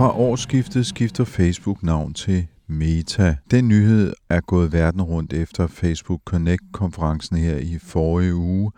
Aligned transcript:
Fra 0.00 0.18
årsskiftet 0.18 0.86
skifter 0.86 1.24
Facebook 1.24 1.82
navn 1.82 2.14
til 2.14 2.46
Meta. 2.66 3.36
Den 3.50 3.68
nyhed 3.68 4.12
er 4.28 4.40
gået 4.40 4.72
verden 4.72 5.02
rundt 5.02 5.32
efter 5.32 5.66
Facebook 5.66 6.20
Connect-konferencen 6.24 7.36
her 7.36 7.56
i 7.56 7.78
forrige 7.82 8.34
uge, 8.34 8.72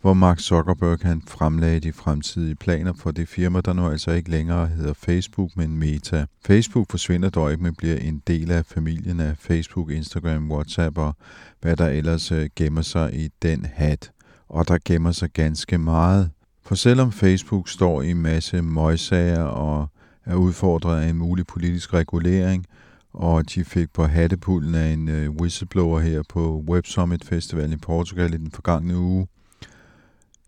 hvor 0.00 0.14
Mark 0.14 0.40
Zuckerberg 0.40 0.98
han 1.02 1.22
fremlagde 1.26 1.80
de 1.80 1.92
fremtidige 1.92 2.54
planer 2.54 2.92
for 2.92 3.10
det 3.10 3.28
firma, 3.28 3.60
der 3.60 3.72
nu 3.72 3.88
altså 3.88 4.10
ikke 4.10 4.30
længere 4.30 4.66
hedder 4.66 4.94
Facebook, 4.94 5.50
men 5.56 5.76
Meta. 5.76 6.26
Facebook 6.46 6.90
forsvinder 6.90 7.30
dog 7.30 7.50
ikke, 7.50 7.62
men 7.62 7.74
bliver 7.74 7.96
en 7.96 8.22
del 8.26 8.50
af 8.50 8.64
familien 8.66 9.20
af 9.20 9.36
Facebook, 9.38 9.90
Instagram, 9.90 10.50
WhatsApp 10.50 10.98
og 10.98 11.16
hvad 11.60 11.76
der 11.76 11.88
ellers 11.88 12.32
øh, 12.32 12.48
gemmer 12.56 12.82
sig 12.82 13.14
i 13.14 13.28
den 13.42 13.66
hat. 13.74 14.10
Og 14.48 14.68
der 14.68 14.78
gemmer 14.84 15.12
sig 15.12 15.30
ganske 15.30 15.78
meget. 15.78 16.30
For 16.62 16.74
selvom 16.74 17.12
Facebook 17.12 17.68
står 17.68 18.02
i 18.02 18.10
en 18.10 18.22
masse 18.22 18.62
møgsager 18.62 19.42
og 19.42 19.88
er 20.26 20.34
udfordret 20.34 21.02
af 21.02 21.08
en 21.08 21.16
mulig 21.16 21.46
politisk 21.46 21.94
regulering, 21.94 22.66
og 23.12 23.54
de 23.54 23.64
fik 23.64 23.92
på 23.92 24.04
hattepullen 24.04 24.74
af 24.74 24.92
en 24.92 25.08
øh, 25.08 25.30
whistleblower 25.30 26.00
her 26.00 26.22
på 26.28 26.64
Web 26.68 26.86
Summit 26.86 27.24
Festival 27.24 27.72
i 27.72 27.76
Portugal 27.76 28.34
i 28.34 28.36
den 28.36 28.50
forgangne 28.50 28.96
uge, 28.96 29.26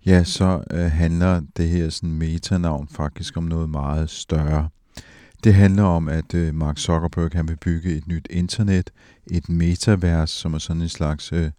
ja, 0.07 0.25
så 0.25 0.63
øh, 0.71 0.91
handler 0.91 1.43
det 1.57 1.69
her 1.69 1.89
sådan 1.91 2.13
metanavn 2.13 2.89
faktisk 2.89 3.37
om 3.37 3.45
noget 3.45 3.71
meget 3.71 4.11
større. 4.11 4.69
Det 5.45 5.55
handler 5.55 5.83
om, 5.83 6.09
at 6.09 6.35
øh, 6.35 6.55
Mark 6.55 6.79
Zuckerberg 6.79 7.31
han 7.33 7.49
vil 7.49 7.57
bygge 7.57 7.97
et 7.97 8.09
nyt 8.09 8.29
internet, 8.31 8.91
et 9.31 9.49
metavers, 9.49 10.31
som 10.31 10.55
er 10.55 10.59
sådan 10.59 10.83
en 10.83 10.89
slags 10.89 11.33
øh, 11.33 11.51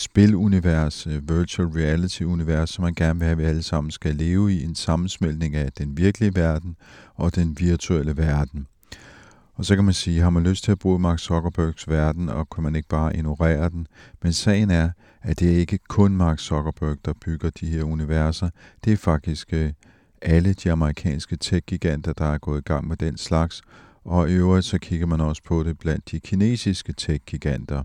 spilunivers, 0.00 1.06
øh, 1.06 1.28
virtual 1.28 1.68
reality-univers, 1.68 2.70
som 2.70 2.84
man 2.84 2.94
gerne 2.94 3.18
vil 3.18 3.24
have, 3.24 3.32
at 3.32 3.38
vi 3.38 3.44
alle 3.44 3.62
sammen 3.62 3.90
skal 3.90 4.14
leve 4.14 4.52
i, 4.52 4.64
en 4.64 4.74
sammensmeltning 4.74 5.54
af 5.54 5.72
den 5.72 5.96
virkelige 5.96 6.34
verden 6.34 6.76
og 7.14 7.34
den 7.34 7.56
virtuelle 7.58 8.16
verden. 8.16 8.66
Og 9.54 9.64
så 9.64 9.74
kan 9.74 9.84
man 9.84 9.94
sige, 9.94 10.20
har 10.20 10.30
man 10.30 10.42
lyst 10.42 10.64
til 10.64 10.72
at 10.72 10.78
bruge 10.78 10.98
Mark 10.98 11.18
Zuckerbergs 11.18 11.88
verden, 11.88 12.28
og 12.28 12.50
kan 12.50 12.62
man 12.62 12.76
ikke 12.76 12.88
bare 12.88 13.16
ignorere 13.16 13.70
den? 13.70 13.86
Men 14.22 14.32
sagen 14.32 14.70
er, 14.70 14.90
at 15.22 15.40
det 15.40 15.52
er 15.52 15.58
ikke 15.58 15.78
kun 15.88 16.16
Mark 16.16 16.38
Zuckerberg, 16.38 16.96
der 17.04 17.12
bygger 17.24 17.50
de 17.50 17.66
her 17.66 17.84
universer. 17.84 18.50
Det 18.84 18.92
er 18.92 18.96
faktisk 18.96 19.52
øh, 19.52 19.72
alle 20.22 20.52
de 20.52 20.72
amerikanske 20.72 21.36
tech-giganter, 21.36 22.12
der 22.12 22.24
er 22.24 22.38
gået 22.38 22.58
i 22.58 22.64
gang 22.64 22.88
med 22.88 22.96
den 22.96 23.16
slags. 23.16 23.62
Og 24.04 24.30
i 24.30 24.32
øvrigt 24.32 24.66
så 24.66 24.78
kigger 24.78 25.06
man 25.06 25.20
også 25.20 25.42
på 25.42 25.62
det 25.62 25.78
blandt 25.78 26.10
de 26.10 26.20
kinesiske 26.20 26.92
tech-giganter. 26.92 27.82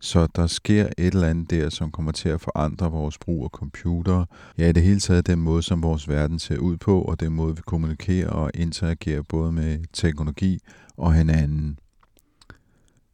Så 0.00 0.26
der 0.36 0.46
sker 0.46 0.86
et 0.98 1.14
eller 1.14 1.28
andet 1.28 1.50
der, 1.50 1.70
som 1.70 1.90
kommer 1.90 2.12
til 2.12 2.28
at 2.28 2.40
forandre 2.40 2.90
vores 2.90 3.18
brug 3.18 3.44
af 3.44 3.50
computere. 3.50 4.26
Ja, 4.58 4.68
i 4.68 4.72
det 4.72 4.82
hele 4.82 5.00
taget 5.00 5.26
den 5.26 5.38
måde, 5.38 5.62
som 5.62 5.82
vores 5.82 6.08
verden 6.08 6.38
ser 6.38 6.58
ud 6.58 6.76
på, 6.76 7.02
og 7.02 7.20
den 7.20 7.32
måde, 7.32 7.56
vi 7.56 7.62
kommunikerer 7.66 8.30
og 8.30 8.50
interagerer 8.54 9.22
både 9.22 9.52
med 9.52 9.78
teknologi 9.92 10.58
og 10.96 11.14
hinanden. 11.14 11.78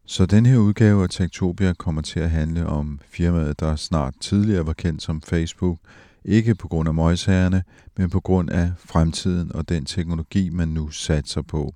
Så 0.04 0.26
den 0.26 0.46
her 0.46 0.58
udgave 0.58 1.02
af 1.02 1.10
Tektopia 1.10 1.72
kommer 1.72 2.02
til 2.02 2.20
at 2.20 2.30
handle 2.30 2.66
om 2.66 3.00
firmaet, 3.08 3.60
der 3.60 3.76
snart 3.76 4.14
tidligere 4.20 4.66
var 4.66 4.72
kendt 4.72 5.02
som 5.02 5.22
Facebook, 5.22 5.78
ikke 6.24 6.54
på 6.54 6.68
grund 6.68 6.88
af 6.88 6.94
møjsagerne, 6.94 7.62
men 7.96 8.10
på 8.10 8.20
grund 8.20 8.50
af 8.50 8.72
fremtiden 8.78 9.54
og 9.54 9.68
den 9.68 9.84
teknologi, 9.84 10.50
man 10.50 10.68
nu 10.68 10.90
satser 10.90 11.42
på. 11.42 11.74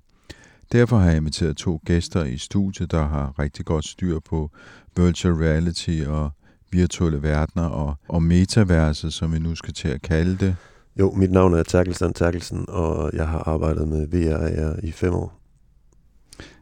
Derfor 0.71 0.97
har 0.97 1.07
jeg 1.07 1.17
inviteret 1.17 1.57
to 1.57 1.81
gæster 1.85 2.23
i 2.23 2.37
studiet, 2.37 2.91
der 2.91 3.07
har 3.07 3.39
rigtig 3.39 3.65
godt 3.65 3.85
styr 3.85 4.19
på 4.19 4.51
virtual 4.97 5.33
reality 5.33 6.01
og 6.07 6.31
virtuelle 6.71 7.23
verdener 7.23 7.65
og, 7.65 7.95
og 8.07 8.23
metaverset, 8.23 9.13
som 9.13 9.33
vi 9.33 9.39
nu 9.39 9.55
skal 9.55 9.73
til 9.73 9.87
at 9.87 10.01
kalde 10.01 10.37
det. 10.37 10.55
Jo, 10.99 11.11
mit 11.11 11.31
navn 11.31 11.53
er 11.53 11.63
Terkelsen 11.63 12.13
Terkelsen, 12.13 12.65
og 12.67 13.11
jeg 13.13 13.27
har 13.27 13.39
arbejdet 13.39 13.87
med 13.87 14.07
VR 14.07 14.85
i 14.85 14.91
fem 14.91 15.13
år. 15.13 15.41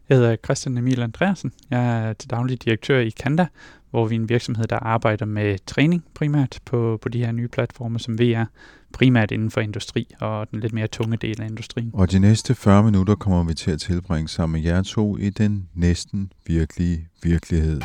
Jeg 0.09 0.18
hedder 0.18 0.36
Christian 0.46 0.78
Emil 0.78 1.02
Andreasen. 1.02 1.52
Jeg 1.70 2.09
er 2.09 2.14
til 2.14 2.30
daglig 2.30 2.64
direktør 2.64 3.00
i 3.00 3.09
Kanda, 3.09 3.47
hvor 3.90 4.06
vi 4.06 4.16
er 4.16 4.20
en 4.20 4.30
virksomhed, 4.30 4.68
der 4.68 4.80
arbejder 4.80 5.26
med 5.26 5.58
træning 5.66 6.06
primært 6.14 6.59
på, 6.66 7.00
på 7.02 7.09
de 7.09 7.26
her 7.26 7.31
nye 7.31 7.47
platforme 7.47 8.00
som 8.00 8.20
VR, 8.20 8.46
primært 8.94 9.31
inden 9.31 9.51
for 9.51 9.61
industri 9.61 10.07
og 10.19 10.51
den 10.51 10.59
lidt 10.59 10.73
mere 10.73 10.88
tunge 10.88 11.17
del 11.17 11.41
af 11.41 11.45
industrien. 11.45 11.91
Og 11.94 12.11
de 12.11 12.19
næste 12.19 12.55
40 12.55 12.83
minutter 12.83 13.16
kommer 13.16 13.44
vi 13.44 13.53
til 13.53 13.72
at 13.72 13.79
tilbringe 13.79 14.27
sammen 14.27 14.61
med 14.61 14.72
jer 14.72 14.83
to 14.83 15.17
i 15.17 15.29
den 15.29 15.69
næsten 15.75 16.31
virkelige 16.47 17.07
virkelighed. 17.23 17.81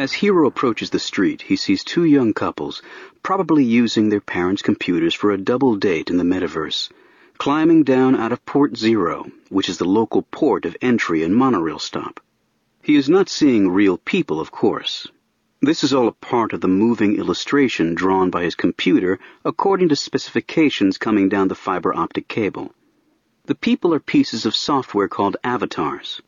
As 0.00 0.12
Hero 0.12 0.46
approaches 0.46 0.90
the 0.90 1.00
street, 1.00 1.42
he 1.42 1.56
sees 1.56 1.82
two 1.82 2.04
young 2.04 2.32
couples, 2.32 2.82
probably 3.24 3.64
using 3.64 4.10
their 4.10 4.20
parents' 4.20 4.62
computers 4.62 5.12
for 5.12 5.32
a 5.32 5.36
double 5.36 5.74
date 5.74 6.08
in 6.08 6.18
the 6.18 6.24
metaverse, 6.24 6.88
climbing 7.38 7.84
down 7.84 8.16
out 8.16 8.32
of 8.32 8.44
Port 8.44 8.76
Zero, 8.76 9.30
which 9.48 9.68
is 9.68 9.78
the 9.78 9.84
local 9.84 10.22
port 10.22 10.64
of 10.64 10.76
entry 10.82 11.22
and 11.22 11.34
monorail 11.34 11.78
stop. 11.78 12.20
He 12.82 12.96
is 12.96 13.08
not 13.08 13.28
seeing 13.28 13.70
real 13.70 13.96
people, 13.96 14.40
of 14.40 14.50
course. 14.50 15.06
This 15.62 15.82
is 15.84 15.94
all 15.94 16.08
a 16.08 16.12
part 16.12 16.52
of 16.52 16.60
the 16.60 16.68
moving 16.68 17.16
illustration 17.16 17.94
drawn 17.94 18.30
by 18.30 18.42
his 18.42 18.54
computer 18.54 19.18
according 19.44 19.88
to 19.90 19.96
specifications 19.96 20.98
coming 20.98 21.28
down 21.28 21.48
the 21.48 21.54
fiber 21.54 21.94
optic 21.94 22.28
cable. 22.28 22.74
The 23.46 23.54
people 23.54 23.94
are 23.94 24.00
pieces 24.00 24.44
of 24.44 24.54
software 24.54 25.08
called 25.08 25.36
avatars. 25.42 26.20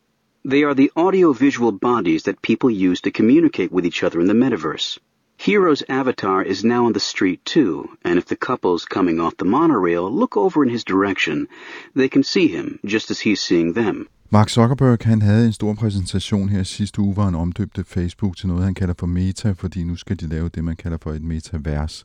They 0.45 0.63
are 0.63 0.75
the 0.75 0.91
audio-visual 0.97 1.73
bodies 1.73 2.23
that 2.23 2.41
people 2.41 2.71
use 2.71 3.01
to 3.03 3.11
communicate 3.11 3.71
with 3.71 3.85
each 3.85 4.03
other 4.03 4.21
in 4.21 4.27
the 4.27 4.35
metaverse. 4.35 4.99
Hero's 5.43 5.83
avatar 5.89 6.43
is 6.43 6.65
now 6.65 6.85
on 6.85 6.93
the 6.93 7.01
street 7.01 7.41
too, 7.47 7.89
and 8.05 8.19
if 8.19 8.27
the 8.27 8.37
couples 8.37 8.85
coming 8.85 9.19
off 9.19 9.39
the 9.39 9.47
monorail 9.47 10.13
look 10.13 10.37
over 10.37 10.63
in 10.63 10.69
his 10.69 10.85
direction, 10.85 11.49
they 11.97 12.09
can 12.11 12.23
see 12.23 12.49
him 12.49 12.79
just 12.85 13.11
as 13.11 13.21
he's 13.21 13.41
seeing 13.41 13.73
them. 13.73 14.07
Mark 14.31 14.51
Zuckerberg 14.51 15.03
han 15.03 15.23
havde 15.23 15.47
en 15.47 15.53
stor 15.53 15.75
præsentation 15.75 16.49
her 16.49 16.63
sidste 16.63 17.01
uge, 17.01 17.15
hvor 17.15 17.23
han 17.23 17.35
omdøbte 17.35 17.85
Facebook 17.85 18.37
til 18.37 18.49
noget, 18.49 18.65
han 18.65 18.75
kalder 18.75 18.95
for 18.99 19.07
meta, 19.07 19.53
fordi 19.53 19.85
nu 19.85 19.97
skal 19.97 20.21
de 20.21 20.29
lave 20.29 20.49
det, 20.49 20.65
man 20.65 20.77
kalder 20.77 20.99
for 21.03 21.13
et 21.13 21.23
metavers. 21.23 22.05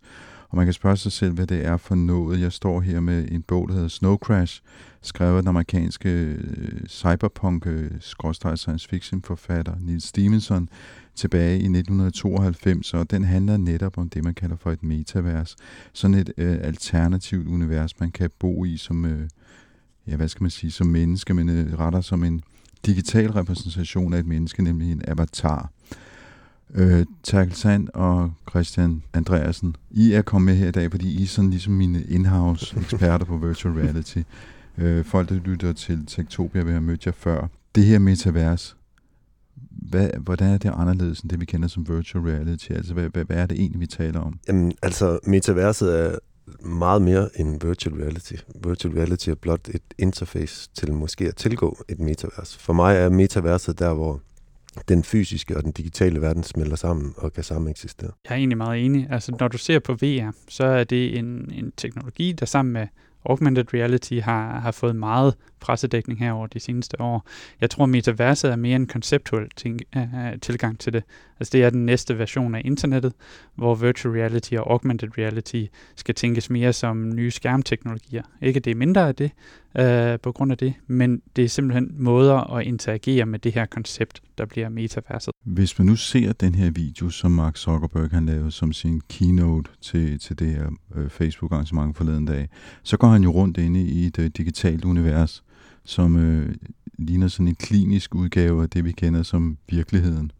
Og 0.50 0.58
man 0.58 0.66
kan 0.66 0.74
spørge 0.74 0.98
sig 0.98 1.12
selv, 1.12 1.34
hvad 1.34 1.48
det 1.48 1.66
er 1.66 1.78
for 1.78 1.96
noget. 1.96 2.42
Jeg 2.42 2.52
står 2.52 2.82
her 2.82 3.00
med 3.00 3.32
en 3.32 3.42
bog, 3.42 3.68
der 3.68 3.74
hedder 3.74 3.88
Snow 3.88 4.18
Crash, 4.18 4.62
skrevet 5.02 5.36
af 5.36 5.42
den 5.42 5.50
amerikanske 5.50 6.10
øh, 6.10 6.88
cyberpunk-science 6.88 8.72
øh, 8.72 8.80
fiction 8.90 9.22
forfatter 9.22 9.76
Neil 9.80 10.02
Stevenson 10.02 10.70
tilbage 11.16 11.54
i 11.54 11.66
1992, 11.66 12.94
og 12.94 13.12
den 13.12 13.24
handler 13.24 13.58
netop 13.58 13.98
om 13.98 14.10
det, 14.10 14.24
man 14.24 14.34
kalder 14.34 14.56
for 14.56 14.72
et 14.72 14.84
metavers. 14.84 15.56
Sådan 15.94 16.18
et 16.18 16.34
øh, 16.38 16.58
alternativt 16.62 17.48
univers, 17.48 18.00
man 18.00 18.12
kan 18.12 18.30
bo 18.40 18.66
i 18.66 18.78
som, 18.78 19.06
øh, 19.06 19.30
ja, 20.08 20.16
hvad 20.16 20.28
skal 20.28 20.44
man 20.44 20.52
sige, 20.52 20.72
som 20.72 20.88
menneske, 20.88 21.34
men 21.34 21.50
øh, 21.50 21.80
retter 21.80 22.02
som 22.02 22.24
en 22.24 22.42
digital 22.86 23.32
repræsentation 23.32 24.14
af 24.14 24.20
et 24.20 24.26
menneske, 24.26 24.64
nemlig 24.64 24.92
en 24.92 25.02
avatar. 25.08 25.72
Øh, 25.92 25.98
Terkel 27.24 27.56
Sand 27.56 27.90
og 27.94 28.34
Christian 28.50 29.04
Andreasen, 29.14 29.76
I 29.92 30.12
er 30.12 30.22
kommet 30.22 30.46
med 30.46 30.56
her 30.56 30.68
i 30.68 30.72
dag, 30.72 30.92
fordi 30.92 31.20
I 31.20 31.24
er 31.24 31.28
sådan 31.28 31.50
ligesom 31.50 31.74
mine 31.74 32.04
in-house 32.04 32.78
eksperter 32.82 33.26
på 33.26 33.38
virtual 33.38 33.76
reality. 33.76 34.20
Øh, 34.78 35.06
folk, 35.06 35.30
der 35.30 35.36
lytter 35.36 35.74
til 35.74 36.06
Tektopia, 36.08 36.64
vil 36.64 36.72
have 36.72 36.82
mødt 36.82 37.06
jer 37.06 37.12
før. 37.12 37.48
Det 37.76 37.86
her 37.86 38.00
metavers, 38.00 38.78
hvad, 39.70 40.10
hvordan 40.20 40.54
er 40.54 40.58
det 40.58 40.72
anderledes 40.76 41.20
end 41.20 41.30
det, 41.30 41.40
vi 41.40 41.46
kender 41.46 41.68
som 41.68 41.90
virtual 41.90 42.24
reality? 42.24 42.72
Altså, 42.72 42.94
hvad, 42.94 43.10
hvad, 43.10 43.26
hvad 43.26 43.38
er 43.38 43.46
det 43.46 43.60
egentlig, 43.60 43.82
vi 43.82 43.88
taler 43.88 44.20
om? 44.20 44.40
Jamen, 44.48 44.74
altså, 44.82 45.20
metaverset 45.26 46.00
er 46.00 46.18
meget 46.66 47.02
mere 47.02 47.30
end 47.36 47.68
virtual 47.68 47.96
reality. 47.96 48.34
Virtual 48.68 48.94
reality 48.94 49.30
er 49.30 49.36
blot 49.36 49.70
et 49.70 49.82
interface 49.98 50.70
til 50.74 50.94
måske 50.94 51.28
at 51.28 51.36
tilgå 51.36 51.78
et 51.90 52.00
metavers. 52.00 52.58
For 52.58 52.74
mig 52.74 52.96
er 52.96 53.10
metaverset 53.10 53.80
der, 53.80 53.94
hvor 53.94 54.22
den 54.88 55.04
fysiske 55.04 55.58
og 55.58 55.64
den 55.64 55.72
digitale 55.72 56.22
verden 56.22 56.44
smelter 56.44 56.76
sammen 56.76 57.14
og 57.18 57.34
kan 57.34 57.44
sammen 57.44 57.72
eksistere. 57.72 58.12
Jeg 58.26 58.32
er 58.32 58.38
egentlig 58.38 58.58
meget 58.58 58.86
enig. 58.86 59.08
Altså, 59.12 59.36
når 59.40 59.48
du 59.48 59.58
ser 59.58 59.80
på 59.80 59.94
VR, 59.94 60.32
så 60.48 60.66
er 60.66 60.84
det 60.84 61.18
en, 61.18 61.52
en 61.54 61.72
teknologi, 61.78 62.32
der 62.32 62.46
sammen 62.46 62.74
med 62.74 62.88
augmented 63.26 63.74
reality 63.74 64.20
har, 64.20 64.60
har 64.60 64.72
fået 64.72 64.96
meget 64.96 65.36
pressedækning 65.66 66.20
her 66.20 66.32
over 66.32 66.48
de 66.48 66.60
seneste 66.60 67.02
år. 67.02 67.28
Jeg 67.62 67.70
tror, 67.70 67.86
metaverset 67.86 68.52
er 68.52 68.56
mere 68.56 68.76
en 68.76 68.88
konceptuel 68.88 69.48
ting, 69.56 69.80
uh, 69.96 70.04
tilgang 70.42 70.80
til 70.80 70.94
det. 70.94 71.04
Altså 71.40 71.52
det 71.52 71.64
er 71.64 71.70
den 71.70 71.86
næste 71.86 72.18
version 72.18 72.56
af 72.56 72.62
internettet, 72.66 73.14
hvor 73.56 73.76
virtual 73.76 74.14
reality 74.14 74.54
og 74.54 74.72
augmented 74.72 75.18
reality 75.18 75.64
skal 75.96 76.16
tænkes 76.16 76.50
mere 76.50 76.74
som 76.74 77.16
nye 77.16 77.32
skærmteknologier. 77.32 78.24
Ikke 78.42 78.60
det 78.60 78.72
er 78.72 78.76
mindre 78.76 79.08
af 79.08 79.16
det, 79.16 79.32
uh, 79.80 80.22
på 80.24 80.32
grund 80.32 80.52
af 80.52 80.58
det, 80.58 80.74
men 80.88 81.22
det 81.36 81.44
er 81.44 81.50
simpelthen 81.50 81.96
måder 81.98 82.56
at 82.56 82.66
interagere 82.66 83.26
med 83.26 83.40
det 83.40 83.54
her 83.54 83.66
koncept, 83.66 84.22
der 84.38 84.46
bliver 84.46 84.70
metaverset. 84.70 85.34
Hvis 85.46 85.80
man 85.80 85.86
nu 85.86 85.96
ser 85.96 86.34
den 86.34 86.56
her 86.56 86.72
video, 86.72 87.10
som 87.10 87.32
Mark 87.32 87.58
Zuckerberg 87.58 88.10
han 88.12 88.26
lavede 88.26 88.52
som 88.52 88.74
sin 88.74 89.02
keynote 89.10 89.70
til, 89.82 90.20
til 90.20 90.40
det 90.40 90.48
her 90.48 90.70
øh, 90.96 91.10
Facebook-arrangement 91.10 91.98
forleden 91.98 92.26
dag, 92.26 92.50
så 92.84 92.98
går 92.98 93.08
han 93.08 93.24
jo 93.24 93.32
rundt 93.32 93.58
inde 93.58 93.82
i 93.82 94.06
et 94.06 94.20
uh, 94.20 94.26
digitalt 94.26 94.86
univers, 94.86 95.44
som 95.86 96.18
øh, 96.18 96.56
ligner 96.98 97.28
sådan 97.28 97.48
en 97.48 97.56
klinisk 97.56 98.16
udgave 98.16 98.64
af 98.64 98.70
det, 98.70 98.86
vi 98.86 98.92
kender 98.92 99.24
som 99.24 99.58
virkeligheden. 99.70 100.32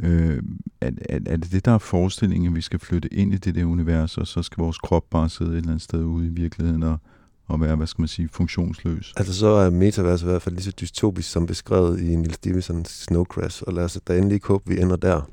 Øh, 0.00 0.42
er, 0.80 0.90
er, 1.08 1.18
er 1.26 1.36
det 1.36 1.52
det, 1.52 1.64
der 1.64 1.72
er 1.72 1.78
forestillingen, 1.78 2.48
at 2.48 2.56
vi 2.56 2.60
skal 2.60 2.78
flytte 2.78 3.14
ind 3.14 3.34
i 3.34 3.36
det 3.36 3.54
der 3.54 3.64
univers, 3.64 4.18
og 4.18 4.26
så 4.26 4.42
skal 4.42 4.62
vores 4.62 4.78
krop 4.78 5.04
bare 5.10 5.28
sidde 5.28 5.50
et 5.50 5.56
eller 5.56 5.70
andet 5.70 5.82
sted 5.82 6.04
ude 6.04 6.26
i 6.26 6.30
virkeligheden 6.30 6.82
og, 6.82 6.98
og 7.46 7.60
være, 7.60 7.76
hvad 7.76 7.86
skal 7.86 8.02
man 8.02 8.08
sige, 8.08 8.28
funktionsløs? 8.28 9.12
Altså 9.16 9.34
så 9.34 9.46
er 9.46 9.70
metaverset 9.70 10.26
i 10.26 10.30
hvert 10.30 10.42
fald 10.42 10.54
lige 10.54 10.64
så 10.64 10.72
dystopisk 10.80 11.30
som 11.30 11.46
beskrevet 11.46 12.00
i 12.00 12.16
Neil 12.16 12.34
Stevensons 12.34 12.88
Snow 12.88 13.24
Crash, 13.24 13.62
og 13.66 13.72
lad 13.72 13.84
os 13.84 14.00
da 14.08 14.18
endelig 14.18 14.40
håbe, 14.44 14.64
vi 14.66 14.80
ender 14.80 14.96
der. 14.96 15.30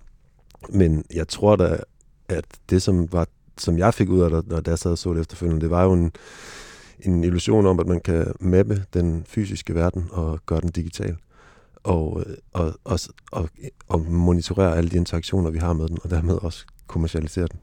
Men 0.70 1.04
jeg 1.14 1.28
tror 1.28 1.56
da, 1.56 1.78
at 2.30 2.46
det, 2.70 2.82
som, 2.82 3.12
var, 3.12 3.28
som 3.58 3.78
jeg 3.78 3.94
fik 3.94 4.10
ud 4.10 4.20
af 4.20 4.30
det, 4.30 4.48
når 4.48 4.62
jeg 4.68 4.80
sad 4.80 4.92
og 4.92 4.98
så 4.98 5.14
det 5.14 5.22
efterfølgende, 5.22 5.62
det 5.62 5.70
var 5.70 5.84
jo 5.84 5.94
en, 5.94 6.12
en 7.00 7.24
illusion 7.24 7.66
om, 7.66 7.80
at 7.80 7.88
man 7.88 8.00
kan 8.00 8.34
mappe 8.40 8.84
den 8.94 9.24
fysiske 9.28 9.76
verden 9.76 10.08
og 10.12 10.40
gøre 10.46 10.62
den 10.62 10.70
digital. 10.70 11.16
Og, 11.84 12.24
øh, 12.28 12.36
og, 12.54 12.74
og, 12.84 13.00
og, 13.32 13.50
og 13.88 14.02
monitorere 14.02 14.78
alle 14.78 14.90
de 14.90 14.98
interaktioner, 14.98 15.50
vi 15.50 15.58
har 15.58 15.74
med 15.74 15.88
den, 15.88 15.98
og 16.04 16.10
dermed 16.10 16.36
også 16.36 16.66
kommercialisere 16.88 17.48
den. 17.52 17.60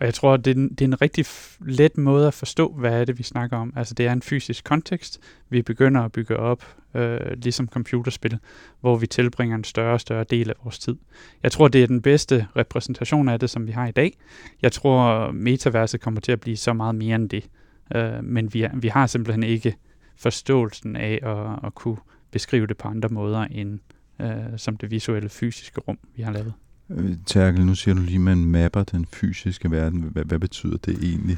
Og 0.00 0.06
jeg 0.06 0.14
tror, 0.14 0.36
det 0.36 0.50
er, 0.50 0.54
en, 0.54 0.68
det 0.68 0.80
er 0.80 0.84
en 0.84 1.02
rigtig 1.02 1.24
let 1.60 1.98
måde 1.98 2.26
at 2.26 2.34
forstå, 2.34 2.74
hvad 2.78 3.00
er 3.00 3.04
det, 3.04 3.18
vi 3.18 3.22
snakker 3.22 3.56
om. 3.56 3.72
Altså 3.76 3.94
det 3.94 4.06
er 4.06 4.12
en 4.12 4.22
fysisk 4.22 4.64
kontekst, 4.64 5.20
vi 5.48 5.62
begynder 5.62 6.00
at 6.00 6.12
bygge 6.12 6.36
op, 6.36 6.64
øh, 6.94 7.20
ligesom 7.36 7.68
computerspil, 7.68 8.38
hvor 8.80 8.96
vi 8.96 9.06
tilbringer 9.06 9.56
en 9.56 9.64
større 9.64 9.92
og 9.92 10.00
større 10.00 10.24
del 10.24 10.50
af 10.50 10.54
vores 10.64 10.78
tid. 10.78 10.96
Jeg 11.42 11.52
tror, 11.52 11.68
det 11.68 11.82
er 11.82 11.86
den 11.86 12.02
bedste 12.02 12.46
repræsentation 12.56 13.28
af 13.28 13.40
det, 13.40 13.50
som 13.50 13.66
vi 13.66 13.72
har 13.72 13.86
i 13.86 13.92
dag. 13.92 14.18
Jeg 14.62 14.72
tror, 14.72 15.30
metaverset 15.32 16.00
kommer 16.00 16.20
til 16.20 16.32
at 16.32 16.40
blive 16.40 16.56
så 16.56 16.72
meget 16.72 16.94
mere 16.94 17.16
end 17.16 17.28
det. 17.28 17.48
Øh, 17.94 18.24
men 18.24 18.54
vi, 18.54 18.66
vi 18.74 18.88
har 18.88 19.06
simpelthen 19.06 19.42
ikke 19.42 19.76
forståelsen 20.16 20.96
af 20.96 21.20
at, 21.22 21.66
at 21.66 21.74
kunne 21.74 21.96
beskrive 22.30 22.66
det 22.66 22.76
på 22.76 22.88
andre 22.88 23.08
måder 23.08 23.40
end 23.40 23.78
øh, 24.20 24.28
som 24.56 24.76
det 24.76 24.90
visuelle 24.90 25.28
fysiske 25.28 25.80
rum, 25.80 25.98
vi 26.16 26.22
har 26.22 26.32
lavet. 26.32 26.52
Øh, 26.90 27.16
Terkel, 27.26 27.66
nu 27.66 27.74
siger 27.74 27.94
du 27.94 28.00
lige, 28.00 28.14
at 28.14 28.20
man 28.20 28.44
mapper 28.44 28.82
den 28.82 29.06
fysiske 29.06 29.70
verden. 29.70 30.00
Hvad, 30.00 30.24
hvad 30.24 30.38
betyder 30.38 30.76
det 30.76 30.98
egentlig? 31.02 31.36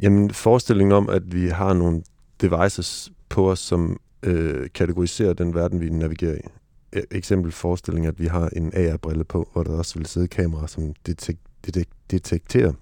Jamen, 0.00 0.30
forestillingen 0.30 0.92
om, 0.92 1.08
at 1.08 1.34
vi 1.34 1.48
har 1.48 1.72
nogle 1.74 2.02
devices 2.40 3.12
på 3.28 3.50
os, 3.50 3.58
som 3.58 4.00
øh, 4.22 4.68
kategoriserer 4.74 5.32
den 5.32 5.54
verden, 5.54 5.80
vi 5.80 5.88
navigerer 5.88 6.34
i. 6.34 6.40
E- 6.96 7.06
eksempel 7.10 7.52
forestilling, 7.52 8.06
at 8.06 8.20
vi 8.20 8.26
har 8.26 8.48
en 8.48 8.72
AR-brille 8.74 9.24
på, 9.24 9.48
hvor 9.52 9.62
der 9.62 9.70
også 9.70 9.98
vil 9.98 10.06
sidde 10.06 10.28
kamera, 10.28 10.68
som 10.68 10.94
detek- 11.08 11.66
detek- 11.66 12.06
detekterer 12.10 12.72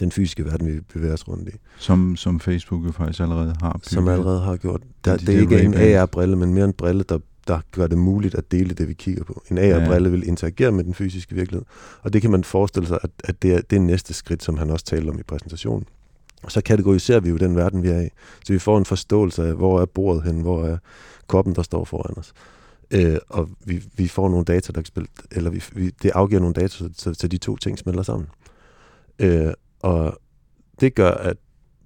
den 0.00 0.12
fysiske 0.12 0.44
verden, 0.44 0.66
vi 0.66 0.80
bevæger 0.80 1.14
os 1.14 1.28
rundt 1.28 1.48
i. 1.48 1.52
Som, 1.78 2.16
som 2.16 2.40
Facebook 2.40 2.86
jo 2.86 2.92
faktisk 2.92 3.20
allerede 3.20 3.54
har 3.60 3.72
bygget. 3.72 3.86
Som 3.86 4.08
allerede 4.08 4.40
har 4.40 4.56
gjort. 4.56 4.82
Der, 5.04 5.16
de 5.16 5.26
det 5.26 5.36
er 5.36 5.40
ikke 5.40 5.62
en 5.62 5.74
AR-brille, 5.74 6.36
men 6.36 6.54
mere 6.54 6.64
en 6.64 6.72
brille, 6.72 7.04
der, 7.08 7.18
der 7.48 7.60
gør 7.72 7.86
det 7.86 7.98
muligt 7.98 8.34
at 8.34 8.52
dele 8.52 8.74
det, 8.74 8.88
vi 8.88 8.94
kigger 8.94 9.24
på. 9.24 9.42
En 9.50 9.58
AR-brille 9.58 10.08
ja. 10.08 10.10
vil 10.16 10.28
interagere 10.28 10.72
med 10.72 10.84
den 10.84 10.94
fysiske 10.94 11.34
virkelighed. 11.34 11.64
Og 12.02 12.12
det 12.12 12.22
kan 12.22 12.30
man 12.30 12.44
forestille 12.44 12.88
sig, 12.88 12.98
at, 13.02 13.10
at 13.24 13.42
det, 13.42 13.54
er, 13.54 13.60
det 13.60 13.76
er 13.76 13.80
næste 13.80 14.14
skridt, 14.14 14.42
som 14.42 14.58
han 14.58 14.70
også 14.70 14.84
talte 14.84 15.10
om 15.10 15.18
i 15.18 15.22
præsentationen. 15.22 15.86
Og 16.42 16.52
så 16.52 16.60
kategoriserer 16.60 17.20
vi 17.20 17.28
jo 17.28 17.36
den 17.36 17.56
verden, 17.56 17.82
vi 17.82 17.88
er 17.88 18.00
i. 18.00 18.08
Så 18.44 18.52
vi 18.52 18.58
får 18.58 18.78
en 18.78 18.84
forståelse 18.84 19.48
af, 19.48 19.54
hvor 19.54 19.80
er 19.80 19.86
bordet 19.86 20.22
hen, 20.22 20.40
hvor 20.40 20.64
er 20.64 20.78
koppen, 21.26 21.54
der 21.54 21.62
står 21.62 21.84
foran 21.84 22.18
os. 22.18 22.32
Øh, 22.90 23.16
og 23.28 23.48
vi, 23.64 23.82
vi 23.96 24.08
får 24.08 24.28
nogle 24.28 24.44
data, 24.44 24.72
der 24.72 24.82
kan 24.82 25.06
eller 25.32 25.50
vi, 25.50 25.62
vi, 25.72 25.90
det 26.02 26.10
afgiver 26.14 26.40
nogle 26.40 26.54
data, 26.54 26.68
så, 26.68 27.14
så 27.14 27.28
de 27.28 27.38
to 27.38 27.56
ting 27.56 27.78
smelter 27.78 28.02
sammen. 28.02 28.28
Øh, 29.18 29.52
og 29.82 30.18
det 30.80 30.94
gør, 30.94 31.10
at 31.10 31.36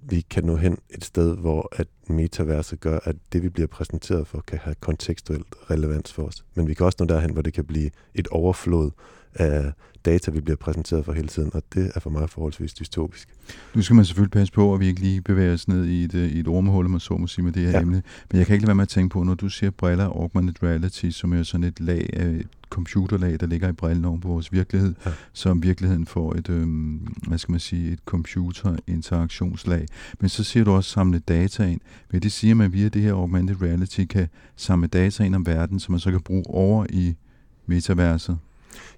vi 0.01 0.21
kan 0.21 0.43
nå 0.43 0.55
hen 0.55 0.77
et 0.89 1.03
sted, 1.03 1.37
hvor 1.37 1.69
at 1.71 1.87
metaverset 2.09 2.79
gør, 2.79 2.99
at 3.03 3.15
det, 3.33 3.43
vi 3.43 3.49
bliver 3.49 3.67
præsenteret 3.67 4.27
for, 4.27 4.43
kan 4.47 4.59
have 4.59 4.75
kontekstuelt 4.75 5.47
relevans 5.69 6.13
for 6.13 6.23
os. 6.23 6.45
Men 6.55 6.67
vi 6.67 6.73
kan 6.73 6.85
også 6.85 6.97
nå 6.99 7.05
derhen, 7.05 7.33
hvor 7.33 7.41
det 7.41 7.53
kan 7.53 7.65
blive 7.65 7.89
et 8.13 8.27
overflod 8.27 8.91
af 9.39 9.73
data, 10.05 10.31
vi 10.31 10.41
bliver 10.41 10.57
præsenteret 10.57 11.05
for 11.05 11.13
hele 11.13 11.27
tiden, 11.27 11.51
og 11.53 11.63
det 11.73 11.91
er 11.95 11.99
for 11.99 12.09
mig 12.09 12.29
forholdsvis 12.29 12.73
dystopisk. 12.73 13.29
Nu 13.75 13.81
skal 13.81 13.95
man 13.95 14.05
selvfølgelig 14.05 14.31
passe 14.31 14.53
på, 14.53 14.73
at 14.73 14.79
vi 14.79 14.87
ikke 14.87 15.01
lige 15.01 15.21
bevæger 15.21 15.53
os 15.53 15.67
ned 15.67 15.85
i 15.85 16.03
et, 16.03 16.15
øh, 16.15 16.29
i 16.29 16.39
et 16.39 16.47
ormehul, 16.47 16.89
man 16.89 16.99
så 16.99 17.17
må 17.17 17.27
sige, 17.27 17.45
med 17.45 17.51
det 17.51 17.63
her 17.63 17.71
ja. 17.71 17.81
emne. 17.81 18.03
Men 18.31 18.37
jeg 18.37 18.45
kan 18.45 18.53
ikke 18.53 18.63
lade 18.63 18.67
være 18.67 18.75
med 18.75 18.81
at 18.81 18.89
tænke 18.89 19.13
på, 19.13 19.23
når 19.23 19.33
du 19.33 19.49
siger 19.49 19.71
briller 19.71 20.05
augmented 20.05 20.63
reality, 20.63 21.09
som 21.09 21.33
er 21.33 21.43
sådan 21.43 21.63
et 21.63 21.79
lag 21.79 22.09
af 22.13 22.41
computerlag, 22.69 23.39
der 23.39 23.47
ligger 23.47 23.69
i 23.69 23.71
brillen 23.71 24.05
over 24.05 24.19
på 24.19 24.27
vores 24.27 24.51
virkelighed, 24.51 24.93
ja. 25.05 25.11
som 25.33 25.63
virkeligheden 25.63 26.05
får 26.05 26.33
et, 26.33 26.49
øhm, 26.49 27.07
hvad 27.27 27.37
skal 27.37 27.51
man 27.51 27.59
sige, 27.59 27.91
et 27.91 27.99
computerinteraktionslag. 28.05 29.85
Men 30.19 30.29
så 30.29 30.43
siger 30.43 30.63
du 30.63 30.71
også 30.71 30.89
samle 30.89 31.19
data 31.19 31.63
ind. 31.63 31.81
Men 32.11 32.21
det 32.21 32.31
siger, 32.31 32.53
at 32.53 32.57
man 32.57 32.73
via 32.73 32.89
det 32.89 33.01
her 33.01 33.13
augmented 33.13 33.61
reality 33.61 34.05
kan 34.05 34.27
samle 34.55 34.87
data 34.87 35.23
ind 35.23 35.35
om 35.35 35.45
verden, 35.45 35.79
som 35.79 35.91
man 35.91 35.99
så 35.99 36.11
kan 36.11 36.21
bruge 36.21 36.43
over 36.47 36.85
i 36.89 37.15
metaverset. 37.65 38.37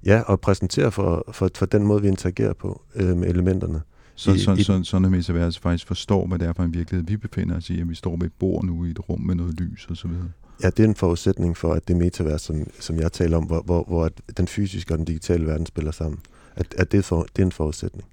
Ja, 0.05 0.21
og 0.21 0.41
præsentere 0.41 0.91
for, 0.91 1.25
for, 1.31 1.49
for 1.55 1.65
den 1.65 1.83
måde, 1.83 2.01
vi 2.01 2.07
interagerer 2.07 2.53
på 2.53 2.81
øh, 2.95 3.17
med 3.17 3.29
elementerne. 3.29 3.81
Så, 4.15 4.31
i, 4.31 4.39
så, 4.39 4.53
i, 4.53 4.63
så, 4.63 4.83
så 4.83 4.99
når 4.99 5.09
metaverset 5.09 5.61
faktisk 5.61 5.87
forstår, 5.87 6.27
hvad 6.27 6.39
det 6.39 6.47
er 6.47 6.53
for 6.53 6.63
en 6.63 6.73
virkelighed, 6.73 7.07
vi 7.07 7.17
befinder 7.17 7.57
os 7.57 7.69
i, 7.69 7.81
at 7.81 7.89
vi 7.89 7.95
står 7.95 8.17
ved 8.17 8.25
et 8.25 8.33
bord 8.39 8.63
nu 8.63 8.85
i 8.85 8.89
et 8.89 9.09
rum 9.09 9.21
med 9.21 9.35
noget 9.35 9.59
lys 9.59 9.87
og 9.89 9.97
så 9.97 10.07
videre. 10.07 10.29
Ja, 10.63 10.69
det 10.69 10.79
er 10.79 10.87
en 10.87 10.95
forudsætning 10.95 11.57
for, 11.57 11.73
at 11.73 11.87
det 11.87 11.97
metavers, 11.97 12.41
som, 12.41 12.67
som 12.79 12.99
jeg 12.99 13.11
taler 13.11 13.37
om, 13.37 13.43
hvor, 13.43 13.61
hvor, 13.61 13.83
hvor 13.83 14.09
den 14.37 14.47
fysiske 14.47 14.93
og 14.93 14.97
den 14.97 15.05
digitale 15.05 15.45
verden 15.45 15.65
spiller 15.65 15.91
sammen, 15.91 16.19
at, 16.55 16.75
at 16.77 16.91
det, 16.91 17.05
for, 17.05 17.27
det 17.35 17.41
er 17.41 17.45
en 17.45 17.51
forudsætning. 17.51 18.07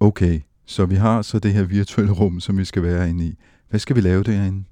Okay, 0.00 0.40
så 0.64 0.86
vi 0.86 0.94
har 0.94 1.22
så 1.22 1.38
det 1.38 1.52
her 1.52 1.62
virtuelle 1.62 2.12
rum, 2.12 2.40
som 2.40 2.58
vi 2.58 2.64
skal 2.64 2.82
være 2.82 3.10
inde 3.10 3.24
i. 3.24 3.34
Hvad 3.68 3.80
skal 3.80 3.96
vi 3.96 4.00
lave 4.00 4.22
derinde? 4.22 4.64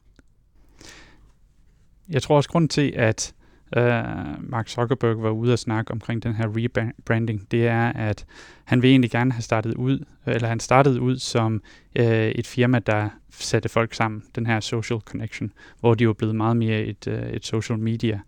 Jeg 2.09 2.23
tror 2.23 2.37
også, 2.37 2.49
grund 2.49 2.69
til, 2.69 2.93
at 2.97 3.35
øh, 3.77 4.51
Mark 4.51 4.69
Zuckerberg 4.69 5.23
var 5.23 5.31
ude 5.31 5.53
og 5.53 5.59
snakke 5.59 5.93
omkring 5.93 6.23
den 6.23 6.35
her 6.35 6.47
rebranding, 6.47 7.51
det 7.51 7.67
er, 7.67 7.93
at 7.93 8.27
han 8.65 8.83
vil 8.83 8.91
egentlig 8.91 9.11
gerne 9.11 9.33
have 9.33 9.43
startet 9.43 9.75
ud, 9.75 10.05
eller 10.27 10.49
han 10.49 10.61
startede 10.61 11.01
ud 11.01 11.19
som 11.19 11.63
øh, 11.97 12.29
et 12.29 12.47
firma, 12.47 12.79
der 12.79 13.09
satte 13.31 13.69
folk 13.69 13.95
sammen, 13.95 14.23
den 14.35 14.47
her 14.47 14.61
social 14.61 15.01
connection, 15.01 15.53
hvor 15.81 15.95
de 15.95 16.07
var 16.07 16.13
blevet 16.13 16.37
meget 16.37 16.57
mere 16.57 16.81
et, 16.81 17.07
øh, 17.07 17.29
et 17.29 17.47
social 17.47 17.79
media. 17.79 18.21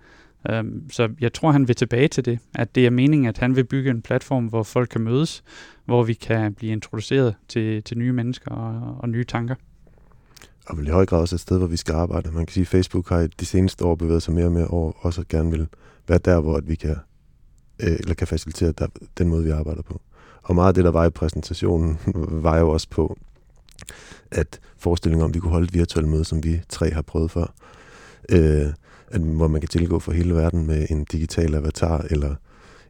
Um, 0.53 0.91
så 0.91 1.09
jeg 1.21 1.33
tror, 1.33 1.51
han 1.51 1.69
vil 1.69 1.77
tilbage 1.77 2.09
til 2.09 2.25
det, 2.25 2.39
at 2.55 2.75
det 2.75 2.87
er 2.87 2.91
meningen, 2.91 3.29
at 3.29 3.39
han 3.39 3.57
vil 3.57 3.65
bygge 3.65 3.91
en 3.91 4.03
platform, 4.03 4.47
hvor 4.47 4.63
folk 4.63 4.89
kan 4.89 5.01
mødes, 5.01 5.45
hvor 5.85 6.03
vi 6.03 6.15
kan 6.15 6.55
blive 6.55 6.73
introduceret 6.73 7.35
til, 7.49 7.83
til 7.83 7.99
nye 7.99 8.13
mennesker 8.13 8.51
og, 8.51 8.97
og 9.01 9.09
nye 9.09 9.25
tanker 9.25 9.55
og 10.71 10.79
vel 10.79 10.87
i 10.87 10.91
høj 10.91 11.07
grad 11.07 11.21
også 11.21 11.37
et 11.37 11.41
sted, 11.41 11.59
hvor 11.59 11.67
vi 11.67 11.77
skal 11.77 11.95
arbejde. 11.95 12.31
Man 12.31 12.47
kan 12.47 12.53
sige, 12.53 12.63
at 12.63 12.69
Facebook 12.69 13.09
har 13.09 13.29
de 13.41 13.47
seneste 13.47 13.85
år 13.85 13.95
bevæget 13.95 14.23
sig 14.23 14.35
mere 14.35 14.45
og 14.45 14.53
mere 14.53 14.67
over, 14.67 14.93
også 15.01 15.25
gerne 15.29 15.51
vil 15.51 15.69
være 16.09 16.19
der, 16.19 16.41
hvor 16.41 16.61
vi 16.61 16.75
kan, 16.75 16.97
øh, 17.81 17.93
eller 17.93 18.15
kan 18.15 18.27
facilitere 18.27 18.73
der, 18.73 18.87
den 19.19 19.29
måde, 19.29 19.45
vi 19.45 19.51
arbejder 19.51 19.83
på. 19.83 20.01
Og 20.43 20.55
meget 20.55 20.69
af 20.69 20.75
det, 20.75 20.85
der 20.85 20.91
var 20.91 21.05
i 21.05 21.11
præsentationen, 21.11 21.99
var 22.47 22.59
jo 22.59 22.69
også 22.69 22.89
på, 22.91 23.19
at 24.31 24.61
forestillingen 24.79 25.25
om, 25.25 25.31
at 25.31 25.35
vi 25.35 25.41
kunne 25.41 25.53
holde 25.53 25.65
et 25.65 25.75
virtuelt 25.75 26.09
møde, 26.09 26.25
som 26.25 26.45
vi 26.45 26.61
tre 26.69 26.91
har 26.91 27.03
prøvet 27.03 27.31
før, 27.31 27.55
øh, 28.29 28.73
at, 29.09 29.21
hvor 29.21 29.49
man 29.49 29.61
kan 29.61 29.69
tilgå 29.69 29.99
for 29.99 30.13
hele 30.13 30.35
verden 30.35 30.67
med 30.67 30.87
en 30.91 31.05
digital 31.05 31.55
avatar 31.55 32.07
eller 32.11 32.35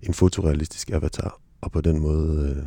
en 0.03 0.15
fotorealistisk 0.15 0.91
avatar, 0.91 1.39
og 1.61 1.73
på 1.73 1.81
den 1.81 2.01
måde 2.01 2.55
øh, 2.57 2.65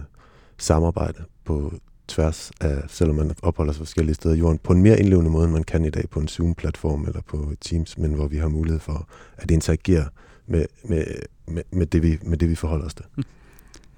samarbejde 0.58 1.24
på 1.46 1.74
tværs 2.08 2.52
af, 2.62 2.84
selvom 2.88 3.16
man 3.16 3.32
opholder 3.42 3.74
sig 3.74 3.80
forskellige 3.80 4.16
steder 4.16 4.36
i 4.36 4.38
jorden, 4.38 4.60
på 4.64 4.74
en 4.74 4.82
mere 4.82 5.00
indlevende 5.00 5.32
måde, 5.32 5.46
end 5.46 5.54
man 5.54 5.64
kan 5.64 5.86
i 5.86 5.90
dag 5.90 6.10
på 6.10 6.20
en 6.20 6.28
Zoom-platform 6.28 7.06
eller 7.06 7.22
på 7.22 7.52
Teams, 7.62 7.98
men 7.98 8.14
hvor 8.14 8.28
vi 8.28 8.38
har 8.38 8.48
mulighed 8.48 8.80
for 8.80 9.10
at 9.38 9.52
interagere 9.52 10.06
med, 10.48 10.66
med, 10.84 11.06
med, 11.48 11.64
med, 11.72 11.86
det, 11.86 12.04
vi, 12.04 12.18
med 12.22 12.38
det, 12.38 12.50
vi 12.50 12.56
forholder 12.56 12.86
os 12.86 12.94
til. 12.94 13.06
Hm. 13.16 13.24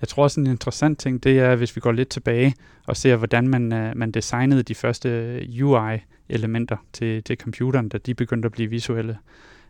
Jeg 0.01 0.07
tror 0.07 0.23
også 0.23 0.39
en 0.39 0.47
interessant 0.47 0.99
ting, 0.99 1.23
det 1.23 1.39
er, 1.39 1.55
hvis 1.55 1.75
vi 1.75 1.81
går 1.81 1.91
lidt 1.91 2.09
tilbage 2.09 2.53
og 2.87 2.97
ser, 2.97 3.15
hvordan 3.15 3.47
man, 3.47 3.73
øh, 3.73 3.97
man 3.97 4.11
designede 4.11 4.63
de 4.63 4.75
første 4.75 5.39
UI-elementer 5.61 6.77
til, 6.93 7.23
til 7.23 7.37
computeren, 7.37 7.89
da 7.89 7.97
de 7.97 8.13
begyndte 8.13 8.45
at 8.45 8.51
blive 8.51 8.69
visuelle 8.69 9.17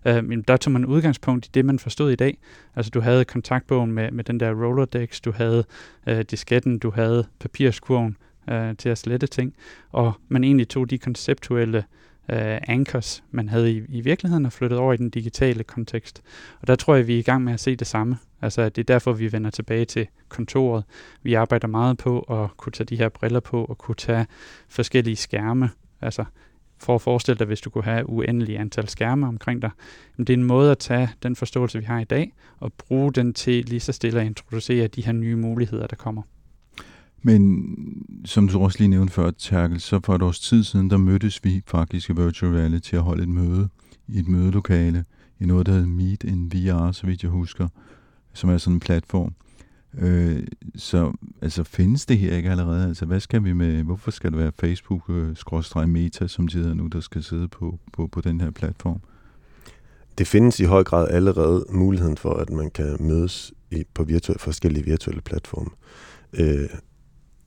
øh, 0.05 0.24
men 0.24 0.41
der 0.41 0.57
tog 0.57 0.74
man 0.74 0.85
udgangspunkt 0.85 1.45
i 1.45 1.50
det, 1.53 1.65
man 1.65 1.79
forstod 1.79 2.12
i 2.12 2.15
dag. 2.15 2.38
Altså 2.75 2.89
du 2.89 3.00
havde 3.00 3.25
kontaktbogen 3.25 3.91
med, 3.91 4.12
med 4.12 4.24
den 4.24 4.39
der 4.39 4.51
Rolodex, 4.51 5.21
du 5.21 5.31
havde 5.31 5.63
øh, 6.07 6.21
disketten, 6.21 6.79
du 6.79 6.91
havde 6.91 7.27
papirskurven 7.39 8.17
øh, 8.50 8.75
til 8.77 8.89
at 8.89 8.97
slette 8.97 9.27
ting, 9.27 9.55
og 9.91 10.13
man 10.27 10.43
egentlig 10.43 10.67
tog 10.67 10.89
de 10.89 10.97
konceptuelle 10.97 11.83
øh, 12.29 12.57
anchors, 12.67 13.24
man 13.31 13.50
havde 13.50 13.71
i, 13.71 13.83
i 13.89 14.01
virkeligheden, 14.01 14.45
og 14.45 14.53
flyttet 14.53 14.79
over 14.79 14.93
i 14.93 14.97
den 14.97 15.09
digitale 15.09 15.63
kontekst. 15.63 16.21
Og 16.62 16.67
der 16.67 16.75
tror 16.75 16.95
jeg, 16.95 17.07
vi 17.07 17.15
er 17.15 17.19
i 17.19 17.21
gang 17.21 17.43
med 17.43 17.53
at 17.53 17.59
se 17.59 17.75
det 17.75 17.88
samme. 17.88 18.17
Altså 18.41 18.69
det 18.69 18.77
er 18.77 18.93
derfor, 18.93 19.13
vi 19.13 19.31
vender 19.31 19.50
tilbage 19.50 19.85
til 19.85 20.07
kontoret. 20.29 20.83
Vi 21.24 21.33
arbejder 21.33 21.67
meget 21.67 21.97
på 21.97 22.19
at 22.19 22.57
kunne 22.57 22.71
tage 22.71 22.85
de 22.85 22.97
her 22.97 23.09
briller 23.09 23.39
på, 23.39 23.65
og 23.65 23.77
kunne 23.77 23.95
tage 23.95 24.25
forskellige 24.69 25.15
skærme. 25.15 25.69
Altså 26.01 26.25
for 26.86 26.96
at 26.96 27.01
forestille 27.01 27.39
dig, 27.39 27.48
hvis 27.48 27.62
du 27.62 27.70
kunne 27.70 27.84
have 27.84 28.10
uendelige 28.10 28.60
antal 28.60 28.88
skærme 28.88 29.27
omkring 29.27 29.62
dig. 29.62 29.70
Men 30.18 30.27
det 30.27 30.34
er 30.34 30.38
en 30.38 30.44
måde 30.44 30.72
at 30.72 30.77
tage 30.77 31.10
den 31.24 31.36
forståelse, 31.36 31.80
vi 31.80 31.86
har 31.86 32.00
i 32.00 32.04
dag, 32.04 32.34
og 32.60 32.74
bruge 32.74 33.13
den 33.13 33.34
til 33.34 33.65
lige 33.65 33.80
så 33.80 33.92
stille 33.92 34.20
at 34.22 34.25
introducere 34.25 34.88
de 34.88 35.01
her 35.01 35.12
nye 35.12 35.36
muligheder, 35.36 35.88
der 35.88 35.96
kommer. 35.96 36.22
Men 37.22 37.65
som 38.25 38.48
du 38.48 38.60
også 38.60 38.80
lige 38.80 38.88
nævnte 38.88 39.13
før, 39.13 39.32
Terkel, 39.32 39.80
så 39.80 40.00
for 40.04 40.15
et 40.15 40.22
års 40.22 40.39
tid 40.39 40.63
siden, 40.63 40.89
der 40.89 40.98
mødtes 40.98 41.44
vi 41.44 41.62
faktisk 41.68 42.10
i 42.10 42.13
Virtual 42.13 42.51
Reality 42.51 42.89
til 42.89 42.96
at 42.96 43.01
holde 43.01 43.24
et 43.24 43.30
møde 43.30 43.70
i 44.08 44.20
et 44.20 44.27
mødelokale 44.27 45.06
i 45.39 45.46
noget, 45.46 45.65
der 45.65 45.72
hedder 45.72 45.88
Meet 45.88 46.24
in 46.24 46.51
VR, 46.54 46.92
så 46.92 47.08
vidt 47.08 47.24
jeg 47.24 47.32
husker, 47.32 47.68
som 48.34 48.50
er 48.50 48.58
sådan 48.58 48.74
en 48.74 48.80
platform. 48.80 49.34
Øh, 49.97 50.43
så 50.75 51.13
altså, 51.41 51.63
findes 51.63 52.05
det 52.05 52.17
her 52.17 52.35
ikke 52.35 52.49
allerede? 52.49 52.87
Altså, 52.87 53.05
hvad 53.05 53.19
skal 53.19 53.43
vi 53.43 53.53
med, 53.53 53.83
hvorfor 53.83 54.11
skal 54.11 54.31
det 54.31 54.39
være 54.39 54.51
Facebook-meta, 54.59 56.23
øh, 56.23 56.29
som 56.29 56.47
de 56.47 56.57
hedder 56.57 56.73
nu, 56.73 56.87
der 56.87 56.99
skal 56.99 57.23
sidde 57.23 57.47
på, 57.47 57.79
på, 57.93 58.07
på 58.07 58.21
den 58.21 58.41
her 58.41 58.51
platform? 58.51 59.01
Det 60.17 60.27
findes 60.27 60.59
i 60.59 60.63
høj 60.63 60.83
grad 60.83 61.07
allerede 61.09 61.65
muligheden 61.69 62.17
for, 62.17 62.33
at 62.33 62.49
man 62.49 62.71
kan 62.71 62.97
mødes 62.99 63.53
i, 63.71 63.83
på 63.93 64.03
virtuelle, 64.03 64.39
forskellige 64.39 64.85
virtuelle 64.85 65.21
platforme. 65.21 65.69
Øh, 66.33 66.69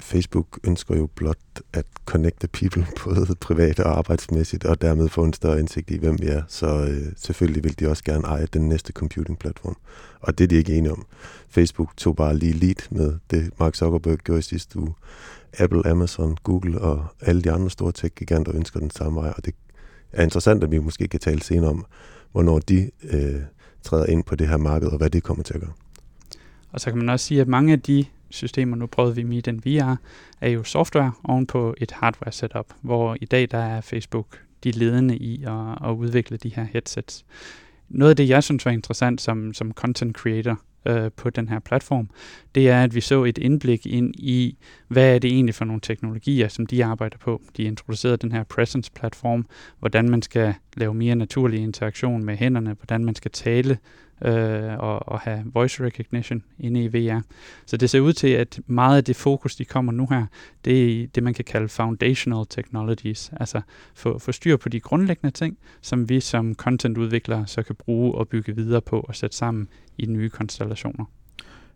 Facebook 0.00 0.58
ønsker 0.64 0.96
jo 0.96 1.08
blot 1.14 1.38
at 1.72 1.86
connecte 2.04 2.48
people, 2.48 2.86
både 3.04 3.34
privat 3.40 3.80
og 3.80 3.98
arbejdsmæssigt, 3.98 4.64
og 4.64 4.82
dermed 4.82 5.08
få 5.08 5.24
en 5.24 5.32
større 5.32 5.60
indsigt 5.60 5.90
i, 5.90 5.98
hvem 5.98 6.20
vi 6.20 6.26
er. 6.26 6.42
Så 6.48 6.66
øh, 6.66 7.12
selvfølgelig 7.16 7.64
vil 7.64 7.80
de 7.80 7.88
også 7.88 8.04
gerne 8.04 8.26
eje 8.26 8.46
den 8.52 8.68
næste 8.68 8.92
computing-platform. 8.92 9.76
Og 10.20 10.38
det 10.38 10.44
er 10.44 10.48
de 10.48 10.56
ikke 10.56 10.76
enige 10.76 10.92
om. 10.92 11.06
Facebook 11.48 11.96
tog 11.96 12.16
bare 12.16 12.36
lige 12.36 12.52
lead 12.52 12.90
med 12.90 13.18
det, 13.30 13.50
Mark 13.58 13.74
Zuckerberg 13.74 14.18
gjorde 14.18 14.38
i 14.38 14.42
sidste 14.42 14.78
uge. 14.78 14.94
Apple, 15.58 15.86
Amazon, 15.86 16.36
Google 16.42 16.80
og 16.80 17.06
alle 17.20 17.42
de 17.42 17.52
andre 17.52 17.70
store 17.70 17.92
tech-giganter 17.92 18.52
ønsker 18.54 18.80
den 18.80 18.90
samme 18.90 19.20
vej, 19.20 19.32
og 19.36 19.44
det 19.44 19.54
er 20.12 20.22
interessant, 20.22 20.64
at 20.64 20.70
vi 20.70 20.78
måske 20.78 21.08
kan 21.08 21.20
tale 21.20 21.42
senere 21.42 21.70
om, 21.70 21.84
hvornår 22.32 22.58
de 22.58 22.90
øh, 23.02 23.40
træder 23.82 24.06
ind 24.06 24.24
på 24.24 24.36
det 24.36 24.48
her 24.48 24.56
marked, 24.56 24.88
og 24.88 24.98
hvad 24.98 25.10
det 25.10 25.22
kommer 25.22 25.42
til 25.44 25.54
at 25.54 25.60
gøre. 25.60 25.72
Og 26.72 26.80
så 26.80 26.90
kan 26.90 26.98
man 26.98 27.08
også 27.08 27.26
sige, 27.26 27.40
at 27.40 27.48
mange 27.48 27.72
af 27.72 27.80
de 27.80 28.04
systemer, 28.30 28.76
nu 28.76 28.86
prøvede 28.86 29.14
vi 29.14 29.22
Meet 29.22 29.48
and 29.48 29.60
VR, 29.60 29.96
er 30.40 30.48
jo 30.48 30.64
software 30.64 31.12
oven 31.24 31.46
på 31.46 31.74
et 31.78 31.90
hardware 31.90 32.32
setup, 32.32 32.66
hvor 32.82 33.16
i 33.20 33.24
dag 33.24 33.48
der 33.50 33.58
er 33.58 33.80
Facebook 33.80 34.40
de 34.64 34.70
ledende 34.70 35.16
i 35.16 35.44
at, 35.44 35.90
at 35.90 35.94
udvikle 35.94 36.36
de 36.36 36.54
her 36.54 36.64
headsets. 36.64 37.24
Noget 37.88 38.10
af 38.10 38.16
det, 38.16 38.28
jeg 38.28 38.42
synes 38.42 38.64
var 38.64 38.70
interessant 38.70 39.20
som, 39.20 39.54
som 39.54 39.72
content 39.72 40.16
creator 40.16 40.60
øh, 40.86 41.10
på 41.16 41.30
den 41.30 41.48
her 41.48 41.58
platform, 41.58 42.10
det 42.54 42.68
er, 42.68 42.82
at 42.82 42.94
vi 42.94 43.00
så 43.00 43.24
et 43.24 43.38
indblik 43.38 43.86
ind 43.86 44.14
i, 44.16 44.58
hvad 44.88 45.14
er 45.14 45.18
det 45.18 45.30
egentlig 45.30 45.54
for 45.54 45.64
nogle 45.64 45.80
teknologier, 45.80 46.48
som 46.48 46.66
de 46.66 46.84
arbejder 46.84 47.18
på. 47.18 47.42
De 47.56 47.62
introducerede 47.62 48.16
den 48.16 48.32
her 48.32 48.42
presence-platform, 48.42 49.46
hvordan 49.78 50.10
man 50.10 50.22
skal 50.22 50.54
lave 50.76 50.94
mere 50.94 51.14
naturlig 51.14 51.60
interaktion 51.60 52.24
med 52.24 52.36
hænderne, 52.36 52.76
hvordan 52.80 53.04
man 53.04 53.14
skal 53.14 53.30
tale 53.30 53.78
øh, 54.24 54.78
og, 54.78 55.08
og 55.08 55.20
have 55.20 55.42
voice 55.54 55.84
recognition 55.84 56.42
inde 56.58 56.84
i 56.84 56.88
VR. 56.88 57.20
Så 57.66 57.76
det 57.76 57.90
ser 57.90 58.00
ud 58.00 58.12
til, 58.12 58.28
at 58.28 58.60
meget 58.66 58.96
af 58.96 59.04
det 59.04 59.16
fokus, 59.16 59.56
de 59.56 59.64
kommer 59.64 59.92
nu 59.92 60.06
her, 60.10 60.26
det 60.64 61.02
er 61.02 61.06
det, 61.06 61.22
man 61.22 61.34
kan 61.34 61.44
kalde 61.44 61.68
foundational 61.68 62.46
technologies, 62.50 63.32
altså 63.40 63.60
få, 63.94 64.18
få 64.18 64.32
styr 64.32 64.56
på 64.56 64.68
de 64.68 64.80
grundlæggende 64.80 65.30
ting, 65.30 65.58
som 65.80 66.08
vi 66.08 66.20
som 66.20 66.54
contentudviklere 66.54 67.46
så 67.46 67.62
kan 67.62 67.74
bruge 67.74 68.14
og 68.14 68.28
bygge 68.28 68.56
videre 68.56 68.80
på 68.80 69.00
og 69.00 69.16
sætte 69.16 69.36
sammen 69.36 69.68
i 69.98 70.06
nye 70.06 70.30
konstellationer. 70.30 71.04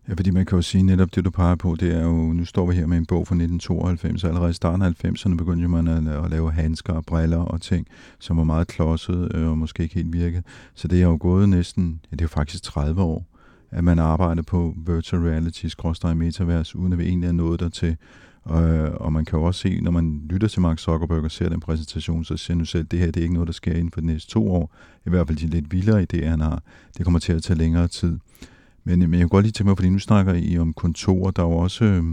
Ja, 0.09 0.15
fordi 0.15 0.31
man 0.31 0.47
kan 0.47 0.57
jo 0.57 0.63
sige 0.63 0.83
netop 0.83 1.15
det, 1.15 1.25
du 1.25 1.31
peger 1.31 1.55
på, 1.55 1.77
det 1.81 1.97
er 1.97 2.03
jo, 2.03 2.33
nu 2.33 2.45
står 2.45 2.67
vi 2.67 2.75
her 2.75 2.87
med 2.87 2.99
en 2.99 3.07
bog 3.07 3.27
fra 3.27 3.35
1992, 3.35 4.25
og 4.25 4.31
allerede 4.31 4.51
i 4.51 4.55
starten 4.55 4.83
af 4.83 5.05
90'erne 5.05 5.37
begyndte 5.37 5.69
man 5.69 5.89
at, 5.89 6.25
at 6.25 6.31
lave 6.31 6.53
handsker 6.53 6.93
og 6.93 7.05
briller 7.05 7.39
og 7.39 7.61
ting, 7.61 7.87
som 8.19 8.37
var 8.37 8.45
meget 8.45 8.67
klodset 8.67 9.31
øh, 9.35 9.51
og 9.51 9.59
måske 9.59 9.83
ikke 9.83 9.95
helt 9.95 10.13
virkede. 10.13 10.43
Så 10.75 10.89
det 10.89 11.03
er 11.03 11.07
jo 11.07 11.19
gået 11.21 11.49
næsten, 11.49 12.01
ja, 12.11 12.15
det 12.15 12.21
er 12.21 12.25
jo 12.25 12.29
faktisk 12.29 12.63
30 12.63 13.03
år, 13.03 13.27
at 13.71 13.85
man 13.85 13.99
arbejder 13.99 14.43
på 14.43 14.75
virtual 14.87 15.23
reality, 15.23 15.67
skråstrej 15.67 16.15
metavers, 16.15 16.75
uden 16.75 16.93
at 16.93 16.99
vi 16.99 17.05
egentlig 17.05 17.29
er 17.29 17.33
nået 17.33 17.61
dertil. 17.61 17.97
Og, 18.45 18.63
øh, 18.63 18.95
og 18.95 19.13
man 19.13 19.25
kan 19.25 19.39
jo 19.39 19.45
også 19.45 19.61
se, 19.61 19.81
når 19.81 19.91
man 19.91 20.23
lytter 20.31 20.49
til 20.49 20.61
Mark 20.61 20.79
Zuckerberg 20.79 21.25
og 21.25 21.31
ser 21.31 21.49
den 21.49 21.61
præsentation, 21.61 22.25
så 22.25 22.37
siger 22.37 22.57
han 22.57 22.67
selv, 22.67 22.85
at 22.85 22.91
det 22.91 22.99
her 22.99 23.07
det 23.07 23.17
er 23.17 23.23
ikke 23.23 23.35
noget, 23.35 23.47
der 23.47 23.53
sker 23.53 23.73
inden 23.73 23.91
for 23.91 24.01
de 24.01 24.07
næste 24.07 24.31
to 24.31 24.53
år. 24.53 24.75
I 25.07 25.11
hvert 25.11 25.27
fald 25.27 25.39
de 25.39 25.47
lidt 25.47 25.73
vildere 25.73 26.07
idéer, 26.13 26.29
han 26.29 26.41
har. 26.41 26.63
Det 26.99 27.05
kommer 27.05 27.19
til 27.19 27.33
at 27.33 27.43
tage 27.43 27.59
længere 27.59 27.89
tid. 27.89 28.19
Men, 28.85 29.03
øh, 29.03 29.09
men 29.09 29.21
jeg 29.21 29.25
kunne 29.25 29.37
godt 29.37 29.45
lige 29.45 29.53
tænke 29.53 29.69
mig, 29.69 29.77
fordi 29.77 29.91
nu 29.91 29.99
snakker 29.99 30.35
I 30.35 30.59
om 30.59 30.73
kontor, 30.73 31.31
der 31.31 31.43
er 31.43 31.47
jo 31.47 31.57
også, 31.57 31.85
øh, 31.85 32.05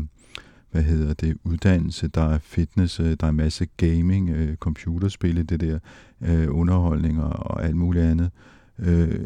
hvad 0.72 0.84
hedder 0.84 1.14
det, 1.14 1.38
uddannelse, 1.44 2.08
der 2.08 2.30
er 2.30 2.40
fitness, 2.40 3.00
øh, 3.00 3.18
der 3.20 3.28
er 3.28 3.32
masse 3.32 3.68
gaming, 3.78 4.30
øh, 4.30 4.56
computerspil, 4.56 5.50
det 5.50 5.60
der, 5.60 5.80
øh, 6.22 6.48
underholdning 6.56 7.24
og, 7.24 7.52
og 7.52 7.66
alt 7.66 7.76
muligt 7.76 8.06
andet. 8.06 8.32
Øh, 8.80 9.20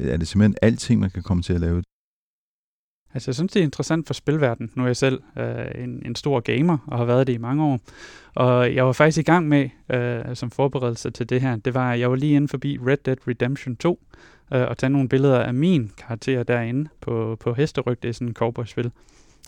er 0.00 0.16
det 0.16 0.28
simpelthen 0.28 0.56
alting, 0.62 1.00
man 1.00 1.10
kan 1.10 1.22
komme 1.22 1.42
til 1.42 1.52
at 1.52 1.60
lave? 1.60 1.82
Altså, 3.14 3.30
jeg 3.30 3.34
synes, 3.34 3.52
det 3.52 3.60
er 3.60 3.64
interessant 3.64 4.06
for 4.06 4.14
spilverdenen. 4.14 4.72
Nu 4.74 4.82
er 4.82 4.86
jeg 4.86 4.96
selv 4.96 5.22
øh, 5.38 5.84
en, 5.84 6.02
en 6.06 6.14
stor 6.14 6.40
gamer, 6.40 6.78
og 6.86 6.98
har 6.98 7.04
været 7.04 7.26
det 7.26 7.32
i 7.32 7.38
mange 7.38 7.64
år. 7.64 7.80
Og 8.34 8.74
jeg 8.74 8.86
var 8.86 8.92
faktisk 8.92 9.18
i 9.18 9.22
gang 9.22 9.48
med, 9.48 9.68
øh, 9.90 10.36
som 10.36 10.50
forberedelse 10.50 11.10
til 11.10 11.28
det 11.28 11.40
her, 11.40 11.56
det 11.56 11.74
var, 11.74 11.94
jeg 11.94 12.10
var 12.10 12.16
lige 12.16 12.36
inde 12.36 12.48
forbi 12.48 12.78
Red 12.86 12.96
Dead 12.96 13.16
Redemption 13.28 13.76
2, 13.76 14.00
øh, 14.52 14.68
og 14.68 14.78
tage 14.78 14.90
nogle 14.90 15.08
billeder 15.08 15.38
af 15.38 15.54
min 15.54 15.90
karakter 15.98 16.42
derinde 16.42 16.88
på, 17.00 17.36
på 17.40 17.54
hesteryg. 17.54 18.02
Det 18.02 18.08
er 18.08 18.12
sådan 18.12 18.28
en 18.28 18.34
cowboy-spil. 18.34 18.90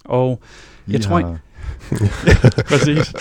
Og 0.04 0.40
jeg 0.88 0.94
ja. 0.94 0.99
tror 0.99 1.18
ikke... 1.18 1.38
Præcis. 2.70 3.14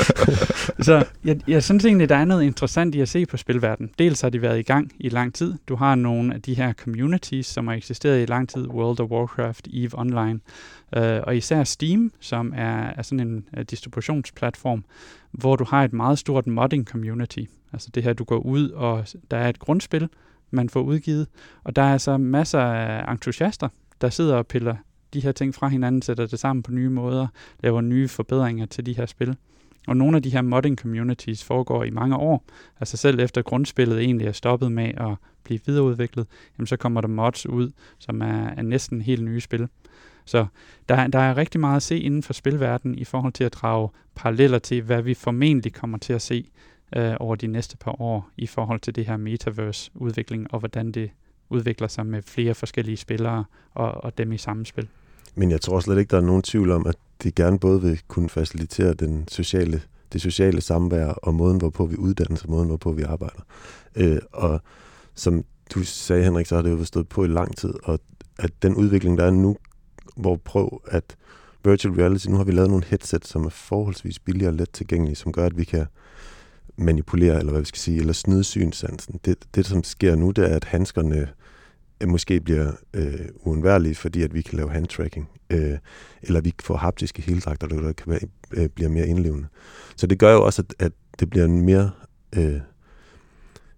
Så 0.85 1.05
jeg, 1.25 1.39
jeg 1.47 1.63
synes 1.63 1.85
egentlig, 1.85 2.09
der 2.09 2.15
er 2.15 2.25
noget 2.25 2.43
interessant 2.43 2.95
i 2.95 3.01
at 3.01 3.09
se 3.09 3.25
på 3.25 3.37
spilverdenen. 3.37 3.91
Dels 3.99 4.21
har 4.21 4.29
de 4.29 4.41
været 4.41 4.59
i 4.59 4.61
gang 4.61 4.91
i 4.99 5.09
lang 5.09 5.33
tid. 5.33 5.53
Du 5.67 5.75
har 5.75 5.95
nogle 5.95 6.33
af 6.33 6.41
de 6.41 6.53
her 6.53 6.73
communities, 6.73 7.45
som 7.45 7.67
har 7.67 7.75
eksisteret 7.75 8.21
i 8.21 8.25
lang 8.25 8.49
tid. 8.49 8.67
World 8.67 8.99
of 8.99 9.09
Warcraft, 9.09 9.67
EVE 9.73 9.99
Online. 9.99 10.39
Uh, 10.97 11.01
og 11.01 11.37
især 11.37 11.63
Steam, 11.63 12.11
som 12.19 12.53
er, 12.55 12.91
er 12.97 13.01
sådan 13.01 13.27
en 13.27 13.45
uh, 13.57 13.63
distributionsplatform, 13.63 14.83
hvor 15.31 15.55
du 15.55 15.63
har 15.63 15.83
et 15.83 15.93
meget 15.93 16.19
stort 16.19 16.47
modding 16.47 16.87
community. 16.87 17.43
Altså 17.73 17.89
det 17.95 18.03
her, 18.03 18.13
du 18.13 18.23
går 18.23 18.37
ud, 18.37 18.69
og 18.69 19.07
der 19.31 19.37
er 19.37 19.49
et 19.49 19.59
grundspil, 19.59 20.09
man 20.53 20.69
får 20.69 20.81
udgivet. 20.81 21.27
Og 21.63 21.75
der 21.75 21.81
er 21.81 21.98
så 21.98 22.17
masser 22.17 22.60
af 22.60 23.12
entusiaster, 23.12 23.69
der 24.01 24.10
sidder 24.10 24.36
og 24.36 24.48
piller 24.48 24.75
de 25.13 25.19
her 25.19 25.31
ting 25.31 25.55
fra 25.55 25.67
hinanden, 25.67 26.01
sætter 26.01 26.25
det 26.25 26.39
sammen 26.39 26.63
på 26.63 26.72
nye 26.72 26.89
måder, 26.89 27.27
laver 27.63 27.81
nye 27.81 28.07
forbedringer 28.07 28.65
til 28.65 28.86
de 28.86 28.95
her 28.98 29.05
spil. 29.05 29.36
Og 29.88 29.98
nogle 29.98 30.17
af 30.17 30.24
de 30.24 30.29
her 30.29 30.41
modding 30.41 30.77
communities 30.77 31.43
foregår 31.43 31.83
i 31.83 31.89
mange 31.89 32.15
år. 32.17 32.45
Altså 32.79 32.98
selv 32.98 33.19
efter 33.19 33.41
grundspillet 33.41 34.00
egentlig 34.00 34.27
er 34.27 34.31
stoppet 34.31 34.72
med 34.72 34.86
at 34.86 35.15
blive 35.43 35.60
videreudviklet, 35.65 36.27
jamen 36.57 36.67
så 36.67 36.77
kommer 36.77 37.01
der 37.01 37.07
mods 37.07 37.45
ud, 37.45 37.72
som 38.00 38.22
er, 38.22 38.48
er 38.48 38.62
næsten 38.62 39.01
helt 39.01 39.24
nye 39.24 39.41
spil. 39.41 39.67
Så 40.25 40.45
der, 40.89 41.07
der 41.07 41.19
er 41.19 41.38
rigtig 41.38 41.62
meget 41.62 41.75
at 41.75 41.83
se 41.83 42.00
inden 42.00 42.24
for 42.24 42.33
spilverdenen 42.33 42.98
i 42.98 43.03
forhold 43.03 43.33
til 43.33 43.43
at 43.43 43.53
drage 43.53 43.89
paralleller 44.15 44.60
til, 44.60 44.81
hvad 44.81 45.01
vi 45.01 45.13
formentlig 45.13 45.74
kommer 45.74 45.98
til 45.98 46.13
at 46.13 46.22
se 46.22 46.50
øh, 46.95 47.15
over 47.19 47.35
de 47.35 47.47
næste 47.47 47.77
par 47.77 48.01
år 48.01 48.29
i 48.38 48.47
forhold 48.47 48.79
til 48.79 48.95
det 48.95 49.05
her 49.05 49.17
metaverse-udvikling, 49.17 50.53
og 50.53 50.59
hvordan 50.59 50.91
det 50.91 51.12
udvikler 51.50 51.88
sig 51.88 52.05
med 52.05 52.21
flere 52.21 52.53
forskellige 52.53 52.97
spillere 52.97 53.45
og, 53.73 54.03
og 54.03 54.17
dem 54.17 54.31
i 54.31 54.38
samspil. 54.38 54.88
Men 55.35 55.51
jeg 55.51 55.62
tror 55.62 55.79
slet 55.79 56.00
ikke, 56.00 56.12
der 56.12 56.17
er 56.17 56.25
nogen 56.25 56.41
tvivl 56.41 56.71
om, 56.71 56.88
at 56.88 56.95
de 57.23 57.31
gerne 57.31 57.59
både 57.59 57.81
vil 57.81 58.01
kunne 58.07 58.29
facilitere 58.29 58.93
den 58.93 59.27
sociale, 59.27 59.81
det 60.13 60.21
sociale 60.21 60.62
samvær 60.62 61.07
og 61.07 61.33
måden, 61.33 61.57
hvorpå 61.57 61.85
vi 61.85 61.95
uddanner 61.95 62.41
og 62.43 62.50
måden, 62.50 62.67
hvorpå 62.67 62.91
vi 62.91 63.01
arbejder. 63.01 63.41
Øh, 63.95 64.19
og 64.31 64.62
som 65.15 65.43
du 65.73 65.83
sagde, 65.83 66.23
Henrik, 66.23 66.45
så 66.45 66.55
har 66.55 66.62
det 66.62 66.69
jo 66.69 66.83
stået 66.83 67.09
på 67.09 67.23
i 67.23 67.27
lang 67.27 67.57
tid, 67.57 67.73
og 67.83 68.00
at 68.39 68.51
den 68.62 68.75
udvikling, 68.75 69.17
der 69.17 69.25
er 69.25 69.31
nu, 69.31 69.57
hvor 70.15 70.35
prøv 70.35 70.81
at 70.88 71.15
virtual 71.65 71.93
reality. 71.93 72.27
Nu 72.27 72.38
har 72.38 72.43
vi 72.43 72.51
lavet 72.51 72.69
nogle 72.69 72.85
headsets, 72.85 73.29
som 73.29 73.45
er 73.45 73.50
forholdsvis 73.50 74.19
billige 74.19 74.47
og 74.47 74.53
let 74.53 74.69
tilgængelige, 74.69 75.15
som 75.15 75.31
gør, 75.31 75.45
at 75.45 75.57
vi 75.57 75.63
kan 75.63 75.85
manipulere, 76.77 77.39
eller 77.39 77.51
hvad 77.51 77.61
vi 77.61 77.65
skal 77.65 77.79
sige, 77.79 77.99
eller 77.99 78.13
snyde 78.13 78.43
synsansen. 78.43 79.19
Det, 79.25 79.37
det 79.55 79.65
som 79.65 79.83
sker 79.83 80.15
nu, 80.15 80.31
det 80.31 80.51
er, 80.51 80.55
at 80.55 80.63
handskerne 80.63 81.29
øh, 82.01 82.09
måske 82.09 82.39
bliver 82.41 82.71
øh, 82.93 83.25
uundværlige, 83.35 83.95
fordi 83.95 84.23
at 84.23 84.33
vi 84.33 84.41
kan 84.41 84.57
lave 84.57 84.71
handtracking, 84.71 85.29
øh, 85.49 85.77
eller 86.21 86.41
vi 86.41 86.53
får 86.63 86.77
haptiske 86.77 87.21
heldragter, 87.21 87.67
der 87.67 87.93
kan 87.93 88.11
være, 88.11 88.19
øh, 88.51 88.69
bliver 88.69 88.89
mere 88.89 89.07
indlevende. 89.07 89.47
Så 89.95 90.07
det 90.07 90.19
gør 90.19 90.33
jo 90.33 90.45
også, 90.45 90.61
at, 90.61 90.85
at 90.85 90.91
det 91.19 91.29
bliver 91.29 91.45
en 91.45 91.61
mere 91.61 91.91
øh, 92.35 92.59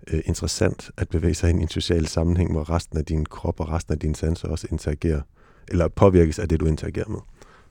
øh, 0.08 0.22
interessant 0.26 0.92
at 0.98 1.10
bevæge 1.10 1.34
sig 1.34 1.50
ind 1.50 1.60
i 1.60 1.64
en 1.64 1.70
social 1.70 2.08
sammenhæng, 2.08 2.52
hvor 2.52 2.70
resten 2.70 2.98
af 2.98 3.06
din 3.06 3.26
krop 3.26 3.60
og 3.60 3.70
resten 3.70 3.94
af 3.94 4.00
dine 4.00 4.16
sanser 4.16 4.48
også 4.48 4.68
interagerer, 4.72 5.22
eller 5.68 5.88
påvirkes 5.88 6.40
af 6.40 6.50
det, 6.50 6.60
du 6.60 6.66
interagerer 6.66 7.10
med. 7.10 7.20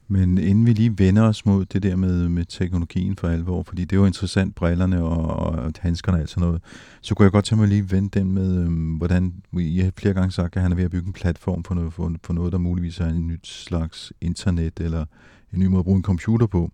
Men 0.08 0.38
inden 0.38 0.66
vi 0.66 0.73
lige 0.73 0.99
vender 0.99 1.23
os 1.23 1.46
mod 1.46 1.64
det 1.64 1.82
der 1.82 1.96
med, 1.96 2.28
med 2.28 2.44
teknologien 2.44 3.16
for 3.16 3.28
alvor, 3.28 3.62
fordi 3.62 3.84
det 3.84 4.00
var 4.00 4.06
interessant, 4.06 4.54
brillerne 4.54 5.02
og, 5.02 5.26
og 5.26 5.73
handskerne 5.78 6.18
og 6.18 6.20
alt 6.20 6.30
sådan 6.30 6.49
noget, 6.49 6.62
så 7.00 7.14
kunne 7.14 7.25
jeg 7.25 7.32
godt 7.32 7.44
tænke 7.44 7.61
mig 7.61 7.68
lige 7.68 7.90
vende 7.90 8.18
den 8.18 8.32
med, 8.32 8.64
øhm, 8.64 8.94
hvordan, 8.94 9.34
I 9.58 9.80
har 9.80 9.92
flere 9.96 10.14
gange 10.14 10.30
sagt, 10.32 10.56
at 10.56 10.62
han 10.62 10.73
er 10.73 10.76
ved 10.76 10.84
at 10.84 10.90
bygge 10.90 11.06
en 11.06 11.12
platform 11.12 11.64
for 11.64 11.75
noget, 11.75 11.92
for, 11.92 12.14
for 12.25 12.32
noget 12.32 12.52
der 12.52 12.58
muligvis 12.58 13.00
er 13.00 13.08
en 13.08 13.26
nyt 13.26 13.46
slags 13.46 14.12
internet, 14.20 14.80
eller 14.80 15.04
en 15.52 15.58
ny 15.58 15.66
måde 15.66 15.78
at 15.78 15.84
bruge 15.84 15.96
en 15.96 16.02
computer 16.02 16.46
på. 16.46 16.70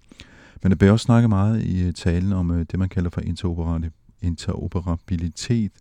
Men 0.63 0.71
der 0.71 0.77
bliver 0.77 0.93
også 0.93 1.05
snakket 1.05 1.29
meget 1.29 1.63
i 1.63 1.83
øh, 1.87 1.93
talen 1.93 2.33
om 2.33 2.51
øh, 2.51 2.67
det, 2.71 2.79
man 2.79 2.89
kalder 2.89 3.11
for 3.11 3.21
interoperabilitet. 4.23 5.73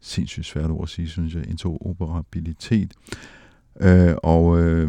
Sindssygt 0.00 0.46
svært 0.46 0.70
ord 0.70 0.82
at 0.82 0.88
sige, 0.88 1.08
synes 1.08 1.34
jeg. 1.34 1.48
Interoperabilitet. 1.48 2.92
Øh, 3.80 4.14
og 4.22 4.60
øh, 4.60 4.88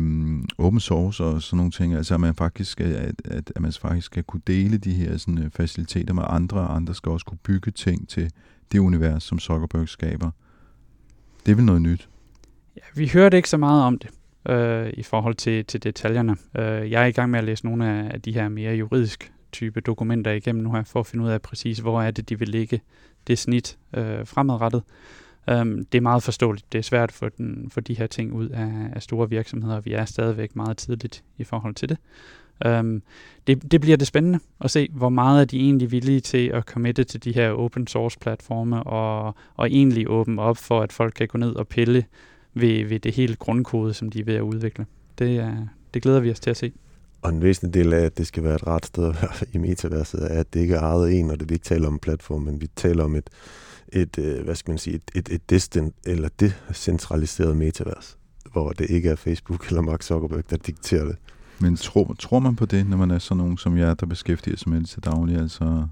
open 0.58 0.80
source 0.80 1.24
og 1.24 1.42
sådan 1.42 1.58
nogle 1.58 1.72
ting, 1.72 1.94
altså 1.94 2.14
at 2.14 2.20
man 2.20 2.36
faktisk 2.36 2.72
skal, 2.72 2.94
at, 2.94 3.16
at, 3.26 3.52
at 3.56 3.62
man 3.62 3.74
faktisk 3.74 4.06
skal 4.06 4.24
kunne 4.24 4.42
dele 4.48 4.78
de 4.78 4.94
her 4.94 5.18
sådan, 5.18 5.44
øh, 5.44 5.50
faciliteter 5.50 6.14
med 6.14 6.24
andre, 6.28 6.60
og 6.60 6.76
andre 6.76 6.96
skal 6.96 7.12
også 7.12 7.26
kunne 7.26 7.38
bygge 7.44 7.72
ting 7.72 8.10
til 8.10 8.32
det 8.72 8.80
univers, 8.80 9.24
som 9.24 9.40
Zuckerberg 9.40 9.90
skaber. 9.90 10.32
Det 11.46 11.52
er 11.52 11.56
vel 11.56 11.66
noget 11.66 11.82
nyt? 11.82 12.10
Ja, 12.76 12.82
vi 12.96 13.08
hørte 13.14 13.38
ikke 13.38 13.50
så 13.50 13.58
meget 13.58 13.84
om 13.84 13.98
det 13.98 14.10
øh, 14.50 14.94
i 14.94 15.04
forhold 15.04 15.36
til, 15.36 15.66
til 15.66 15.84
detaljerne. 15.84 16.36
Øh, 16.58 16.92
jeg 16.92 17.04
er 17.04 17.06
i 17.06 17.12
gang 17.12 17.32
med 17.32 17.40
at 17.40 17.46
læse 17.46 17.66
nogle 17.66 17.88
af, 17.88 18.12
af 18.14 18.22
de 18.22 18.34
her 18.34 18.50
mere 18.50 18.76
juridisk 18.76 19.34
type 19.52 19.82
dokumenter 19.82 20.32
igennem 20.32 20.64
nu 20.64 20.72
her, 20.74 20.84
for 20.84 21.00
at 21.00 21.08
finde 21.08 21.26
ud 21.26 21.30
af 21.30 21.42
præcis, 21.42 21.80
hvor 21.80 22.02
er 22.02 22.12
det, 22.12 22.30
de 22.30 22.40
vil 22.40 22.50
ligge 22.50 22.82
det 23.28 23.40
snit 23.40 23.78
øh, 23.94 24.28
fremadrettet. 24.28 24.84
Øhm, 25.50 25.86
det 25.86 25.98
er 25.98 26.02
meget 26.02 26.24
forståeligt. 26.24 26.74
Det 26.74 26.78
er 26.78 26.84
svært 26.84 27.10
at 27.10 27.16
få, 27.16 27.30
den, 27.30 27.70
få 27.70 27.80
de 27.80 27.94
her 27.94 28.08
ting 28.08 28.34
ud 28.34 28.50
af, 28.50 28.72
af 28.94 29.02
store 29.02 29.30
virksomheder, 29.30 29.76
og 29.76 29.86
vi 29.86 29.94
er 29.94 30.06
stadigvæk 30.06 30.56
meget 30.56 30.78
tidligt 30.78 31.24
i 31.38 31.44
forhold 31.44 31.76
til 31.76 31.90
det. 31.90 31.98
Øhm, 32.66 33.02
det, 33.48 33.72
det 33.72 33.82
bliver 33.82 33.98
det 33.98 34.08
spændende 34.08 34.40
at 34.62 34.72
se, 34.72 34.90
hvor 34.92 35.10
meget 35.10 35.42
er 35.42 35.46
de 35.46 35.60
egentlig 35.60 35.92
villige 35.92 36.20
til 36.20 36.48
at 36.48 36.64
committe 36.64 37.04
til 37.04 37.24
de 37.24 37.34
her 37.34 37.52
open 37.52 37.88
source 37.88 38.20
platforme, 38.20 38.84
og, 38.84 39.36
og 39.56 39.72
egentlig 39.72 40.10
åbne 40.10 40.42
op 40.42 40.58
for, 40.58 40.82
at 40.82 40.92
folk 40.92 41.14
kan 41.14 41.28
gå 41.28 41.38
ned 41.38 41.56
og 41.56 41.68
pille 41.68 42.06
ved, 42.54 42.86
ved 42.86 43.00
det 43.00 43.14
hele 43.14 43.36
grundkode, 43.36 43.94
som 43.94 44.10
de 44.10 44.20
er 44.20 44.24
ved 44.24 44.36
at 44.36 44.42
udvikle. 44.42 44.86
Det, 45.20 45.38
er, 45.38 45.68
det 45.94 46.02
glæder 46.02 46.20
vi 46.20 46.32
os 46.32 46.40
til 46.40 46.50
at 46.50 46.58
se. 46.58 46.72
Og 47.22 47.30
en 47.30 47.42
væsentlig 47.42 47.74
del 47.74 47.94
af, 47.94 48.06
at 48.06 48.18
det 48.18 48.28
skal 48.28 48.44
være 48.44 48.56
et 48.56 48.68
ret 48.68 48.86
sted 48.86 49.10
at 49.10 49.16
være 49.22 49.32
i 49.54 49.58
metaverset, 49.58 50.24
er, 50.24 50.40
at 50.40 50.54
det 50.54 50.60
ikke 50.60 50.76
er 50.76 50.82
ejet 50.82 51.20
en, 51.20 51.30
og 51.30 51.40
det 51.40 51.50
vi 51.50 51.54
ikke 51.54 51.64
taler 51.64 51.88
om 51.88 52.00
platform, 52.00 52.42
men 52.42 52.62
vi 52.62 52.68
taler 52.76 53.04
om 53.04 53.16
et, 53.16 53.30
et, 53.92 54.18
øh, 54.18 54.44
hvad 54.44 54.56
skal 54.56 54.72
man 54.72 54.78
sige, 54.78 54.96
et, 54.96 55.12
et, 55.16 55.30
et 55.30 55.50
distant 55.50 55.96
eller 56.06 56.30
decentraliseret 56.40 57.58
metavers, 57.58 58.18
hvor 58.52 58.72
det 58.72 58.90
ikke 58.90 59.10
er 59.10 59.16
Facebook 59.16 59.68
eller 59.68 59.82
Mark 59.82 60.04
Zuckerberg, 60.04 60.50
der 60.50 60.58
dikterer 60.58 61.06
det. 61.06 61.16
Men 61.60 61.76
tror, 61.76 62.16
tror 62.20 62.40
man 62.40 62.56
på 62.56 62.66
det, 62.66 62.90
når 62.90 62.98
man 62.98 63.12
er 63.12 63.20
sådan 63.20 63.38
nogen 63.38 63.58
som 63.58 63.78
jeg, 63.78 64.00
der 64.00 64.06
beskæftiger 64.06 64.58
sig 64.58 64.70
med 64.70 64.80
det 64.80 64.90
til 64.90 65.04
daglig? 65.04 65.38
Altså 65.38 65.88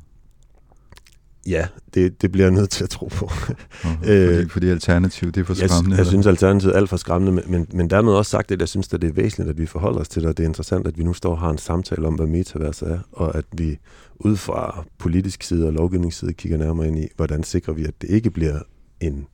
Ja, 1.48 1.68
det, 1.94 2.22
det 2.22 2.32
bliver 2.32 2.46
jeg 2.46 2.54
nødt 2.54 2.70
til 2.70 2.84
at 2.84 2.90
tro 2.90 3.06
på. 3.06 3.26
Oh, 3.26 3.92
fordi, 4.04 4.50
fordi 4.50 4.70
alternativ, 4.70 5.32
det 5.32 5.42
er 5.42 5.46
for 5.46 5.54
skræmmende? 5.54 5.96
Jeg, 5.96 5.98
jeg 5.98 6.06
synes, 6.06 6.28
alternativet 6.28 6.74
er 6.74 6.78
alt 6.78 6.90
for 6.90 6.98
skræmmende, 6.98 7.32
men, 7.32 7.44
men, 7.52 7.68
men 7.74 7.90
dermed 7.90 8.14
også 8.14 8.32
sagt, 8.32 8.52
at 8.52 8.60
jeg 8.60 8.70
synes, 8.70 8.94
at 8.94 9.02
det 9.02 9.10
er 9.10 9.14
væsentligt, 9.14 9.50
at 9.50 9.58
vi 9.58 9.66
forholder 9.66 10.00
os 10.00 10.10
til 10.10 10.22
det, 10.22 10.30
og 10.30 10.38
det 10.38 10.44
er 10.44 10.48
interessant, 10.48 10.88
at 10.88 10.98
vi 10.98 11.04
nu 11.04 11.14
står 11.14 11.32
og 11.32 11.40
har 11.40 11.50
en 11.50 11.58
samtale 11.58 12.08
om, 12.08 12.14
hvad 12.14 12.28
metavers 12.28 12.82
er, 12.82 13.00
og 13.12 13.38
at 13.38 13.46
vi 13.52 13.80
ud 14.16 14.36
fra 14.36 14.86
politisk 14.98 15.44
side 15.44 15.68
og 15.68 15.74
lovgivningsside 15.74 16.34
kigger 16.34 16.58
nærmere 16.58 16.88
ind 16.88 17.00
i, 17.00 17.08
hvordan 17.16 17.44
sikrer 17.44 17.74
vi, 17.74 17.86
at 17.86 18.02
det 18.02 18.10
ikke 18.10 18.32
bliver 18.32 18.60
en, 19.00 19.28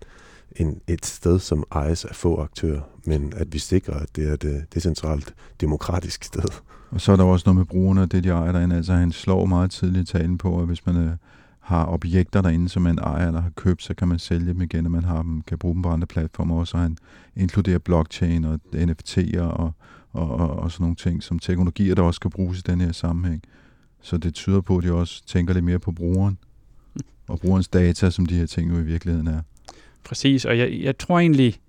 en, 0.55 0.79
et 0.87 1.05
sted, 1.05 1.39
som 1.39 1.63
ejes 1.71 2.05
af 2.05 2.15
få 2.15 2.41
aktører, 2.41 2.81
men 3.05 3.33
at 3.35 3.53
vi 3.53 3.59
sikrer, 3.59 3.93
at 3.93 4.15
det 4.15 4.29
er 4.29 4.33
et 4.33 4.65
decentralt 4.73 5.33
demokratisk 5.61 6.23
sted. 6.23 6.49
Og 6.91 7.01
så 7.01 7.11
er 7.11 7.15
der 7.15 7.23
også 7.23 7.43
noget 7.45 7.57
med 7.57 7.65
brugerne 7.65 8.01
og 8.01 8.11
det, 8.11 8.23
de 8.23 8.29
ejer 8.29 8.51
derinde. 8.51 8.75
Altså 8.75 8.93
han 8.93 9.11
slår 9.11 9.45
meget 9.45 9.71
tidligt 9.71 10.07
talen 10.07 10.37
på, 10.37 10.59
at 10.59 10.67
hvis 10.67 10.85
man 10.85 10.95
er 10.95 11.11
har 11.65 11.85
objekter 11.85 12.41
derinde, 12.41 12.69
som 12.69 12.81
man 12.81 12.97
ejer 12.97 13.27
eller 13.27 13.41
har 13.41 13.49
købt, 13.49 13.83
så 13.83 13.93
kan 13.93 14.07
man 14.07 14.19
sælge 14.19 14.47
dem 14.47 14.61
igen, 14.61 14.85
og 14.85 14.91
man 14.91 15.03
har 15.03 15.21
dem, 15.21 15.41
kan 15.41 15.57
bruge 15.57 15.73
dem 15.73 15.81
på 15.81 15.89
andre 15.89 16.07
platformer, 16.07 16.73
og 16.73 16.79
han 16.79 16.97
inkluderer 17.35 17.79
blockchain 17.79 18.45
og 18.45 18.59
NFT'er 18.73 19.41
og, 19.41 19.71
og, 20.13 20.29
og, 20.31 20.49
og 20.49 20.71
sådan 20.71 20.83
nogle 20.83 20.95
ting, 20.95 21.23
som 21.23 21.39
teknologier, 21.39 21.95
der 21.95 22.01
også 22.01 22.19
kan 22.19 22.31
bruges 22.31 22.59
i 22.59 22.61
den 22.61 22.81
her 22.81 22.91
sammenhæng. 22.91 23.43
Så 24.01 24.17
det 24.17 24.33
tyder 24.33 24.61
på, 24.61 24.77
at 24.77 24.83
de 24.83 24.93
også 24.93 25.25
tænker 25.25 25.53
lidt 25.53 25.65
mere 25.65 25.79
på 25.79 25.91
brugeren, 25.91 26.37
og 27.27 27.39
brugerens 27.39 27.67
data, 27.67 28.09
som 28.09 28.25
de 28.25 28.35
her 28.35 28.45
ting 28.45 28.71
jo 28.71 28.77
i 28.77 28.83
virkeligheden 28.83 29.27
er. 29.27 29.41
Præcis, 30.03 30.45
og 30.45 30.57
jeg, 30.57 30.79
jeg 30.81 30.97
tror 30.97 31.19
egentlig, 31.19 31.59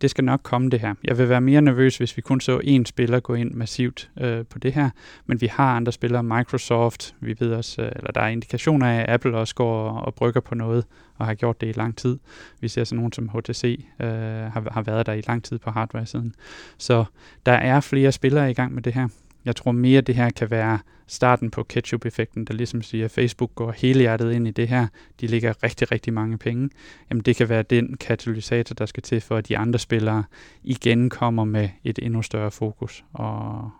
det 0.00 0.10
skal 0.10 0.24
nok 0.24 0.40
komme 0.42 0.70
det 0.70 0.80
her. 0.80 0.94
Jeg 1.04 1.18
vil 1.18 1.28
være 1.28 1.40
mere 1.40 1.62
nervøs, 1.62 1.96
hvis 1.96 2.16
vi 2.16 2.22
kun 2.22 2.40
så 2.40 2.58
én 2.58 2.84
spiller 2.84 3.20
gå 3.20 3.34
ind 3.34 3.54
massivt 3.54 4.10
øh, 4.20 4.44
på 4.44 4.58
det 4.58 4.72
her, 4.72 4.90
men 5.26 5.40
vi 5.40 5.46
har 5.46 5.76
andre 5.76 5.92
spillere, 5.92 6.22
Microsoft, 6.22 7.14
vi 7.20 7.36
ved 7.38 7.52
også, 7.52 7.82
øh, 7.82 7.92
eller 7.96 8.12
der 8.12 8.20
er 8.20 8.28
indikationer 8.28 8.86
af, 8.86 9.00
at 9.00 9.08
Apple 9.08 9.36
også 9.36 9.54
går 9.54 9.88
og, 9.88 10.06
og 10.06 10.14
brygger 10.14 10.40
på 10.40 10.54
noget, 10.54 10.84
og 11.16 11.26
har 11.26 11.34
gjort 11.34 11.60
det 11.60 11.68
i 11.68 11.72
lang 11.72 11.96
tid. 11.96 12.18
Vi 12.60 12.68
ser 12.68 12.84
sådan 12.84 12.96
nogen 12.96 13.12
som 13.12 13.28
HTC 13.28 13.86
øh, 14.00 14.08
har, 14.08 14.70
har 14.72 14.82
været 14.82 15.06
der 15.06 15.12
i 15.12 15.22
lang 15.26 15.44
tid 15.44 15.58
på 15.58 15.70
hardware-siden. 15.70 16.34
Så 16.78 17.04
der 17.46 17.52
er 17.52 17.80
flere 17.80 18.12
spillere 18.12 18.50
i 18.50 18.54
gang 18.54 18.74
med 18.74 18.82
det 18.82 18.94
her. 18.94 19.08
Jeg 19.44 19.56
tror 19.56 19.72
mere, 19.72 20.00
det 20.00 20.14
her 20.14 20.30
kan 20.30 20.50
være 20.50 20.78
starten 21.06 21.50
på 21.50 21.62
ketchup-effekten, 21.62 22.44
der 22.44 22.54
ligesom 22.54 22.82
siger, 22.82 23.04
at 23.04 23.10
Facebook 23.10 23.54
går 23.54 23.72
hele 23.72 24.00
hjertet 24.00 24.32
ind 24.32 24.48
i 24.48 24.50
det 24.50 24.68
her. 24.68 24.86
De 25.20 25.26
ligger 25.26 25.62
rigtig, 25.62 25.92
rigtig 25.92 26.12
mange 26.12 26.38
penge. 26.38 26.70
Jamen 27.10 27.22
det 27.22 27.36
kan 27.36 27.48
være 27.48 27.62
den 27.62 27.96
katalysator, 27.96 28.74
der 28.74 28.86
skal 28.86 29.02
til 29.02 29.20
for, 29.20 29.36
at 29.36 29.48
de 29.48 29.58
andre 29.58 29.78
spillere 29.78 30.24
igen 30.62 31.10
kommer 31.10 31.44
med 31.44 31.68
et 31.84 31.98
endnu 32.02 32.22
større 32.22 32.50
fokus 32.50 33.04
og 33.12 33.70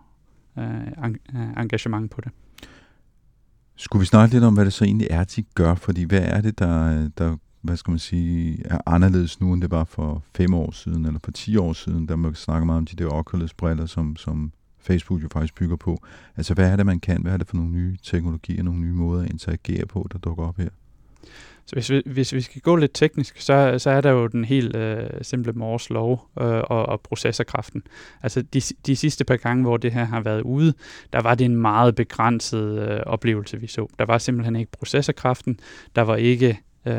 øh, 0.57 0.87
øh, 1.07 1.47
engagement 1.57 2.11
på 2.11 2.21
det. 2.21 2.31
Skulle 3.75 4.01
vi 4.01 4.05
snakke 4.05 4.35
lidt 4.35 4.43
om, 4.43 4.53
hvad 4.53 4.65
det 4.65 4.73
så 4.73 4.85
egentlig 4.85 5.07
er, 5.09 5.23
de 5.23 5.43
gør? 5.55 5.75
Fordi 5.75 6.03
hvad 6.03 6.21
er 6.21 6.41
det, 6.41 6.59
der, 6.59 7.09
der 7.17 7.37
hvad 7.61 7.77
skal 7.77 7.91
man 7.91 7.99
sige, 7.99 8.61
er 8.65 8.77
anderledes 8.85 9.41
nu, 9.41 9.53
end 9.53 9.61
det 9.61 9.71
var 9.71 9.83
for 9.83 10.23
fem 10.35 10.53
år 10.53 10.71
siden, 10.71 11.05
eller 11.05 11.19
for 11.23 11.31
ti 11.31 11.57
år 11.57 11.73
siden, 11.73 12.05
da 12.05 12.15
man 12.15 12.35
snakker 12.35 12.65
meget 12.65 12.77
om 12.77 12.85
de 12.85 13.03
der 13.03 13.09
Oculus-briller, 13.09 13.85
som, 13.85 14.15
som 14.15 14.51
Facebook 14.85 15.23
jo 15.23 15.27
faktisk 15.31 15.55
bygger 15.55 15.75
på. 15.75 16.03
Altså, 16.37 16.53
hvad 16.53 16.71
er 16.71 16.75
det, 16.75 16.85
man 16.85 16.99
kan? 16.99 17.21
Hvad 17.21 17.33
er 17.33 17.37
det 17.37 17.47
for 17.47 17.55
nogle 17.55 17.71
nye 17.71 17.97
teknologier, 18.03 18.63
nogle 18.63 18.79
nye 18.79 18.93
måder 18.93 19.23
at 19.23 19.29
interagere 19.29 19.85
på, 19.85 20.07
der 20.11 20.17
dukker 20.17 20.47
op 20.47 20.57
her? 20.57 20.69
Så 21.65 21.75
hvis 21.75 21.91
vi, 21.91 22.01
hvis 22.05 22.33
vi 22.33 22.41
skal 22.41 22.61
gå 22.61 22.75
lidt 22.75 22.91
teknisk, 22.93 23.41
så, 23.41 23.75
så 23.77 23.89
er 23.89 24.01
der 24.01 24.11
jo 24.11 24.27
den 24.27 24.45
helt 24.45 24.75
øh, 24.75 25.09
simple 25.21 25.53
Moores 25.53 25.89
lov 25.89 26.27
øh, 26.41 26.47
og, 26.47 26.85
og 26.85 27.01
processorkraften. 27.01 27.83
Altså 28.23 28.41
de, 28.41 28.61
de 28.85 28.95
sidste 28.95 29.25
par 29.25 29.35
gange, 29.35 29.63
hvor 29.63 29.77
det 29.77 29.91
her 29.91 30.05
har 30.05 30.21
været 30.21 30.41
ude, 30.41 30.73
der 31.13 31.21
var 31.21 31.35
det 31.35 31.45
en 31.45 31.55
meget 31.55 31.95
begrænset 31.95 32.89
øh, 32.89 32.99
oplevelse, 33.05 33.61
vi 33.61 33.67
så. 33.67 33.87
Der 33.99 34.05
var 34.05 34.17
simpelthen 34.17 34.55
ikke 34.55 34.71
processorkraften, 34.71 35.59
der 35.95 36.01
var 36.01 36.15
ikke 36.15 36.59
øh, 36.85 36.95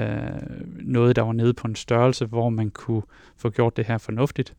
noget, 0.80 1.16
der 1.16 1.22
var 1.22 1.32
nede 1.32 1.54
på 1.54 1.68
en 1.68 1.74
størrelse, 1.74 2.26
hvor 2.26 2.48
man 2.48 2.70
kunne 2.70 3.02
få 3.36 3.50
gjort 3.50 3.76
det 3.76 3.86
her 3.86 3.98
fornuftigt 3.98 4.54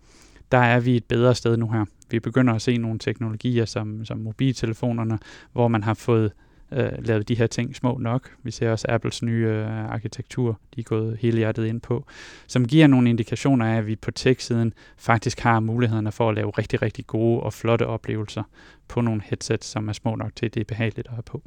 der 0.51 0.57
er 0.57 0.79
vi 0.79 0.95
et 0.95 1.05
bedre 1.05 1.35
sted 1.35 1.57
nu 1.57 1.71
her. 1.71 1.85
Vi 2.11 2.19
begynder 2.19 2.53
at 2.53 2.61
se 2.61 2.77
nogle 2.77 2.99
teknologier 2.99 3.65
som, 3.65 4.05
som 4.05 4.17
mobiltelefonerne, 4.17 5.19
hvor 5.53 5.67
man 5.67 5.83
har 5.83 5.93
fået 5.93 6.31
øh, 6.71 6.89
lavet 6.99 7.27
de 7.27 7.35
her 7.35 7.47
ting 7.47 7.75
små 7.75 7.97
nok. 7.97 8.29
Vi 8.43 8.51
ser 8.51 8.71
også 8.71 8.85
Apples 8.89 9.23
nye 9.23 9.45
øh, 9.45 9.91
arkitektur, 9.91 10.59
de 10.75 10.79
er 10.79 10.83
gået 10.83 11.17
hele 11.17 11.37
hjertet 11.37 11.65
ind 11.65 11.81
på, 11.81 12.05
som 12.47 12.65
giver 12.65 12.87
nogle 12.87 13.09
indikationer 13.09 13.65
af, 13.65 13.77
at 13.77 13.87
vi 13.87 13.95
på 13.95 14.11
tech-siden 14.11 14.73
faktisk 14.97 15.39
har 15.39 15.59
mulighederne 15.59 16.11
for 16.11 16.29
at 16.29 16.35
lave 16.35 16.49
rigtig, 16.49 16.81
rigtig 16.81 17.07
gode 17.07 17.39
og 17.39 17.53
flotte 17.53 17.87
oplevelser 17.87 18.43
på 18.87 19.01
nogle 19.01 19.21
headsets, 19.25 19.67
som 19.67 19.89
er 19.89 19.93
små 19.93 20.15
nok 20.15 20.35
til, 20.35 20.45
at 20.45 20.53
det 20.53 20.59
er 20.61 20.65
behageligt 20.65 21.07
at 21.07 21.13
have 21.13 21.23
på. 21.23 21.43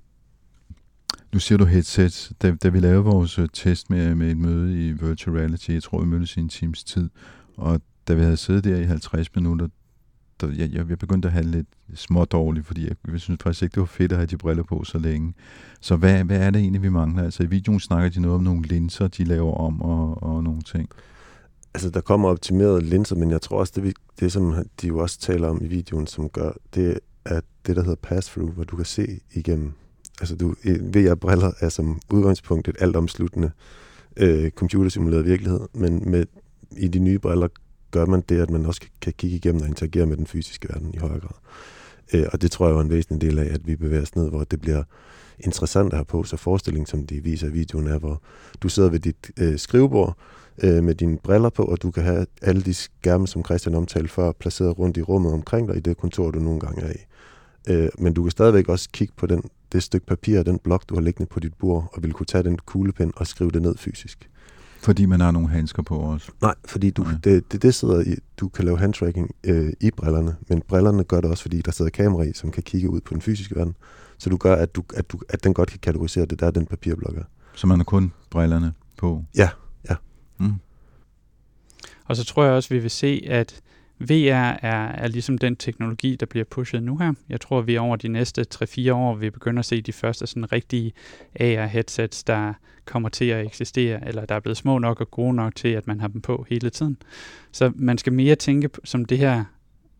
Nu 1.32 1.38
siger 1.38 1.58
du 1.58 1.64
headsets. 1.64 2.32
Da, 2.42 2.54
da 2.62 2.68
vi 2.68 2.80
lavede 2.80 3.04
vores 3.04 3.38
øh, 3.38 3.48
test 3.52 3.90
med, 3.90 4.14
med 4.14 4.30
et 4.30 4.36
møde 4.36 4.88
i 4.88 4.92
Virtual 4.92 5.36
Reality, 5.36 5.70
jeg 5.70 5.82
tror, 5.82 6.00
vi 6.00 6.06
mødtes 6.06 6.36
i 6.36 6.40
en 6.40 6.48
times 6.48 6.84
tid, 6.84 7.10
og 7.56 7.80
da 8.10 8.14
vi 8.14 8.22
havde 8.22 8.36
siddet 8.36 8.64
der 8.64 8.76
i 8.76 8.84
50 8.84 9.34
minutter, 9.34 9.68
der, 10.40 10.48
jeg, 10.48 10.72
jeg, 10.72 10.88
jeg 10.88 10.98
begyndte 10.98 11.28
at 11.28 11.32
have 11.32 11.46
lidt 11.46 11.66
små 11.94 12.24
dårligt, 12.24 12.66
fordi 12.66 12.88
jeg, 12.88 12.96
jeg 13.12 13.20
synes 13.20 13.40
faktisk 13.42 13.62
ikke, 13.62 13.74
det 13.74 13.80
var 13.80 13.86
fedt 13.86 14.12
at 14.12 14.18
have 14.18 14.26
de 14.26 14.36
briller 14.36 14.62
på 14.62 14.84
så 14.84 14.98
længe. 14.98 15.34
Så 15.80 15.96
hvad, 15.96 16.24
hvad 16.24 16.40
er 16.40 16.50
det 16.50 16.60
egentlig, 16.60 16.82
vi 16.82 16.88
mangler? 16.88 17.22
Altså 17.22 17.42
i 17.42 17.46
videoen 17.46 17.80
snakker 17.80 18.10
de 18.10 18.20
noget 18.20 18.34
om 18.34 18.42
nogle 18.42 18.62
linser, 18.62 19.08
de 19.08 19.24
laver 19.24 19.54
om 19.54 19.82
og, 19.82 20.22
og 20.22 20.44
nogle 20.44 20.62
ting. 20.62 20.88
Altså 21.74 21.90
der 21.90 22.00
kommer 22.00 22.28
optimerede 22.28 22.80
linser, 22.80 23.16
men 23.16 23.30
jeg 23.30 23.42
tror 23.42 23.58
også, 23.58 23.72
det, 23.76 23.94
det 24.20 24.32
som 24.32 24.54
de 24.80 24.86
jo 24.86 24.98
også 24.98 25.20
taler 25.20 25.48
om 25.48 25.58
i 25.62 25.66
videoen, 25.66 26.06
som 26.06 26.28
gør, 26.28 26.52
det 26.74 26.98
er 27.24 27.40
det, 27.66 27.76
der 27.76 27.82
hedder 27.82 27.96
pass-through, 28.02 28.52
hvor 28.52 28.64
du 28.64 28.76
kan 28.76 28.84
se 28.84 29.20
igennem. 29.34 29.72
Altså 30.20 30.36
du, 30.36 30.54
VR-briller 30.64 31.52
er 31.60 31.68
som 31.68 32.00
udgangspunkt 32.10 32.68
et 32.68 32.76
altomsluttende 32.80 33.50
øh, 34.16 34.50
computersimuleret 34.50 35.24
virkelighed, 35.24 35.60
men 35.74 36.10
med, 36.10 36.26
i 36.76 36.88
de 36.88 36.98
nye 36.98 37.18
briller 37.18 37.48
gør 37.90 38.06
man 38.06 38.22
det, 38.28 38.40
at 38.40 38.50
man 38.50 38.66
også 38.66 38.80
kan 39.00 39.12
kigge 39.12 39.36
igennem 39.36 39.62
og 39.62 39.68
interagere 39.68 40.06
med 40.06 40.16
den 40.16 40.26
fysiske 40.26 40.68
verden 40.68 40.94
i 40.94 40.98
højere 40.98 41.20
grad. 41.20 41.36
Øh, 42.12 42.26
og 42.32 42.42
det 42.42 42.50
tror 42.50 42.68
jeg 42.68 42.76
er 42.76 42.80
en 42.80 42.90
væsentlig 42.90 43.30
del 43.30 43.38
af, 43.38 43.54
at 43.54 43.66
vi 43.66 43.76
bevæger 43.76 44.02
os 44.02 44.16
ned, 44.16 44.28
hvor 44.28 44.44
det 44.44 44.60
bliver 44.60 44.82
interessant 45.38 45.92
at 45.92 45.96
have 45.96 46.04
på. 46.04 46.22
Så 46.22 46.36
forestillingen, 46.36 46.86
som 46.86 47.06
de 47.06 47.22
viser 47.22 47.46
i 47.46 47.52
videoen, 47.52 47.86
er, 47.86 47.98
hvor 47.98 48.22
du 48.62 48.68
sidder 48.68 48.88
ved 48.88 48.98
dit 48.98 49.30
øh, 49.38 49.58
skrivebord 49.58 50.16
øh, 50.62 50.84
med 50.84 50.94
dine 50.94 51.18
briller 51.18 51.50
på, 51.50 51.64
og 51.64 51.82
du 51.82 51.90
kan 51.90 52.02
have 52.02 52.26
alle 52.42 52.62
de 52.62 52.74
skærme, 52.74 53.26
som 53.26 53.44
Christian 53.44 53.74
omtalte 53.74 54.08
før, 54.08 54.32
placeret 54.32 54.78
rundt 54.78 54.96
i 54.96 55.02
rummet 55.02 55.32
omkring 55.32 55.68
dig 55.68 55.76
i 55.76 55.80
det 55.80 55.96
kontor, 55.96 56.30
du 56.30 56.38
nogle 56.38 56.60
gange 56.60 56.82
er 56.82 56.92
i. 56.92 57.06
Øh, 57.68 57.88
men 57.98 58.14
du 58.14 58.22
kan 58.22 58.30
stadigvæk 58.30 58.68
også 58.68 58.88
kigge 58.92 59.14
på 59.16 59.26
den, 59.26 59.42
det 59.72 59.82
stykke 59.82 60.06
papir, 60.06 60.42
den 60.42 60.58
blok, 60.58 60.88
du 60.88 60.94
har 60.94 61.02
liggende 61.02 61.28
på 61.28 61.40
dit 61.40 61.54
bord, 61.54 61.90
og 61.92 62.02
vil 62.02 62.12
kunne 62.12 62.26
tage 62.26 62.44
den 62.44 62.58
kuglepen 62.58 63.12
og 63.16 63.26
skrive 63.26 63.50
det 63.50 63.62
ned 63.62 63.76
fysisk. 63.76 64.29
Fordi 64.82 65.06
man 65.06 65.20
har 65.20 65.30
nogle 65.30 65.48
handsker 65.48 65.82
på 65.82 65.98
også? 65.98 66.30
Nej, 66.42 66.54
fordi 66.64 66.90
du, 66.90 67.04
ja. 67.04 67.30
det, 67.30 67.52
det, 67.52 67.62
det 67.62 67.74
sidder 67.74 68.00
i, 68.00 68.14
du 68.36 68.48
kan 68.48 68.64
lave 68.64 68.78
handtracking 68.78 69.34
øh, 69.44 69.72
i 69.80 69.90
brillerne, 69.90 70.36
men 70.48 70.62
brillerne 70.68 71.04
gør 71.04 71.20
det 71.20 71.30
også, 71.30 71.42
fordi 71.42 71.60
der 71.60 71.72
sidder 71.72 71.90
kamera 71.90 72.22
i, 72.22 72.32
som 72.32 72.50
kan 72.50 72.62
kigge 72.62 72.90
ud 72.90 73.00
på 73.00 73.14
den 73.14 73.22
fysiske 73.22 73.56
verden. 73.56 73.74
Så 74.18 74.30
du 74.30 74.36
gør, 74.36 74.54
at, 74.54 74.74
du, 74.74 74.82
at, 74.94 75.12
du, 75.12 75.20
at 75.28 75.44
den 75.44 75.54
godt 75.54 75.70
kan 75.70 75.78
kategorisere 75.78 76.26
det, 76.26 76.40
der 76.40 76.50
den 76.50 76.66
papirblok 76.66 77.16
er. 77.16 77.22
Så 77.54 77.66
man 77.66 77.78
har 77.78 77.84
kun 77.84 78.12
brillerne 78.30 78.72
på? 78.96 79.24
Ja, 79.36 79.48
ja. 79.90 79.94
Mm. 80.38 80.54
Og 82.04 82.16
så 82.16 82.24
tror 82.24 82.44
jeg 82.44 82.52
også, 82.52 82.68
vi 82.68 82.78
vil 82.78 82.90
se, 82.90 83.26
at 83.26 83.60
VR 84.00 84.56
er, 84.62 84.88
er 84.88 85.08
ligesom 85.08 85.38
den 85.38 85.56
teknologi, 85.56 86.16
der 86.16 86.26
bliver 86.26 86.44
pushet 86.44 86.82
nu 86.82 86.96
her. 86.96 87.12
Jeg 87.28 87.40
tror, 87.40 87.60
vi 87.60 87.76
over 87.76 87.96
de 87.96 88.08
næste 88.08 88.44
3-4 88.54 88.92
år 88.92 89.14
vil 89.14 89.30
begynde 89.30 89.58
at 89.58 89.64
se 89.64 89.80
de 89.80 89.92
første 89.92 90.26
sådan 90.26 90.52
rigtige 90.52 90.92
AR-headsets, 91.40 92.22
der 92.22 92.52
kommer 92.84 93.08
til 93.08 93.24
at 93.24 93.46
eksistere, 93.46 94.08
eller 94.08 94.26
der 94.26 94.34
er 94.34 94.40
blevet 94.40 94.56
små 94.56 94.78
nok 94.78 95.00
og 95.00 95.10
gode 95.10 95.34
nok 95.34 95.54
til, 95.54 95.68
at 95.68 95.86
man 95.86 96.00
har 96.00 96.08
dem 96.08 96.20
på 96.20 96.46
hele 96.48 96.70
tiden. 96.70 96.96
Så 97.52 97.72
man 97.74 97.98
skal 97.98 98.12
mere 98.12 98.34
tænke 98.34 98.70
som 98.84 99.04
det 99.04 99.18
her 99.18 99.44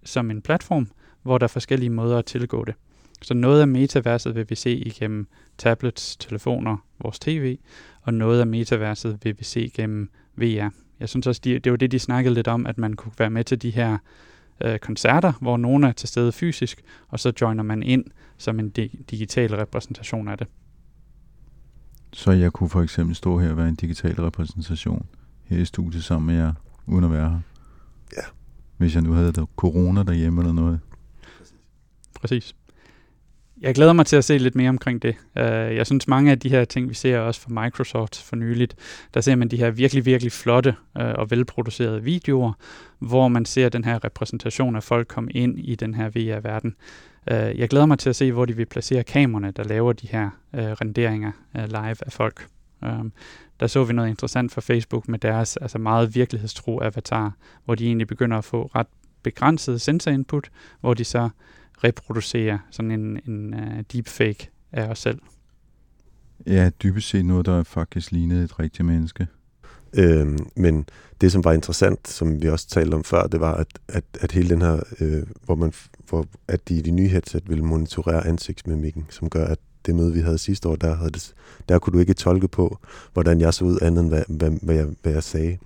som 0.04 0.30
en 0.30 0.42
platform, 0.42 0.90
hvor 1.22 1.38
der 1.38 1.44
er 1.44 1.48
forskellige 1.48 1.90
måder 1.90 2.18
at 2.18 2.24
tilgå 2.24 2.64
det. 2.64 2.74
Så 3.22 3.34
noget 3.34 3.60
af 3.60 3.68
metaverset 3.68 4.34
vil 4.34 4.50
vi 4.50 4.54
se 4.54 4.74
igennem 4.74 5.26
tablets, 5.58 6.16
telefoner, 6.16 6.76
vores 7.02 7.18
tv, 7.18 7.58
og 8.02 8.14
noget 8.14 8.40
af 8.40 8.46
metaverset 8.46 9.18
vil 9.22 9.38
vi 9.38 9.44
se 9.44 9.60
igennem 9.64 10.10
VR. 10.36 10.70
Jeg 11.00 11.08
synes 11.08 11.26
også, 11.26 11.40
de, 11.44 11.58
det 11.58 11.72
var 11.72 11.76
det, 11.76 11.92
de 11.92 11.98
snakkede 11.98 12.34
lidt 12.34 12.48
om, 12.48 12.66
at 12.66 12.78
man 12.78 12.92
kunne 12.94 13.12
være 13.18 13.30
med 13.30 13.44
til 13.44 13.62
de 13.62 13.70
her 13.70 13.98
øh, 14.60 14.78
koncerter, 14.78 15.32
hvor 15.40 15.56
nogen 15.56 15.84
er 15.84 15.92
til 15.92 16.08
stede 16.08 16.32
fysisk, 16.32 16.82
og 17.08 17.20
så 17.20 17.32
joiner 17.40 17.62
man 17.62 17.82
ind 17.82 18.04
som 18.38 18.58
en 18.60 18.72
di- 18.78 19.02
digital 19.10 19.54
repræsentation 19.56 20.28
af 20.28 20.38
det. 20.38 20.46
Så 22.12 22.30
jeg 22.32 22.52
kunne 22.52 22.68
for 22.68 22.82
eksempel 22.82 23.16
stå 23.16 23.38
her 23.38 23.50
og 23.50 23.56
være 23.56 23.68
en 23.68 23.74
digital 23.74 24.14
repræsentation 24.14 25.06
her 25.44 25.58
i 25.58 25.64
studiet 25.64 26.04
sammen 26.04 26.26
med 26.26 26.34
jer, 26.44 26.52
uden 26.86 27.04
at 27.04 27.10
være 27.10 27.30
her? 27.30 27.40
Ja. 28.16 28.22
Hvis 28.76 28.94
jeg 28.94 29.02
nu 29.02 29.12
havde 29.12 29.32
der 29.32 29.46
corona 29.56 30.02
derhjemme 30.02 30.40
eller 30.40 30.52
noget? 30.52 30.80
Præcis. 32.20 32.56
Jeg 33.60 33.74
glæder 33.74 33.92
mig 33.92 34.06
til 34.06 34.16
at 34.16 34.24
se 34.24 34.38
lidt 34.38 34.54
mere 34.54 34.68
omkring 34.68 35.02
det. 35.02 35.16
Uh, 35.36 35.42
jeg 35.42 35.86
synes, 35.86 36.08
mange 36.08 36.30
af 36.30 36.38
de 36.38 36.48
her 36.48 36.64
ting, 36.64 36.88
vi 36.88 36.94
ser 36.94 37.18
også 37.18 37.40
fra 37.40 37.64
Microsoft 37.64 38.22
for 38.22 38.36
nyligt, 38.36 38.76
der 39.14 39.20
ser 39.20 39.36
man 39.36 39.48
de 39.48 39.56
her 39.56 39.70
virkelig, 39.70 40.06
virkelig 40.06 40.32
flotte 40.32 40.74
uh, 41.00 41.04
og 41.04 41.30
velproducerede 41.30 42.02
videoer, 42.02 42.52
hvor 42.98 43.28
man 43.28 43.44
ser 43.44 43.68
den 43.68 43.84
her 43.84 44.04
repræsentation 44.04 44.76
af 44.76 44.82
folk 44.82 45.08
komme 45.08 45.30
ind 45.30 45.58
i 45.58 45.74
den 45.74 45.94
her 45.94 46.08
VR-verden. 46.08 46.76
Uh, 47.30 47.36
øh, 47.36 47.58
jeg 47.58 47.68
glæder 47.68 47.86
mig 47.86 47.98
til 47.98 48.08
at 48.08 48.16
se, 48.16 48.32
hvor 48.32 48.44
de 48.44 48.56
vil 48.56 48.66
placere 48.66 49.02
kameraerne, 49.02 49.50
der 49.50 49.64
laver 49.64 49.92
de 49.92 50.06
her 50.06 50.30
uh, 50.52 50.60
renderinger 50.60 51.32
uh, 51.54 51.64
live 51.64 51.96
af 52.06 52.12
folk. 52.12 52.46
Um, 52.82 53.12
der 53.60 53.66
så 53.66 53.84
vi 53.84 53.92
noget 53.92 54.08
interessant 54.08 54.52
fra 54.52 54.60
Facebook 54.60 55.08
med 55.08 55.18
deres 55.18 55.56
altså 55.56 55.78
meget 55.78 56.14
virkelighedstro 56.14 56.80
avatar, 56.82 57.32
hvor 57.64 57.74
de 57.74 57.86
egentlig 57.86 58.06
begynder 58.06 58.38
at 58.38 58.44
få 58.44 58.70
ret 58.74 58.86
begrænset 59.22 59.80
sensor 59.80 60.10
input, 60.10 60.50
hvor 60.80 60.94
de 60.94 61.04
så 61.04 61.28
reproducere 61.84 62.58
sådan 62.70 62.90
en, 62.90 63.20
en 63.28 63.54
uh, 63.54 63.80
deepfake 63.92 64.50
af 64.72 64.88
os 64.88 64.98
selv. 64.98 65.18
Ja, 66.46 66.70
dybest 66.82 67.08
set 67.08 67.24
noget, 67.24 67.46
der 67.46 67.62
faktisk 67.62 68.12
lignede 68.12 68.44
et 68.44 68.58
rigtigt 68.58 68.86
menneske. 68.86 69.26
Øhm, 69.92 70.38
men 70.56 70.86
det, 71.20 71.32
som 71.32 71.44
var 71.44 71.52
interessant, 71.52 72.08
som 72.08 72.42
vi 72.42 72.48
også 72.48 72.68
talte 72.68 72.94
om 72.94 73.04
før, 73.04 73.26
det 73.26 73.40
var, 73.40 73.54
at, 73.54 73.66
at, 73.88 74.04
at 74.20 74.32
hele 74.32 74.48
den 74.48 74.62
her, 74.62 74.80
øh, 75.00 75.22
hvor 75.44 75.54
man, 75.54 75.72
hvor, 76.08 76.26
at 76.48 76.68
de, 76.68 76.82
de 76.82 76.90
nye 76.90 77.08
headset 77.08 77.48
ville 77.48 77.64
monitorere 77.64 78.26
ansigtsmimikken, 78.26 79.06
som 79.10 79.30
gør, 79.30 79.44
at 79.44 79.58
det 79.86 79.94
møde, 79.94 80.12
vi 80.12 80.20
havde 80.20 80.38
sidste 80.38 80.68
år, 80.68 80.76
der, 80.76 80.94
havde 80.94 81.10
det, 81.10 81.34
der 81.68 81.78
kunne 81.78 81.92
du 81.94 81.98
ikke 81.98 82.14
tolke 82.14 82.48
på, 82.48 82.78
hvordan 83.12 83.40
jeg 83.40 83.54
så 83.54 83.64
ud 83.64 83.78
andet 83.82 84.02
end, 84.02 84.08
hvad, 84.08 84.24
hvad, 84.28 84.50
hvad, 84.62 84.74
jeg, 84.74 84.86
hvad 85.02 85.12
jeg 85.12 85.22
sagde. 85.22 85.58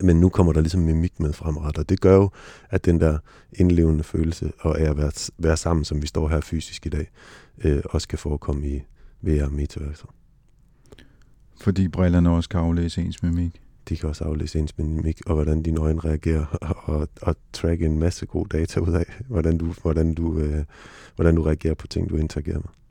Men 0.00 0.20
nu 0.20 0.28
kommer 0.28 0.52
der 0.52 0.60
ligesom 0.60 0.80
mimik 0.80 1.20
med 1.20 1.32
fremret, 1.32 1.78
og 1.78 1.88
det 1.88 2.00
gør 2.00 2.14
jo, 2.14 2.30
at 2.70 2.84
den 2.84 3.00
der 3.00 3.18
indlevende 3.52 4.04
følelse 4.04 4.52
og 4.60 4.80
af 4.80 4.90
at 4.90 4.96
være, 4.96 5.12
være 5.38 5.56
sammen, 5.56 5.84
som 5.84 6.02
vi 6.02 6.06
står 6.06 6.28
her 6.28 6.40
fysisk 6.40 6.86
i 6.86 6.88
dag, 6.88 7.10
øh, 7.64 7.82
også 7.84 8.08
kan 8.08 8.18
forekomme 8.18 8.66
i 8.68 8.82
VR 9.22 9.48
metaverser. 9.48 10.06
Fordi 11.60 11.88
brillerne 11.88 12.30
også 12.30 12.48
kan 12.48 12.60
aflæse 12.60 13.02
ens 13.02 13.22
mimik? 13.22 13.60
De 13.88 13.96
kan 13.96 14.08
også 14.08 14.24
aflæse 14.24 14.58
ens 14.58 14.78
mimik, 14.78 15.20
og 15.26 15.34
hvordan 15.34 15.62
dine 15.62 15.80
øjne 15.80 16.00
reagerer, 16.00 16.44
og, 16.90 17.08
og 17.22 17.36
tracke 17.52 17.86
en 17.86 17.98
masse 17.98 18.26
god 18.26 18.46
data 18.46 18.80
ud 18.80 18.92
af, 18.92 19.22
hvordan 19.28 19.58
du, 19.58 19.74
hvordan 19.82 20.14
du, 20.14 20.38
øh, 20.38 20.64
hvordan 21.16 21.34
du 21.34 21.42
reagerer 21.42 21.74
på 21.74 21.86
ting, 21.86 22.10
du 22.10 22.16
interagerer 22.16 22.58
med 22.58 22.81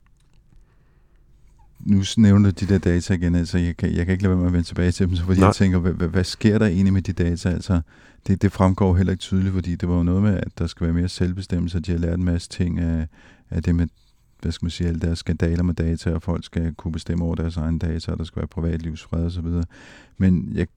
nu 1.85 2.03
nævner 2.17 2.51
du 2.51 2.65
de 2.65 2.73
der 2.73 2.77
data 2.77 3.13
igen, 3.13 3.35
altså 3.35 3.57
jeg 3.57 3.77
kan, 3.77 3.95
jeg 3.95 4.05
kan 4.05 4.11
ikke 4.11 4.23
lade 4.23 4.31
være 4.31 4.39
med 4.39 4.47
at 4.47 4.53
vende 4.53 4.67
tilbage 4.67 4.91
til 4.91 5.07
dem, 5.07 5.15
så 5.15 5.23
fordi 5.23 5.39
Nej. 5.39 5.47
jeg 5.47 5.55
tænker, 5.55 5.79
hvad, 5.79 6.07
hvad, 6.07 6.23
sker 6.23 6.57
der 6.57 6.65
egentlig 6.65 6.93
med 6.93 7.01
de 7.01 7.13
data? 7.13 7.49
Altså, 7.49 7.81
det, 8.27 8.41
det 8.41 8.51
fremgår 8.51 8.95
heller 8.95 9.11
ikke 9.11 9.21
tydeligt, 9.21 9.53
fordi 9.53 9.75
det 9.75 9.89
var 9.89 9.95
jo 9.95 10.03
noget 10.03 10.23
med, 10.23 10.37
at 10.37 10.57
der 10.57 10.67
skal 10.67 10.85
være 10.85 10.93
mere 10.93 11.09
selvbestemmelse, 11.09 11.77
og 11.77 11.85
de 11.85 11.91
har 11.91 11.99
lært 11.99 12.19
en 12.19 12.25
masse 12.25 12.49
ting 12.49 12.79
af, 12.79 13.07
af 13.49 13.63
det 13.63 13.75
med, 13.75 13.87
hvad 14.41 14.51
skal 14.51 14.65
man 14.65 14.71
sige, 14.71 14.87
alle 14.87 14.99
deres 14.99 15.19
skandaler 15.19 15.63
med 15.63 15.73
data, 15.73 16.11
og 16.13 16.21
folk 16.21 16.45
skal 16.45 16.73
kunne 16.73 16.91
bestemme 16.91 17.25
over 17.25 17.35
deres 17.35 17.57
egen 17.57 17.77
data, 17.77 18.11
og 18.11 18.17
der 18.17 18.23
skal 18.23 18.39
være 18.39 18.47
privatlivsfred 18.47 19.25
og 19.25 19.31
så 19.31 19.41
videre. 19.41 19.63
Men 20.17 20.51
jeg 20.53 20.67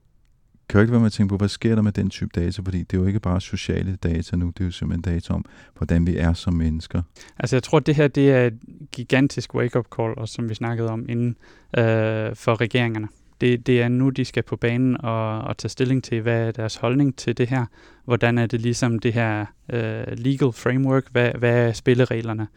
kan 0.69 0.77
jo 0.77 0.81
ikke 0.81 0.91
være 0.91 0.99
med 0.99 1.05
at 1.05 1.13
tænke 1.13 1.29
på, 1.29 1.37
hvad 1.37 1.47
sker 1.47 1.75
der 1.75 1.81
med 1.81 1.91
den 1.91 2.09
type 2.09 2.29
data? 2.35 2.61
Fordi 2.61 2.77
det 2.77 2.97
er 2.97 3.01
jo 3.01 3.07
ikke 3.07 3.19
bare 3.19 3.41
sociale 3.41 3.95
data 3.95 4.35
nu, 4.35 4.47
det 4.47 4.61
er 4.61 4.65
jo 4.65 4.71
simpelthen 4.71 5.13
data 5.13 5.33
om, 5.33 5.45
hvordan 5.77 6.07
vi 6.07 6.17
er 6.17 6.33
som 6.33 6.53
mennesker. 6.53 7.01
Altså 7.39 7.55
jeg 7.55 7.63
tror, 7.63 7.77
at 7.77 7.85
det 7.85 7.95
her 7.95 8.07
det 8.07 8.31
er 8.31 8.45
et 8.45 8.59
gigantisk 8.91 9.55
wake-up 9.55 9.85
call, 9.95 10.13
og 10.17 10.27
som 10.27 10.49
vi 10.49 10.53
snakkede 10.53 10.89
om 10.89 11.09
inden, 11.09 11.37
øh, 11.77 12.35
for 12.35 12.61
regeringerne. 12.61 13.07
Det, 13.41 13.67
det 13.67 13.81
er 13.81 13.87
nu, 13.87 14.09
de 14.09 14.25
skal 14.25 14.43
på 14.43 14.55
banen 14.55 15.01
og, 15.01 15.41
og 15.41 15.57
tage 15.57 15.69
stilling 15.69 16.03
til, 16.03 16.21
hvad 16.21 16.47
er 16.47 16.51
deres 16.51 16.75
holdning 16.75 17.15
til 17.15 17.37
det 17.37 17.49
her. 17.49 17.65
Hvordan 18.05 18.37
er 18.37 18.45
det 18.45 18.61
ligesom 18.61 18.99
det 18.99 19.13
her 19.13 19.45
øh, 19.73 20.03
legal 20.17 20.51
framework? 20.51 21.03
Hvad, 21.11 21.31
hvad 21.31 21.67
er 21.67 21.73
spillereglerne 21.73 22.47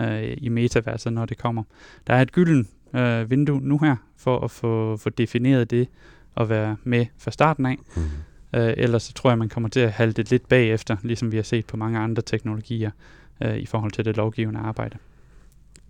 øh, 0.00 0.36
i 0.36 0.48
metaverset, 0.48 1.12
når 1.12 1.26
det 1.26 1.38
kommer? 1.38 1.62
Der 2.06 2.14
er 2.14 2.22
et 2.22 2.32
gylden 2.32 2.68
øh, 2.94 3.30
vindue 3.30 3.60
nu 3.60 3.78
her, 3.78 3.96
for 4.16 4.40
at 4.40 4.50
få, 4.50 4.96
få 4.96 5.10
defineret 5.10 5.70
det, 5.70 5.88
at 6.36 6.48
være 6.48 6.76
med 6.84 7.06
fra 7.18 7.30
starten 7.30 7.66
af. 7.66 7.78
Mm. 7.96 8.02
Øh, 8.54 8.74
ellers 8.76 9.02
så 9.02 9.12
tror 9.12 9.30
jeg, 9.30 9.38
man 9.38 9.48
kommer 9.48 9.68
til 9.68 9.80
at 9.80 9.92
halte 9.92 10.22
det 10.22 10.30
lidt 10.30 10.48
bagefter, 10.48 10.96
ligesom 11.02 11.32
vi 11.32 11.36
har 11.36 11.42
set 11.42 11.66
på 11.66 11.76
mange 11.76 11.98
andre 11.98 12.22
teknologier 12.22 12.90
øh, 13.42 13.56
i 13.56 13.66
forhold 13.66 13.92
til 13.92 14.04
det 14.04 14.16
lovgivende 14.16 14.60
arbejde. 14.60 14.98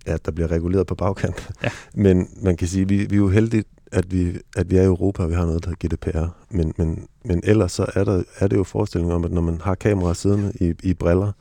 Ja, 0.07 0.17
der 0.25 0.33
bliver 0.33 0.51
reguleret 0.51 0.87
på 0.87 0.95
bagkant. 0.95 1.51
Ja. 1.63 1.69
Men 2.05 2.29
man 2.43 2.57
kan 2.57 2.69
sige, 2.69 2.83
at 2.83 2.89
vi, 2.89 2.97
vi 2.97 3.15
er 3.15 3.21
jo 3.21 3.29
heldige, 3.29 3.65
at 3.93 4.13
vi, 4.13 4.39
at 4.57 4.71
vi 4.71 4.77
er 4.77 4.83
i 4.83 4.87
Europa, 4.87 5.23
og 5.23 5.29
vi 5.29 5.35
har 5.35 5.47
noget, 5.47 5.65
der 5.65 5.71
hedder 5.71 5.97
GDPR. 5.97 6.29
Men, 6.51 6.75
men, 6.77 7.07
men 7.25 7.41
ellers 7.45 7.73
så 7.73 7.87
er, 7.95 8.05
der, 8.05 8.23
er 8.39 8.49
det 8.49 8.57
jo 8.57 8.65
forestillingen 8.65 9.15
om, 9.15 9.25
at 9.25 9.33
når 9.33 9.41
man 9.41 9.61
har 9.61 9.75
kameraer 9.75 10.13
siddende 10.13 10.53
i, 10.61 10.75
i 10.83 10.95
briller, 10.95 11.33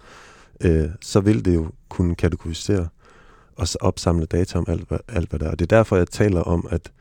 øh, 0.62 0.90
så 1.02 1.20
vil 1.20 1.46
det 1.46 1.56
jo 1.56 1.72
kunne 1.90 2.16
kategorisere 2.16 2.88
og 3.56 3.68
opsamle 3.82 4.26
data 4.26 4.58
om 4.58 4.66
alt, 4.68 4.92
alt, 5.08 5.30
hvad 5.30 5.40
der 5.40 5.46
er. 5.46 5.52
Og 5.52 5.60
det 5.60 5.72
er 5.72 5.78
derfor, 5.78 5.98
jeg 5.98 6.08
taler 6.08 6.42
om, 6.42 6.68
at 6.70 6.92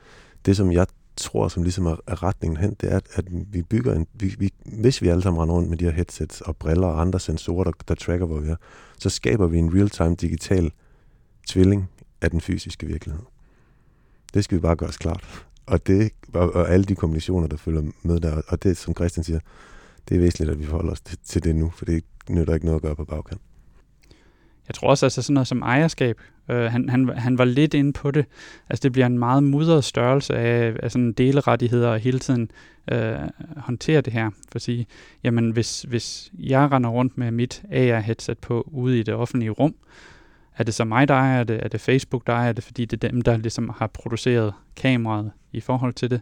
det, 0.46 0.56
som 0.56 0.72
jeg 0.72 0.86
tror, 1.16 1.48
som 1.48 1.62
ligesom 1.62 1.86
er, 1.86 1.96
er 2.06 2.22
retningen 2.22 2.56
hen, 2.56 2.76
det 2.80 2.92
er, 2.92 2.96
at, 2.96 3.06
at 3.14 3.24
vi 3.30 3.62
bygger 3.62 3.94
en... 3.94 4.06
Vi, 4.14 4.34
vi, 4.38 4.52
hvis 4.64 5.02
vi 5.02 5.08
alle 5.08 5.22
sammen 5.22 5.42
render 5.42 5.54
rundt 5.54 5.70
med 5.70 5.78
de 5.78 5.84
her 5.84 5.92
headsets 5.92 6.40
og 6.40 6.56
briller 6.56 6.86
og 6.86 7.00
andre 7.00 7.20
sensorer, 7.20 7.64
der, 7.64 7.72
der 7.88 7.94
tracker, 7.94 8.26
hvor 8.26 8.40
vi 8.40 8.48
er, 8.48 8.56
så 8.98 9.10
skaber 9.10 9.46
vi 9.46 9.58
en 9.58 9.74
real-time 9.74 10.14
digital 10.14 10.72
tvilling 11.48 11.90
af 12.20 12.30
den 12.30 12.40
fysiske 12.40 12.86
virkelighed. 12.86 13.22
Det 14.34 14.44
skal 14.44 14.56
vi 14.56 14.60
bare 14.60 14.76
gøre 14.76 14.88
os 14.88 14.96
klart. 14.96 15.46
Og, 15.66 15.86
det, 15.86 16.12
og, 16.34 16.54
og 16.54 16.70
alle 16.70 16.84
de 16.84 16.94
kombinationer, 16.94 17.48
der 17.48 17.56
følger 17.56 17.82
med 18.02 18.20
der, 18.20 18.42
og 18.48 18.62
det, 18.62 18.76
som 18.76 18.94
Christian 18.94 19.24
siger, 19.24 19.40
det 20.08 20.14
er 20.14 20.20
væsentligt, 20.20 20.50
at 20.50 20.58
vi 20.58 20.64
forholder 20.64 20.92
os 20.92 21.00
til, 21.00 21.18
til 21.24 21.44
det 21.44 21.56
nu, 21.56 21.70
for 21.70 21.84
det 21.84 22.04
nytter 22.30 22.54
ikke 22.54 22.66
noget 22.66 22.76
at 22.76 22.82
gøre 22.82 22.96
på 22.96 23.04
bagkant. 23.04 23.40
Jeg 24.68 24.74
tror 24.74 24.88
også, 24.88 25.06
at 25.06 25.06
altså 25.06 25.22
sådan 25.22 25.34
noget 25.34 25.46
som 25.46 25.62
ejerskab, 25.62 26.20
øh, 26.50 26.64
han, 26.64 26.88
han, 26.88 27.08
han 27.08 27.38
var 27.38 27.44
lidt 27.44 27.74
inde 27.74 27.92
på 27.92 28.10
det. 28.10 28.26
Altså 28.70 28.82
det 28.82 28.92
bliver 28.92 29.06
en 29.06 29.18
meget 29.18 29.42
mudret 29.42 29.84
størrelse 29.84 30.34
af, 30.34 30.76
af 30.82 30.92
sådan 30.92 31.12
delerettigheder 31.12 31.88
og 31.88 31.98
hele 31.98 32.18
tiden 32.18 32.50
øh, 32.92 33.14
håndtere 33.56 34.00
det 34.00 34.12
her. 34.12 34.30
For 34.30 34.56
at 34.56 34.62
sige, 34.62 34.86
jamen 35.24 35.50
hvis, 35.50 35.82
hvis 35.82 36.32
jeg 36.38 36.72
render 36.72 36.90
rundt 36.90 37.18
med 37.18 37.30
mit 37.30 37.62
AR-headset 37.72 38.38
på 38.38 38.68
ude 38.72 39.00
i 39.00 39.02
det 39.02 39.14
offentlige 39.14 39.50
rum, 39.50 39.74
Er 40.56 40.64
det 40.64 40.74
så 40.74 40.84
mig, 40.84 41.08
der 41.08 41.14
ejer 41.14 41.44
det? 41.44 41.64
Er 41.64 41.68
det 41.68 41.80
Facebook, 41.80 42.26
der 42.26 42.32
ejer 42.32 42.52
det? 42.52 42.64
Fordi 42.64 42.84
det 42.84 43.04
er 43.04 43.08
dem, 43.08 43.22
der 43.22 43.36
ligesom 43.36 43.68
har 43.78 43.86
produceret 43.86 44.52
kameraet 44.76 45.30
i 45.52 45.60
forhold 45.60 45.94
til 45.94 46.10
det. 46.10 46.20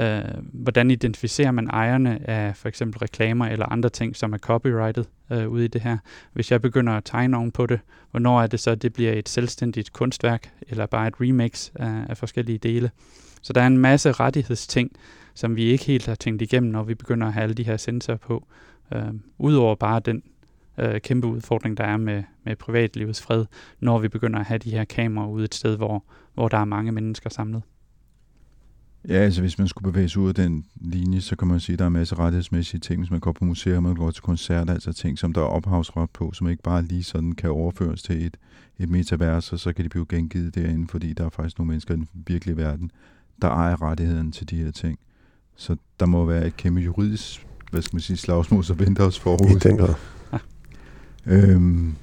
Øh, 0.00 0.22
hvordan 0.52 0.90
identificerer 0.90 1.50
man 1.50 1.66
ejerne 1.66 2.30
af 2.30 2.56
for 2.56 2.68
eksempel 2.68 2.98
reklamer 2.98 3.46
eller 3.46 3.66
andre 3.66 3.88
ting, 3.88 4.16
som 4.16 4.32
er 4.32 4.38
copyrighted 4.38 5.04
øh, 5.30 5.48
ude 5.48 5.64
i 5.64 5.68
det 5.68 5.80
her? 5.80 5.98
Hvis 6.32 6.52
jeg 6.52 6.62
begynder 6.62 6.92
at 6.92 7.04
tegne 7.04 7.36
oven 7.36 7.50
på 7.50 7.66
det, 7.66 7.80
hvornår 8.10 8.42
er 8.42 8.46
det 8.46 8.60
så, 8.60 8.70
at 8.70 8.82
det 8.82 8.92
bliver 8.92 9.12
et 9.12 9.28
selvstændigt 9.28 9.92
kunstværk, 9.92 10.52
eller 10.68 10.86
bare 10.86 11.08
et 11.08 11.14
remix 11.20 11.70
af, 11.74 12.04
af 12.08 12.16
forskellige 12.16 12.58
dele? 12.58 12.90
Så 13.42 13.52
der 13.52 13.62
er 13.62 13.66
en 13.66 13.78
masse 13.78 14.12
rettighedsting, 14.12 14.92
som 15.34 15.56
vi 15.56 15.64
ikke 15.64 15.84
helt 15.84 16.06
har 16.06 16.14
tænkt 16.14 16.42
igennem, 16.42 16.72
når 16.72 16.82
vi 16.82 16.94
begynder 16.94 17.26
at 17.26 17.32
have 17.32 17.42
alle 17.42 17.54
de 17.54 17.64
her 17.64 17.76
sensorer 17.76 18.16
på. 18.16 18.46
Øh, 18.94 19.02
Udover 19.38 19.74
bare 19.74 20.00
den 20.00 20.22
øh, 20.78 21.00
kæmpe 21.00 21.26
udfordring, 21.26 21.76
der 21.76 21.84
er 21.84 21.96
med, 21.96 22.22
med 22.44 22.56
privatlivets 22.56 23.22
fred, 23.22 23.44
når 23.80 23.98
vi 23.98 24.08
begynder 24.08 24.38
at 24.38 24.46
have 24.46 24.58
de 24.58 24.70
her 24.70 24.84
kameraer 24.84 25.28
ude 25.28 25.44
et 25.44 25.54
sted, 25.54 25.76
hvor, 25.76 26.04
hvor 26.34 26.48
der 26.48 26.58
er 26.58 26.64
mange 26.64 26.92
mennesker 26.92 27.30
samlet. 27.30 27.62
Ja, 29.08 29.14
altså 29.14 29.40
hvis 29.40 29.58
man 29.58 29.68
skulle 29.68 29.92
bevæge 29.92 30.08
sig 30.08 30.22
ud 30.22 30.28
af 30.28 30.34
den 30.34 30.64
linje, 30.80 31.20
så 31.20 31.36
kan 31.36 31.48
man 31.48 31.60
sige, 31.60 31.74
at 31.74 31.78
der 31.78 31.84
er 31.84 31.86
en 31.86 31.92
masse 31.92 32.14
rettighedsmæssige 32.14 32.80
ting, 32.80 33.00
hvis 33.00 33.10
man 33.10 33.20
går 33.20 33.32
på 33.32 33.44
museer, 33.44 33.80
man 33.80 33.94
går 33.94 34.10
til 34.10 34.22
koncerter, 34.22 34.74
altså 34.74 34.92
ting, 34.92 35.18
som 35.18 35.32
der 35.32 35.40
er 35.40 35.44
ophavsret 35.44 36.10
på, 36.10 36.32
som 36.32 36.48
ikke 36.48 36.62
bare 36.62 36.82
lige 36.82 37.04
sådan 37.04 37.32
kan 37.32 37.50
overføres 37.50 38.02
til 38.02 38.26
et, 38.26 38.36
et 38.78 38.88
metavers, 38.88 39.52
og 39.52 39.58
så 39.58 39.72
kan 39.72 39.84
de 39.84 39.88
blive 39.88 40.06
gengivet 40.08 40.54
derinde, 40.54 40.88
fordi 40.88 41.12
der 41.12 41.24
er 41.24 41.28
faktisk 41.28 41.58
nogle 41.58 41.68
mennesker 41.68 41.94
i 41.94 41.96
den 41.96 42.08
virkelige 42.26 42.56
verden, 42.56 42.90
der 43.42 43.48
ejer 43.48 43.82
rettigheden 43.82 44.32
til 44.32 44.50
de 44.50 44.56
her 44.56 44.70
ting. 44.70 44.98
Så 45.56 45.76
der 46.00 46.06
må 46.06 46.24
være 46.24 46.46
et 46.46 46.56
kæmpe 46.56 46.80
juridisk, 46.80 47.46
hvad 47.70 47.82
skal 47.82 47.96
man 47.96 48.00
sige, 48.00 48.16
slagsmål, 48.16 48.64
så 48.64 48.74
venter 48.74 49.04
os 49.04 49.20
forud. 49.20 49.56
I 49.56 49.58
den 49.58 49.76
grad. 49.76 49.94
Øhm, 51.26 51.94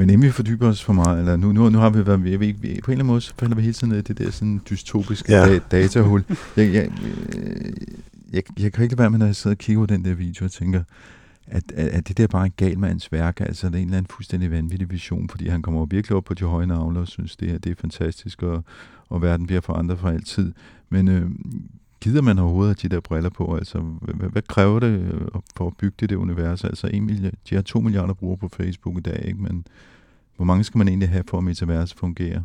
men 0.00 0.10
inden 0.10 0.26
vi 0.26 0.30
fordyber 0.30 0.68
os 0.68 0.84
for 0.84 0.92
meget, 0.92 1.18
eller 1.18 1.36
nu, 1.36 1.52
nu, 1.52 1.70
nu 1.70 1.78
har 1.78 1.90
vi 1.90 2.06
været, 2.06 2.24
vi, 2.24 2.36
vi, 2.36 2.52
på 2.52 2.66
en 2.66 2.70
eller 2.70 2.90
anden 2.90 3.06
måde, 3.06 3.20
så 3.20 3.34
falder 3.38 3.56
vi 3.56 3.62
hele 3.62 3.72
tiden 3.72 3.88
ned 3.88 3.98
i 3.98 4.02
det 4.02 4.18
der 4.18 4.30
sådan 4.30 4.60
dystopiske 4.70 5.32
ja. 5.32 5.48
da, 5.48 5.58
datahul. 5.70 6.24
Jeg, 6.56 6.72
jeg, 6.72 6.74
jeg, 6.74 6.90
jeg, 8.32 8.42
jeg 8.58 8.72
kan 8.72 8.82
ikke 8.82 8.94
lade 8.94 8.98
være 8.98 9.10
med, 9.10 9.18
når 9.18 9.26
jeg 9.26 9.36
sidder 9.36 9.54
og 9.54 9.58
kigger 9.58 9.82
på 9.82 9.86
den 9.86 10.04
der 10.04 10.14
video 10.14 10.44
og 10.44 10.52
tænker, 10.52 10.82
at, 11.46 11.72
at, 11.76 11.88
at 11.88 12.08
det 12.08 12.18
der 12.18 12.26
bare 12.26 12.46
en 12.46 12.52
gal 12.56 12.78
mands 12.78 13.12
værk, 13.12 13.40
altså 13.40 13.66
det 13.66 13.74
er 13.74 13.78
en 13.78 13.84
eller 13.84 13.98
anden 13.98 14.10
fuldstændig 14.10 14.50
vanvittig 14.50 14.90
vision, 14.90 15.28
fordi 15.28 15.48
han 15.48 15.62
kommer 15.62 15.86
virkelig 15.86 16.16
op 16.16 16.24
på 16.24 16.34
de 16.34 16.44
høje 16.44 16.66
navler 16.66 17.00
og 17.00 17.08
synes, 17.08 17.36
det 17.36 17.50
her 17.50 17.58
det 17.58 17.70
er 17.70 17.76
fantastisk, 17.80 18.42
og, 18.42 18.64
og 19.08 19.22
verden 19.22 19.46
bliver 19.46 19.60
forandret 19.60 19.98
for 19.98 20.08
altid. 20.08 20.52
Men 20.90 21.08
øh, 21.08 21.30
gider 22.00 22.22
man 22.22 22.38
overhovedet 22.38 22.82
de 22.82 22.88
der 22.88 23.00
briller 23.00 23.30
på? 23.30 23.56
Altså, 23.56 23.78
hvad, 23.78 24.28
hvad 24.28 24.42
kræver 24.42 24.80
det 24.80 25.00
øh, 25.00 25.20
for 25.56 25.66
at 25.66 25.76
bygge 25.76 25.96
det, 26.00 26.10
det 26.10 26.16
univers? 26.16 26.64
Altså, 26.64 26.86
en 26.86 27.06
milliard, 27.06 27.34
de 27.50 27.54
har 27.54 27.62
to 27.62 27.80
milliarder 27.80 28.14
brugere 28.14 28.38
på 28.38 28.48
Facebook 28.48 28.98
i 28.98 29.00
dag, 29.00 29.24
ikke? 29.24 29.42
men 29.42 29.66
hvor 30.36 30.44
mange 30.44 30.64
skal 30.64 30.78
man 30.78 30.88
egentlig 30.88 31.08
have 31.08 31.24
for, 31.28 31.38
at 31.38 31.44
metaverset 31.44 31.98
fungerer? 31.98 32.42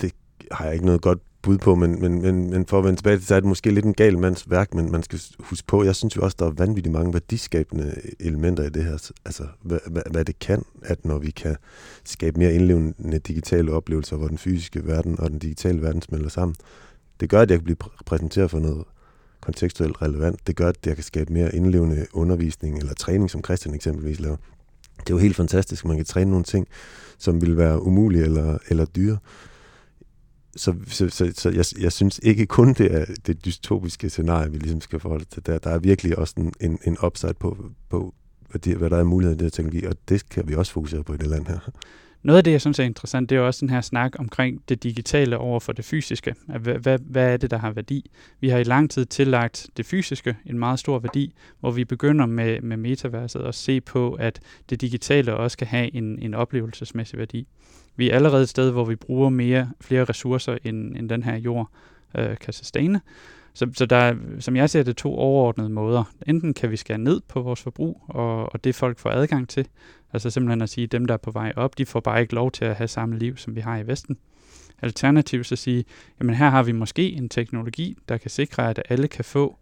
Det 0.00 0.12
har 0.52 0.64
jeg 0.64 0.74
ikke 0.74 0.86
noget 0.86 1.00
godt 1.00 1.18
bud 1.42 1.58
på, 1.58 1.74
men, 1.74 2.00
men, 2.00 2.22
men, 2.22 2.50
men 2.50 2.66
for 2.66 2.78
at 2.78 2.84
vende 2.84 2.98
tilbage 2.98 3.16
til, 3.16 3.26
så 3.26 3.34
er 3.34 3.40
det 3.40 3.48
måske 3.48 3.70
lidt 3.70 3.84
en 3.84 3.94
gal 3.94 4.18
mands 4.18 4.50
værk, 4.50 4.74
men 4.74 4.92
man 4.92 5.02
skal 5.02 5.20
huske 5.38 5.66
på, 5.66 5.84
jeg 5.84 5.96
synes 5.96 6.16
jo 6.16 6.22
også, 6.22 6.36
der 6.38 6.46
er 6.46 6.50
vanvittigt 6.50 6.92
mange 6.92 7.12
værdiskabende 7.12 7.94
elementer 8.20 8.64
i 8.64 8.70
det 8.70 8.84
her. 8.84 9.10
Altså, 9.24 9.46
hvad, 9.62 9.78
hvad, 9.90 10.02
hvad 10.10 10.24
det 10.24 10.38
kan, 10.38 10.64
at 10.82 11.04
når 11.04 11.18
vi 11.18 11.30
kan 11.30 11.56
skabe 12.04 12.38
mere 12.38 12.54
indlevende 12.54 13.18
digitale 13.18 13.72
oplevelser, 13.72 14.16
hvor 14.16 14.28
den 14.28 14.38
fysiske 14.38 14.86
verden 14.86 15.20
og 15.20 15.30
den 15.30 15.38
digitale 15.38 15.82
verden 15.82 16.02
smelter 16.02 16.28
sammen, 16.28 16.54
det 17.20 17.30
gør, 17.30 17.40
at 17.40 17.50
jeg 17.50 17.58
kan 17.58 17.64
blive 17.64 17.76
præsenteret 18.06 18.50
for 18.50 18.58
noget 18.58 18.84
kontekstuelt 19.40 20.02
relevant. 20.02 20.46
Det 20.46 20.56
gør, 20.56 20.68
at 20.68 20.86
jeg 20.86 20.94
kan 20.94 21.04
skabe 21.04 21.32
mere 21.32 21.54
indlevende 21.54 22.06
undervisning 22.12 22.78
eller 22.78 22.94
træning, 22.94 23.30
som 23.30 23.44
Christian 23.44 23.74
eksempelvis 23.74 24.20
laver. 24.20 24.36
Det 24.98 25.10
er 25.10 25.14
jo 25.14 25.18
helt 25.18 25.36
fantastisk, 25.36 25.84
at 25.84 25.88
man 25.88 25.96
kan 25.96 26.06
træne 26.06 26.30
nogle 26.30 26.44
ting, 26.44 26.68
som 27.18 27.40
vil 27.40 27.56
være 27.56 27.82
umulige 27.82 28.24
eller, 28.24 28.58
eller 28.68 28.84
dyre. 28.84 29.18
Så, 30.56 30.74
så, 30.86 31.08
så, 31.08 31.32
så 31.34 31.50
jeg, 31.50 31.64
jeg 31.80 31.92
synes 31.92 32.20
ikke 32.22 32.46
kun, 32.46 32.74
det 32.74 32.94
er 32.94 33.04
det 33.26 33.44
dystopiske 33.44 34.10
scenarie, 34.10 34.52
vi 34.52 34.58
ligesom 34.58 34.80
skal 34.80 35.00
forholde 35.00 35.24
til 35.24 35.46
der. 35.46 35.58
Der 35.58 35.70
er 35.70 35.78
virkelig 35.78 36.18
også 36.18 36.34
en, 36.36 36.52
en, 36.60 36.78
en 36.84 36.96
upside 37.04 37.34
på, 37.40 37.56
på 37.88 38.14
hvad, 38.50 38.60
de, 38.60 38.74
hvad 38.74 38.90
der 38.90 38.96
er 38.96 39.04
mulighed 39.04 39.34
i 39.34 39.38
det 39.38 39.44
her 39.44 39.50
teknologi, 39.50 39.86
og 39.86 39.96
det 40.08 40.28
kan 40.28 40.48
vi 40.48 40.54
også 40.54 40.72
fokusere 40.72 41.04
på 41.04 41.14
i 41.14 41.16
det 41.16 41.26
land 41.26 41.46
her. 41.46 41.58
Noget 42.22 42.38
af 42.38 42.44
det, 42.44 42.50
jeg 42.50 42.60
synes 42.60 42.78
er 42.78 42.84
interessant, 42.84 43.30
det 43.30 43.36
er 43.36 43.40
også 43.40 43.60
den 43.60 43.70
her 43.70 43.80
snak 43.80 44.12
omkring 44.18 44.62
det 44.68 44.82
digitale 44.82 45.38
over 45.38 45.60
for 45.60 45.72
det 45.72 45.84
fysiske. 45.84 46.34
Hvad, 46.60 46.74
hvad, 46.74 46.98
hvad 46.98 47.32
er 47.32 47.36
det, 47.36 47.50
der 47.50 47.58
har 47.58 47.70
værdi? 47.70 48.10
Vi 48.40 48.48
har 48.48 48.58
i 48.58 48.64
lang 48.64 48.90
tid 48.90 49.06
tillagt 49.06 49.66
det 49.76 49.86
fysiske 49.86 50.36
en 50.46 50.58
meget 50.58 50.78
stor 50.78 50.98
værdi, 50.98 51.34
hvor 51.60 51.70
vi 51.70 51.84
begynder 51.84 52.26
med, 52.26 52.60
med 52.60 52.76
metaverset 52.76 53.40
at 53.40 53.54
se 53.54 53.80
på, 53.80 54.12
at 54.12 54.40
det 54.70 54.80
digitale 54.80 55.34
også 55.34 55.58
kan 55.58 55.66
have 55.66 55.94
en, 55.94 56.18
en 56.18 56.34
oplevelsesmæssig 56.34 57.18
værdi. 57.18 57.46
Vi 57.96 58.10
er 58.10 58.14
allerede 58.14 58.42
et 58.42 58.48
sted, 58.48 58.70
hvor 58.70 58.84
vi 58.84 58.96
bruger 58.96 59.28
mere, 59.28 59.70
flere 59.80 60.04
ressourcer, 60.04 60.58
end, 60.64 60.96
end 60.96 61.08
den 61.08 61.22
her 61.22 61.36
jord 61.36 61.70
øh, 62.18 62.38
kan 62.38 62.52
sustaine. 62.52 63.00
Så, 63.56 63.66
så 63.74 63.86
der 63.86 63.96
er, 63.96 64.14
som 64.38 64.56
jeg 64.56 64.70
ser 64.70 64.82
det, 64.82 64.96
to 64.96 65.14
overordnede 65.14 65.68
måder. 65.68 66.04
Enten 66.26 66.54
kan 66.54 66.70
vi 66.70 66.76
skære 66.76 66.98
ned 66.98 67.20
på 67.28 67.42
vores 67.42 67.62
forbrug, 67.62 68.02
og, 68.08 68.52
og 68.52 68.64
det 68.64 68.74
folk 68.74 68.98
får 68.98 69.10
adgang 69.10 69.48
til. 69.48 69.68
Altså 70.12 70.30
simpelthen 70.30 70.62
at 70.62 70.68
sige, 70.68 70.84
at 70.84 70.92
dem, 70.92 71.04
der 71.04 71.14
er 71.14 71.18
på 71.18 71.30
vej 71.30 71.52
op, 71.56 71.78
de 71.78 71.86
får 71.86 72.00
bare 72.00 72.20
ikke 72.20 72.34
lov 72.34 72.50
til 72.50 72.64
at 72.64 72.76
have 72.76 72.88
samme 72.88 73.18
liv, 73.18 73.36
som 73.36 73.56
vi 73.56 73.60
har 73.60 73.78
i 73.78 73.86
Vesten. 73.86 74.18
Alternativt 74.82 75.46
så 75.46 75.56
sige, 75.56 75.84
jamen 76.20 76.34
her 76.34 76.50
har 76.50 76.62
vi 76.62 76.72
måske 76.72 77.12
en 77.12 77.28
teknologi, 77.28 77.96
der 78.08 78.16
kan 78.16 78.30
sikre, 78.30 78.70
at 78.70 78.82
alle 78.88 79.08
kan 79.08 79.24
få 79.24 79.58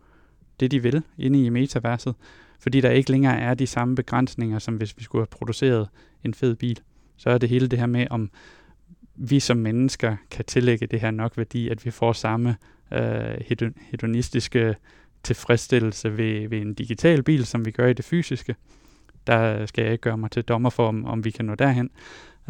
det, 0.60 0.70
de 0.70 0.82
vil 0.82 1.02
inde 1.18 1.44
i 1.44 1.48
metaverset, 1.48 2.14
fordi 2.60 2.80
der 2.80 2.90
ikke 2.90 3.10
længere 3.10 3.38
er 3.38 3.54
de 3.54 3.66
samme 3.66 3.94
begrænsninger, 3.94 4.58
som 4.58 4.76
hvis 4.76 4.98
vi 4.98 5.04
skulle 5.04 5.22
have 5.22 5.38
produceret 5.38 5.88
en 6.24 6.34
fed 6.34 6.54
bil. 6.54 6.80
Så 7.16 7.30
er 7.30 7.38
det 7.38 7.48
hele 7.48 7.68
det 7.68 7.78
her 7.78 7.86
med, 7.86 8.06
om 8.10 8.30
vi 9.16 9.40
som 9.40 9.56
mennesker 9.56 10.16
kan 10.30 10.44
tillægge 10.44 10.86
det 10.86 11.00
her 11.00 11.10
nok 11.10 11.36
værdi, 11.36 11.68
at 11.68 11.84
vi 11.84 11.90
får 11.90 12.12
samme 12.12 12.56
øh, 12.92 13.58
hedonistiske 13.90 14.76
tilfredsstillelse 15.22 16.16
ved, 16.16 16.48
ved 16.48 16.58
en 16.58 16.74
digital 16.74 17.22
bil, 17.22 17.46
som 17.46 17.64
vi 17.64 17.70
gør 17.70 17.86
i 17.86 17.92
det 17.92 18.04
fysiske. 18.04 18.54
Der 19.26 19.66
skal 19.66 19.82
jeg 19.82 19.92
ikke 19.92 20.02
gøre 20.02 20.18
mig 20.18 20.30
til 20.30 20.42
dommer 20.42 20.70
for, 20.70 20.88
om, 20.88 21.04
om 21.04 21.24
vi 21.24 21.30
kan 21.30 21.44
nå 21.44 21.54
derhen. 21.54 21.90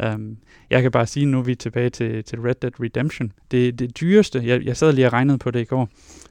Um, 0.03 0.37
jeg 0.69 0.81
kan 0.81 0.91
bare 0.91 1.07
sige, 1.07 1.25
nu 1.25 1.39
er 1.39 1.43
vi 1.43 1.55
tilbage 1.55 1.89
til, 1.89 2.23
til 2.23 2.41
Red 2.41 2.55
Dead 2.55 2.79
Redemption. 2.79 3.31
Det, 3.51 3.79
det 3.79 3.99
dyreste, 3.99 4.41
jeg, 4.45 4.63
jeg 4.63 4.77
sad 4.77 4.93
lige 4.93 5.07
og 5.07 5.13
regnede 5.13 5.37
på 5.37 5.51
det 5.51 5.61
i 5.61 5.63
går, 5.63 5.89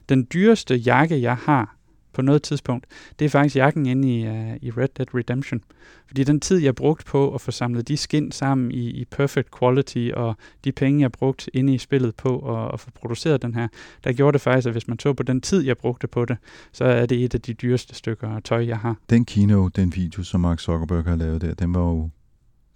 den 0.09 0.27
dyreste 0.33 0.75
jakke, 0.75 1.21
jeg 1.21 1.35
har, 1.35 1.74
på 2.15 2.21
noget 2.21 2.43
tidspunkt, 2.43 2.85
det 3.19 3.25
er 3.25 3.29
faktisk 3.29 3.55
jakken 3.55 3.85
inde 3.85 4.19
i, 4.19 4.27
uh, 4.27 4.55
i 4.61 4.71
Red 4.71 4.87
Dead 4.97 5.15
Redemption. 5.15 5.61
Fordi 6.07 6.23
den 6.23 6.39
tid, 6.39 6.57
jeg 6.57 6.75
brugte 6.75 7.05
på 7.05 7.33
at 7.33 7.41
få 7.41 7.51
samlet 7.51 7.87
de 7.87 7.97
skin 7.97 8.31
sammen 8.31 8.71
i, 8.71 8.89
i 8.89 9.05
perfect 9.05 9.47
quality, 9.59 10.09
og 10.13 10.35
de 10.63 10.71
penge, 10.71 11.01
jeg 11.01 11.11
brugte 11.11 11.55
inde 11.55 11.73
i 11.73 11.77
spillet 11.77 12.15
på 12.15 12.57
at, 12.57 12.73
at 12.73 12.79
få 12.79 12.91
produceret 12.91 13.41
den 13.41 13.55
her, 13.55 13.67
der 14.03 14.13
gjorde 14.13 14.33
det 14.33 14.41
faktisk, 14.41 14.67
at 14.67 14.73
hvis 14.73 14.87
man 14.87 14.97
tog 14.97 15.15
på 15.15 15.23
den 15.23 15.41
tid, 15.41 15.63
jeg 15.63 15.77
brugte 15.77 16.07
på 16.07 16.25
det, 16.25 16.37
så 16.71 16.85
er 16.85 17.05
det 17.05 17.23
et 17.23 17.33
af 17.33 17.41
de 17.41 17.53
dyreste 17.53 17.95
stykker 17.95 18.39
tøj, 18.39 18.65
jeg 18.65 18.77
har. 18.77 18.95
Den 19.09 19.25
kino, 19.25 19.67
den 19.67 19.95
video, 19.95 20.23
som 20.23 20.41
Mark 20.41 20.59
Zuckerberg 20.59 21.03
har 21.03 21.15
lavet 21.15 21.41
der, 21.41 21.53
den 21.53 21.73
var 21.73 21.81
jo 21.81 22.09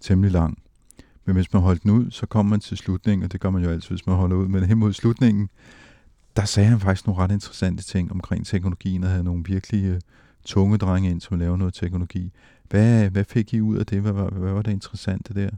temmelig 0.00 0.32
lang. 0.32 0.58
Men 1.24 1.34
hvis 1.34 1.52
man 1.52 1.62
holdt 1.62 1.82
den 1.82 1.90
ud, 1.90 2.10
så 2.10 2.26
kommer 2.26 2.50
man 2.50 2.60
til 2.60 2.76
slutningen, 2.76 3.24
og 3.24 3.32
det 3.32 3.40
gør 3.40 3.50
man 3.50 3.62
jo 3.64 3.70
altid, 3.70 3.88
hvis 3.88 4.06
man 4.06 4.16
holder 4.16 4.36
ud. 4.36 4.48
Men 4.48 4.64
hen 4.64 4.78
mod 4.78 4.92
slutningen, 4.92 5.48
der 6.36 6.44
sagde 6.44 6.68
han 6.68 6.80
faktisk 6.80 7.06
nogle 7.06 7.22
ret 7.22 7.32
interessante 7.32 7.82
ting 7.82 8.12
omkring 8.12 8.46
teknologien, 8.46 9.04
og 9.04 9.10
havde 9.10 9.24
nogle 9.24 9.44
virkelig 9.46 9.84
øh, 9.84 10.00
tunge 10.44 10.78
drenge 10.78 11.10
ind, 11.10 11.20
som 11.20 11.38
lavede 11.38 11.58
noget 11.58 11.74
teknologi. 11.74 12.32
Hvad, 12.70 13.10
hvad 13.10 13.24
fik 13.24 13.54
I 13.54 13.60
ud 13.60 13.76
af 13.76 13.86
det? 13.86 14.00
Hvad, 14.00 14.12
hvad, 14.12 14.24
hvad 14.24 14.52
var 14.52 14.62
det 14.62 14.72
interessante 14.72 15.34
der? 15.34 15.50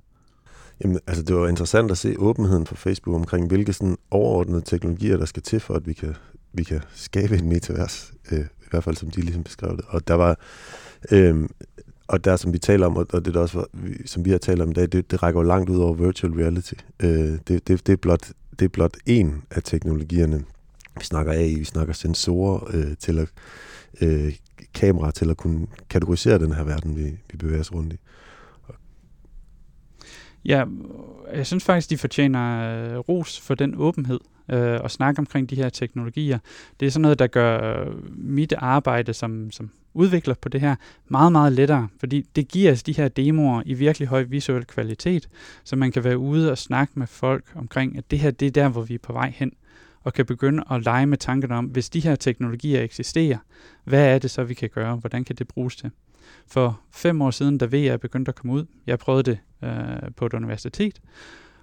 Jamen, 0.85 0.99
altså 1.07 1.23
det 1.23 1.37
var 1.37 1.49
interessant 1.49 1.91
at 1.91 1.99
se 1.99 2.15
åbenheden 2.19 2.67
fra 2.67 2.77
Facebook 2.77 3.17
omkring, 3.17 3.47
hvilke 3.47 3.73
sådan 3.73 3.97
overordnede 4.11 4.61
teknologier, 4.61 5.17
der 5.17 5.25
skal 5.25 5.43
til 5.43 5.61
for, 5.61 5.75
at 5.75 5.87
vi 5.87 5.93
kan, 5.93 6.15
vi 6.53 6.63
kan 6.63 6.81
skabe 6.95 7.35
et 7.35 7.45
metavers, 7.45 8.13
øh, 8.33 8.41
i 8.41 8.67
hvert 8.71 8.85
fald 8.85 8.97
som 8.97 9.11
de 9.11 9.21
ligesom 9.21 9.45
beskrev 9.45 9.77
det. 9.77 9.85
Og 9.89 10.09
der 10.09 10.15
var, 10.15 10.39
øh, 11.11 11.49
og 12.07 12.25
der 12.25 12.37
som 12.37 12.53
vi 12.53 12.59
taler 12.59 12.87
om, 12.87 12.97
og 12.97 13.25
det 13.25 13.35
der 13.35 13.41
også 13.41 13.59
var, 13.59 13.67
som 14.07 14.25
vi 14.25 14.31
har 14.31 14.39
talt 14.39 14.63
om 14.63 14.71
i 14.71 14.73
dag, 14.73 14.89
det, 14.93 15.11
det 15.11 15.23
rækker 15.23 15.41
jo 15.41 15.47
langt 15.47 15.71
ud 15.71 15.79
over 15.79 15.95
virtual 15.95 16.33
reality. 16.33 16.75
Øh, 17.01 17.09
det, 17.09 17.49
det, 17.49 17.87
det, 17.87 17.89
er 17.89 17.97
blot, 17.97 18.33
det 18.59 18.65
er 18.65 18.69
blot 18.69 18.97
en 19.07 19.43
af 19.51 19.63
teknologierne, 19.63 20.45
vi 20.99 21.05
snakker 21.05 21.33
af, 21.33 21.55
vi 21.59 21.65
snakker 21.65 21.95
sensorer 21.95 22.71
øh, 22.75 22.97
til 22.99 23.19
at 23.19 23.29
øh, 24.01 24.33
kamera 24.75 25.11
til 25.11 25.31
at 25.31 25.37
kunne 25.37 25.67
kategorisere 25.91 26.39
den 26.39 26.53
her 26.53 26.65
verden, 26.65 26.97
vi, 26.97 27.05
vi 27.31 27.37
bevæger 27.39 27.61
os 27.61 27.73
rundt 27.73 27.93
i. 27.93 27.97
Ja, 30.45 30.65
jeg 31.35 31.47
synes 31.47 31.65
faktisk, 31.65 31.91
de 31.91 31.99
fortjener 31.99 32.75
øh, 32.93 32.99
ros 32.99 33.41
for 33.41 33.55
den 33.55 33.75
åbenhed 33.77 34.21
øh, 34.51 34.81
og 34.81 34.91
snakke 34.91 35.19
omkring 35.19 35.51
de 35.51 35.57
her 35.57 35.69
teknologier. 35.69 36.39
Det 36.81 36.87
er 36.87 36.91
sådan 36.91 37.03
noget, 37.03 37.19
der 37.19 37.27
gør 37.27 37.85
øh, 37.85 38.19
mit 38.19 38.53
arbejde 38.57 39.15
som, 39.15 39.51
som 39.51 39.71
udvikler 39.95 40.35
på 40.35 40.49
det 40.49 40.61
her 40.61 40.77
meget, 41.09 41.33
meget 41.33 41.53
lettere, 41.53 41.89
fordi 42.01 42.27
det 42.37 42.49
giver 42.49 42.73
os 42.73 42.83
de 42.83 42.97
her 42.97 43.09
demoer 43.09 43.63
i 43.67 43.75
virkelig 43.75 44.09
høj 44.09 44.23
visuel 44.23 44.65
kvalitet, 44.65 45.29
så 45.65 45.77
man 45.77 45.93
kan 45.93 46.05
være 46.05 46.19
ude 46.19 46.51
og 46.51 46.59
snakke 46.59 46.93
med 46.97 47.07
folk 47.07 47.45
omkring, 47.55 47.99
at 47.99 48.11
det 48.11 48.19
her, 48.19 48.31
det 48.31 48.47
er 48.47 48.51
der, 48.51 48.69
hvor 48.69 48.83
vi 48.83 48.95
er 48.95 48.99
på 49.03 49.13
vej 49.13 49.33
hen 49.37 49.53
og 50.05 50.13
kan 50.13 50.27
begynde 50.27 50.65
at 50.71 50.85
lege 50.85 51.07
med 51.07 51.19
tanken 51.19 51.53
om, 51.53 51.65
hvis 51.65 51.91
de 51.91 52.01
her 52.01 52.17
teknologier 52.17 52.83
eksisterer, 52.83 53.39
hvad 53.85 54.15
er 54.15 54.19
det 54.19 54.31
så, 54.31 54.45
vi 54.45 54.55
kan 54.55 54.69
gøre? 54.69 54.97
Hvordan 54.97 55.25
kan 55.25 55.37
det 55.37 55.49
bruges 55.49 55.77
til? 55.77 55.91
For 56.47 56.81
fem 56.91 57.23
år 57.23 57.31
siden, 57.31 57.59
da 57.59 57.67
VR 57.67 57.97
begyndte 57.97 58.29
at 58.29 58.35
komme 58.35 58.53
ud, 58.53 58.65
jeg 58.87 58.99
prøvede 58.99 59.23
det 59.23 59.39
øh, 59.65 59.71
på 60.17 60.27
et 60.27 60.33
universitet, 60.33 61.01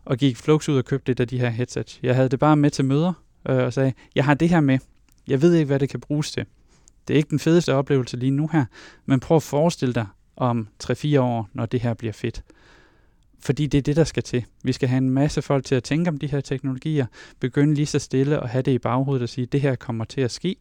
og 0.05 0.17
gik 0.17 0.37
flux 0.37 0.69
ud 0.69 0.77
og 0.77 0.85
købte 0.85 1.13
det 1.13 1.19
af 1.19 1.27
de 1.27 1.39
her 1.39 1.49
headsets. 1.49 1.99
Jeg 2.03 2.15
havde 2.15 2.29
det 2.29 2.39
bare 2.39 2.55
med 2.55 2.69
til 2.69 2.85
møder, 2.85 3.13
øh, 3.49 3.57
og 3.57 3.73
sagde, 3.73 3.93
jeg 4.15 4.25
har 4.25 4.33
det 4.33 4.49
her 4.49 4.59
med. 4.59 4.79
Jeg 5.27 5.41
ved 5.41 5.53
ikke, 5.53 5.65
hvad 5.65 5.79
det 5.79 5.89
kan 5.89 5.99
bruges 5.99 6.31
til. 6.31 6.45
Det 7.07 7.13
er 7.13 7.17
ikke 7.17 7.29
den 7.29 7.39
fedeste 7.39 7.73
oplevelse 7.73 8.17
lige 8.17 8.31
nu 8.31 8.49
her, 8.51 8.65
men 9.05 9.19
prøv 9.19 9.35
at 9.37 9.43
forestille 9.43 9.93
dig 9.93 10.05
om 10.35 10.67
3-4 10.83 11.19
år, 11.19 11.49
når 11.53 11.65
det 11.65 11.81
her 11.81 11.93
bliver 11.93 12.13
fedt. 12.13 12.43
Fordi 13.39 13.67
det 13.67 13.77
er 13.77 13.81
det, 13.81 13.95
der 13.95 14.03
skal 14.03 14.23
til. 14.23 14.45
Vi 14.63 14.71
skal 14.71 14.89
have 14.89 14.97
en 14.97 15.09
masse 15.09 15.41
folk 15.41 15.65
til 15.65 15.75
at 15.75 15.83
tænke 15.83 16.09
om 16.09 16.17
de 16.17 16.27
her 16.27 16.41
teknologier, 16.41 17.05
begynde 17.39 17.73
lige 17.73 17.85
så 17.85 17.99
stille 17.99 18.39
og 18.39 18.49
have 18.49 18.61
det 18.61 18.71
i 18.71 18.77
baghovedet 18.77 19.23
og 19.23 19.29
sige, 19.29 19.45
det 19.45 19.61
her 19.61 19.75
kommer 19.75 20.05
til 20.05 20.21
at 20.21 20.31
ske. 20.31 20.55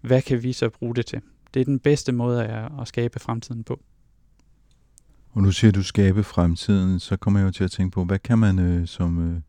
Hvad 0.00 0.22
kan 0.22 0.42
vi 0.42 0.52
så 0.52 0.68
bruge 0.68 0.94
det 0.94 1.06
til? 1.06 1.20
Det 1.54 1.60
er 1.60 1.64
den 1.64 1.78
bedste 1.78 2.12
måde 2.12 2.46
at, 2.46 2.88
skabe 2.88 3.18
fremtiden 3.18 3.64
på. 3.64 3.80
Og 5.30 5.42
nu 5.42 5.52
siger 5.52 5.72
du 5.72 5.82
skabe 5.82 6.24
fremtiden, 6.24 7.00
så 7.00 7.16
kommer 7.16 7.40
jeg 7.40 7.46
jo 7.46 7.50
til 7.50 7.64
at 7.64 7.70
tænke 7.70 7.94
på, 7.94 8.04
hvad 8.04 8.18
kan 8.18 8.38
man 8.38 8.58
øh, 8.58 8.86
som 8.86 9.30
øh, 9.30 9.40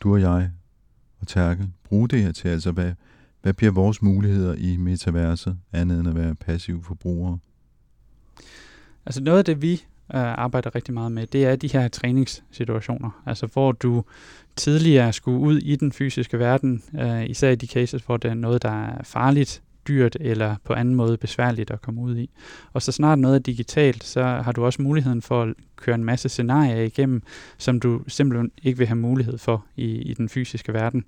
du 0.00 0.12
og 0.12 0.20
jeg 0.20 0.50
og 1.20 1.28
Terkel 1.28 1.68
bruge 1.84 2.08
det 2.08 2.22
her 2.22 2.32
til? 2.32 2.48
Altså, 2.48 2.72
hvad, 2.72 2.92
hvad 3.42 3.52
bliver 3.52 3.72
vores 3.72 4.02
muligheder 4.02 4.54
i 4.54 4.76
metaverset, 4.76 5.58
andet 5.72 6.00
end 6.00 6.08
at 6.08 6.14
være 6.14 6.34
passive 6.34 6.82
forbrugere? 6.82 7.38
Altså 9.06 9.22
noget 9.22 9.38
af 9.38 9.44
det, 9.44 9.62
vi 9.62 9.82
Øh, 10.14 10.20
arbejder 10.20 10.74
rigtig 10.74 10.94
meget 10.94 11.12
med, 11.12 11.26
det 11.26 11.44
er 11.44 11.56
de 11.56 11.68
her 11.72 11.88
træningssituationer. 11.88 13.22
Altså 13.26 13.46
hvor 13.46 13.72
du 13.72 14.04
tidligere 14.56 15.12
skulle 15.12 15.38
ud 15.38 15.58
i 15.58 15.76
den 15.76 15.92
fysiske 15.92 16.38
verden, 16.38 16.82
øh, 17.00 17.30
især 17.30 17.50
i 17.50 17.54
de 17.54 17.66
cases, 17.66 18.02
hvor 18.02 18.16
det 18.16 18.30
er 18.30 18.34
noget, 18.34 18.62
der 18.62 18.86
er 18.86 19.02
farligt, 19.02 19.62
dyrt 19.88 20.16
eller 20.20 20.56
på 20.64 20.72
anden 20.72 20.94
måde 20.94 21.16
besværligt 21.16 21.70
at 21.70 21.82
komme 21.82 22.00
ud 22.00 22.16
i. 22.16 22.30
Og 22.72 22.82
så 22.82 22.92
snart 22.92 23.18
noget 23.18 23.34
er 23.34 23.38
digitalt, 23.38 24.04
så 24.04 24.22
har 24.24 24.52
du 24.52 24.64
også 24.64 24.82
muligheden 24.82 25.22
for 25.22 25.42
at 25.42 25.54
køre 25.76 25.94
en 25.94 26.04
masse 26.04 26.28
scenarier 26.28 26.82
igennem, 26.82 27.22
som 27.58 27.80
du 27.80 28.02
simpelthen 28.08 28.50
ikke 28.62 28.78
vil 28.78 28.86
have 28.86 28.96
mulighed 28.96 29.38
for 29.38 29.66
i, 29.76 29.84
i 29.84 30.14
den 30.14 30.28
fysiske 30.28 30.72
verden. 30.72 31.04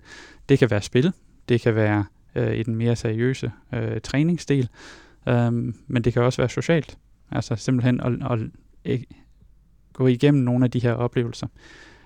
Det 0.48 0.58
kan 0.58 0.70
være 0.70 0.82
spil, 0.82 1.12
det 1.48 1.60
kan 1.60 1.74
være 1.74 2.04
øh, 2.34 2.54
i 2.54 2.62
den 2.62 2.76
mere 2.76 2.96
seriøse 2.96 3.52
øh, 3.72 4.00
træningsdel, 4.00 4.68
øh, 5.28 5.52
men 5.86 6.04
det 6.04 6.12
kan 6.12 6.22
også 6.22 6.42
være 6.42 6.48
socialt. 6.48 6.98
Altså 7.30 7.56
simpelthen 7.56 8.00
at, 8.00 8.12
at, 8.32 8.38
at 8.38 8.38
gå 9.92 10.06
igennem 10.06 10.42
nogle 10.42 10.64
af 10.64 10.70
de 10.70 10.78
her 10.78 10.92
oplevelser. 10.92 11.46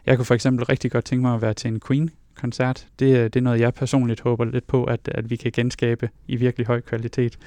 Jeg 0.06 0.16
kunne 0.16 0.24
for 0.24 0.34
eksempel 0.34 0.64
rigtig 0.64 0.90
godt 0.90 1.04
tænke 1.04 1.22
mig 1.22 1.34
at 1.34 1.42
være 1.42 1.54
til 1.54 1.68
en 1.68 1.80
Queen-koncert. 1.86 2.86
Det, 2.98 3.16
øh, 3.16 3.24
det 3.24 3.36
er 3.36 3.40
noget, 3.40 3.60
jeg 3.60 3.74
personligt 3.74 4.20
håber 4.20 4.44
lidt 4.44 4.66
på, 4.66 4.84
at, 4.84 5.08
at 5.08 5.30
vi 5.30 5.36
kan 5.36 5.52
genskabe 5.52 6.10
i 6.26 6.36
virkelig 6.36 6.66
høj 6.66 6.80
kvalitet. 6.80 7.38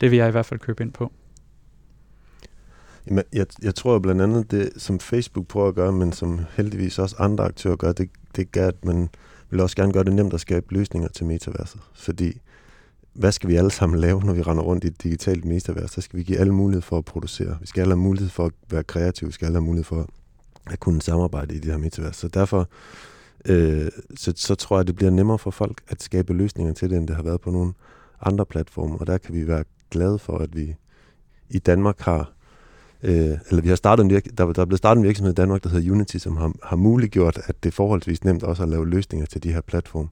Det 0.00 0.10
vil 0.10 0.16
jeg 0.16 0.28
i 0.28 0.30
hvert 0.30 0.46
fald 0.46 0.60
købe 0.60 0.82
ind 0.82 0.92
på. 0.92 1.12
Jamen, 3.06 3.24
jeg, 3.32 3.46
jeg 3.62 3.74
tror 3.74 3.98
blandt 3.98 4.22
andet, 4.22 4.50
det 4.50 4.70
som 4.76 5.00
Facebook 5.00 5.46
prøver 5.46 5.68
at 5.68 5.74
gøre, 5.74 5.92
men 5.92 6.12
som 6.12 6.40
heldigvis 6.56 6.98
også 6.98 7.16
andre 7.18 7.44
aktører 7.44 7.76
gør, 7.76 7.92
det, 7.92 8.10
det 8.36 8.52
gør, 8.52 8.68
at 8.68 8.84
man 8.84 9.08
vil 9.50 9.60
også 9.60 9.76
gerne 9.76 9.92
gøre 9.92 10.04
det 10.04 10.12
nemt 10.12 10.34
at 10.34 10.40
skabe 10.40 10.74
løsninger 10.74 11.08
til 11.08 11.26
metaverset. 11.26 11.80
Fordi 11.94 12.40
hvad 13.12 13.32
skal 13.32 13.48
vi 13.48 13.56
alle 13.56 13.70
sammen 13.70 14.00
lave, 14.00 14.24
når 14.24 14.32
vi 14.32 14.42
render 14.42 14.62
rundt 14.62 14.84
i 14.84 14.86
et 14.86 15.02
digitalt 15.02 15.44
metavers? 15.44 15.90
Så 15.90 16.00
skal 16.00 16.18
vi 16.18 16.22
give 16.22 16.38
alle 16.38 16.52
mulighed 16.52 16.82
for 16.82 16.98
at 16.98 17.04
producere. 17.04 17.56
Vi 17.60 17.66
skal 17.66 17.80
alle 17.80 17.92
have 17.92 18.02
mulighed 18.02 18.30
for 18.30 18.46
at 18.46 18.52
være 18.70 18.84
kreative. 18.84 19.28
Vi 19.28 19.32
skal 19.32 19.46
alle 19.46 19.56
have 19.56 19.64
mulighed 19.64 19.84
for 19.84 20.06
at 20.66 20.80
kunne 20.80 21.02
samarbejde 21.02 21.54
i 21.54 21.58
det 21.58 21.70
her 21.70 21.78
metavers. 21.78 22.16
Så 22.16 22.28
derfor 22.28 22.68
øh, 23.44 23.90
så, 24.16 24.32
så 24.36 24.54
tror 24.54 24.76
jeg, 24.76 24.80
at 24.80 24.86
det 24.86 24.96
bliver 24.96 25.10
nemmere 25.10 25.38
for 25.38 25.50
folk 25.50 25.80
at 25.88 26.02
skabe 26.02 26.32
løsninger 26.32 26.72
til 26.72 26.90
det, 26.90 26.98
end 26.98 27.08
det 27.08 27.16
har 27.16 27.22
været 27.22 27.40
på 27.40 27.50
nogle 27.50 27.72
andre 28.22 28.46
platforme. 28.46 28.98
Og 28.98 29.06
der 29.06 29.18
kan 29.18 29.34
vi 29.34 29.46
være 29.46 29.64
glade 29.90 30.18
for, 30.18 30.38
at 30.38 30.56
vi 30.56 30.76
i 31.50 31.58
Danmark 31.58 32.00
har 32.00 32.32
øh, 33.02 33.38
eller 33.50 33.62
vi 33.62 33.68
har 33.68 33.76
startet 33.76 34.04
en 34.04 34.10
virk- 34.10 34.38
der, 34.38 34.52
der 34.52 34.62
er 34.62 34.66
blevet 34.66 34.78
startet 34.78 35.00
en 35.00 35.06
virksomhed 35.06 35.32
i 35.32 35.34
Danmark, 35.34 35.62
der 35.62 35.68
hedder 35.68 35.92
Unity, 35.92 36.16
som 36.16 36.36
har, 36.36 36.52
har 36.62 36.76
muliggjort, 36.76 37.38
at 37.44 37.62
det 37.62 37.70
er 37.70 37.74
forholdsvis 37.74 38.24
nemt 38.24 38.42
også 38.42 38.62
at 38.62 38.68
lave 38.68 38.88
løsninger 38.88 39.26
til 39.26 39.42
de 39.42 39.52
her 39.52 39.60
platforme. 39.60 40.08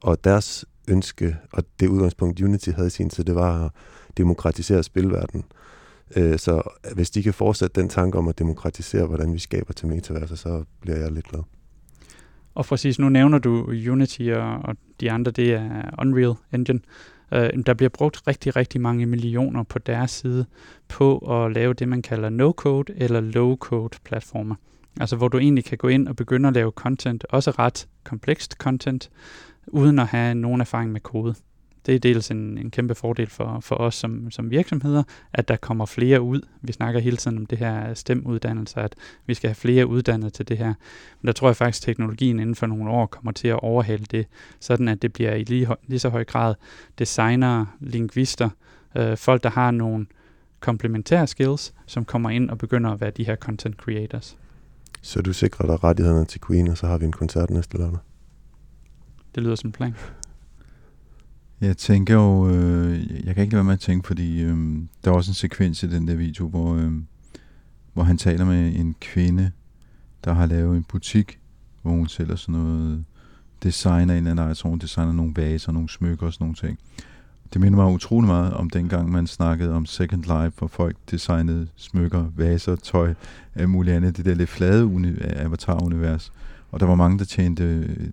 Og 0.00 0.24
deres 0.24 0.64
ønske, 0.88 1.36
og 1.52 1.64
det 1.80 1.88
udgangspunkt 1.88 2.40
Unity 2.40 2.70
havde 2.70 2.86
i 2.86 2.90
sin 2.90 3.10
tid, 3.10 3.24
det 3.24 3.34
var 3.34 3.64
at 3.64 3.70
demokratisere 4.16 4.82
spilverdenen. 4.82 5.44
Øh, 6.16 6.38
så 6.38 6.62
hvis 6.94 7.10
de 7.10 7.22
kan 7.22 7.34
fortsætte 7.34 7.80
den 7.80 7.88
tanke 7.88 8.18
om 8.18 8.28
at 8.28 8.38
demokratisere, 8.38 9.06
hvordan 9.06 9.32
vi 9.32 9.38
skaber 9.38 9.72
til 9.72 9.88
metaverser, 9.88 10.36
så 10.36 10.64
bliver 10.80 10.98
jeg 10.98 11.12
lidt 11.12 11.28
glad. 11.28 11.42
Og 12.54 12.64
præcis, 12.64 12.98
nu 12.98 13.08
nævner 13.08 13.38
du 13.38 13.66
Unity 13.90 14.22
og, 14.22 14.58
og 14.64 14.76
de 15.00 15.10
andre, 15.10 15.30
det 15.30 15.52
er 15.52 15.90
Unreal 15.98 16.34
Engine. 16.52 16.80
Øh, 17.32 17.50
der 17.66 17.74
bliver 17.74 17.88
brugt 17.88 18.26
rigtig, 18.26 18.56
rigtig 18.56 18.80
mange 18.80 19.06
millioner 19.06 19.62
på 19.62 19.78
deres 19.78 20.10
side 20.10 20.46
på 20.88 21.18
at 21.18 21.52
lave 21.52 21.74
det, 21.74 21.88
man 21.88 22.02
kalder 22.02 22.30
no-code 22.30 22.94
eller 22.96 23.20
low-code 23.20 23.98
platformer. 24.04 24.54
Altså 25.00 25.16
hvor 25.16 25.28
du 25.28 25.38
egentlig 25.38 25.64
kan 25.64 25.78
gå 25.78 25.88
ind 25.88 26.08
og 26.08 26.16
begynde 26.16 26.48
at 26.48 26.54
lave 26.54 26.70
content, 26.70 27.24
også 27.30 27.50
ret 27.50 27.88
komplekst 28.04 28.52
content, 28.52 29.10
uden 29.66 29.98
at 29.98 30.06
have 30.06 30.34
nogen 30.34 30.60
erfaring 30.60 30.92
med 30.92 31.00
kode. 31.00 31.34
Det 31.86 31.94
er 31.94 31.98
dels 31.98 32.30
en, 32.30 32.58
en 32.58 32.70
kæmpe 32.70 32.94
fordel 32.94 33.30
for, 33.30 33.60
for 33.60 33.74
os 33.74 33.94
som, 33.94 34.30
som 34.30 34.50
virksomheder, 34.50 35.02
at 35.32 35.48
der 35.48 35.56
kommer 35.56 35.86
flere 35.86 36.22
ud. 36.22 36.40
Vi 36.62 36.72
snakker 36.72 37.00
hele 37.00 37.16
tiden 37.16 37.38
om 37.38 37.46
det 37.46 37.58
her 37.58 37.94
STEM-uddannelse, 37.94 38.80
at 38.80 38.94
vi 39.26 39.34
skal 39.34 39.48
have 39.48 39.54
flere 39.54 39.86
uddannet 39.86 40.32
til 40.32 40.48
det 40.48 40.58
her. 40.58 40.74
Men 41.20 41.26
der 41.26 41.32
tror 41.32 41.48
jeg 41.48 41.56
faktisk, 41.56 41.82
at 41.82 41.86
teknologien 41.86 42.40
inden 42.40 42.54
for 42.54 42.66
nogle 42.66 42.90
år 42.90 43.06
kommer 43.06 43.32
til 43.32 43.48
at 43.48 43.60
overhale 43.60 44.04
det, 44.10 44.26
sådan 44.60 44.88
at 44.88 45.02
det 45.02 45.12
bliver 45.12 45.34
i 45.34 45.44
lige, 45.44 45.68
lige 45.86 45.98
så 45.98 46.08
høj 46.08 46.24
grad 46.24 46.54
designere, 46.98 47.66
lingvister, 47.80 48.48
øh, 48.96 49.16
folk, 49.16 49.42
der 49.42 49.50
har 49.50 49.70
nogle 49.70 50.06
komplementære 50.60 51.26
skills, 51.26 51.74
som 51.86 52.04
kommer 52.04 52.30
ind 52.30 52.50
og 52.50 52.58
begynder 52.58 52.90
at 52.90 53.00
være 53.00 53.10
de 53.10 53.26
her 53.26 53.36
content 53.36 53.76
creators. 53.76 54.36
Så 55.02 55.22
du 55.22 55.32
sikrer 55.32 55.66
dig 55.66 55.84
rettighederne 55.84 56.24
til 56.24 56.40
Queen, 56.46 56.68
og 56.68 56.78
så 56.78 56.86
har 56.86 56.98
vi 56.98 57.04
en 57.04 57.12
koncert 57.12 57.50
næste 57.50 57.78
lørdag? 57.78 57.98
Det 59.34 59.42
lyder 59.42 59.54
som 59.54 59.68
en 59.68 59.72
plan. 59.72 59.94
Jeg 61.60 61.76
tænker 61.76 62.14
jo, 62.14 62.48
øh, 62.48 63.26
jeg 63.26 63.34
kan 63.34 63.42
ikke 63.42 63.54
lade 63.54 63.56
være 63.56 63.64
med 63.64 63.72
at 63.72 63.80
tænke, 63.80 64.06
fordi 64.06 64.42
øh, 64.42 64.78
der 65.04 65.10
er 65.10 65.14
også 65.14 65.30
en 65.30 65.34
sekvens 65.34 65.82
i 65.82 65.90
den 65.90 66.08
der 66.08 66.14
video, 66.14 66.48
hvor, 66.48 66.74
øh, 66.74 66.92
hvor 67.92 68.02
han 68.02 68.18
taler 68.18 68.44
med 68.44 68.76
en 68.76 68.94
kvinde, 69.00 69.50
der 70.24 70.32
har 70.32 70.46
lavet 70.46 70.76
en 70.76 70.84
butik, 70.84 71.38
hvor 71.82 71.90
hun 71.90 72.08
sælger 72.08 72.36
sådan 72.36 72.60
noget 72.60 73.04
designer 73.62 74.14
en 74.14 74.26
eller 74.26 74.42
anden, 74.42 74.56
hun 74.64 74.78
designer 74.78 75.12
nogle 75.12 75.32
vaser, 75.36 75.72
nogle 75.72 75.88
smykker 75.88 76.26
og 76.26 76.32
sådan 76.32 76.44
nogle 76.44 76.56
ting. 76.56 76.78
Det 77.52 77.60
minder 77.60 77.78
mig 77.78 77.94
utrolig 77.94 78.28
meget 78.28 78.54
om 78.54 78.70
dengang, 78.70 79.10
man 79.10 79.26
snakkede 79.26 79.72
om 79.72 79.86
Second 79.86 80.22
Life, 80.22 80.58
hvor 80.58 80.66
folk 80.66 80.96
designede 81.10 81.68
smykker, 81.76 82.26
vaser, 82.36 82.76
tøj, 82.76 83.14
alt 83.54 83.70
muligt 83.70 83.96
andet. 83.96 84.16
Det 84.16 84.24
der 84.24 84.34
lidt 84.34 84.50
flade 84.50 84.84
uni- 84.84 85.20
avatar-univers. 85.20 86.32
Og 86.70 86.80
der 86.80 86.86
var 86.86 86.94
mange, 86.94 87.18
der 87.18 87.24
tjente 87.24 87.64
øh, 87.64 88.10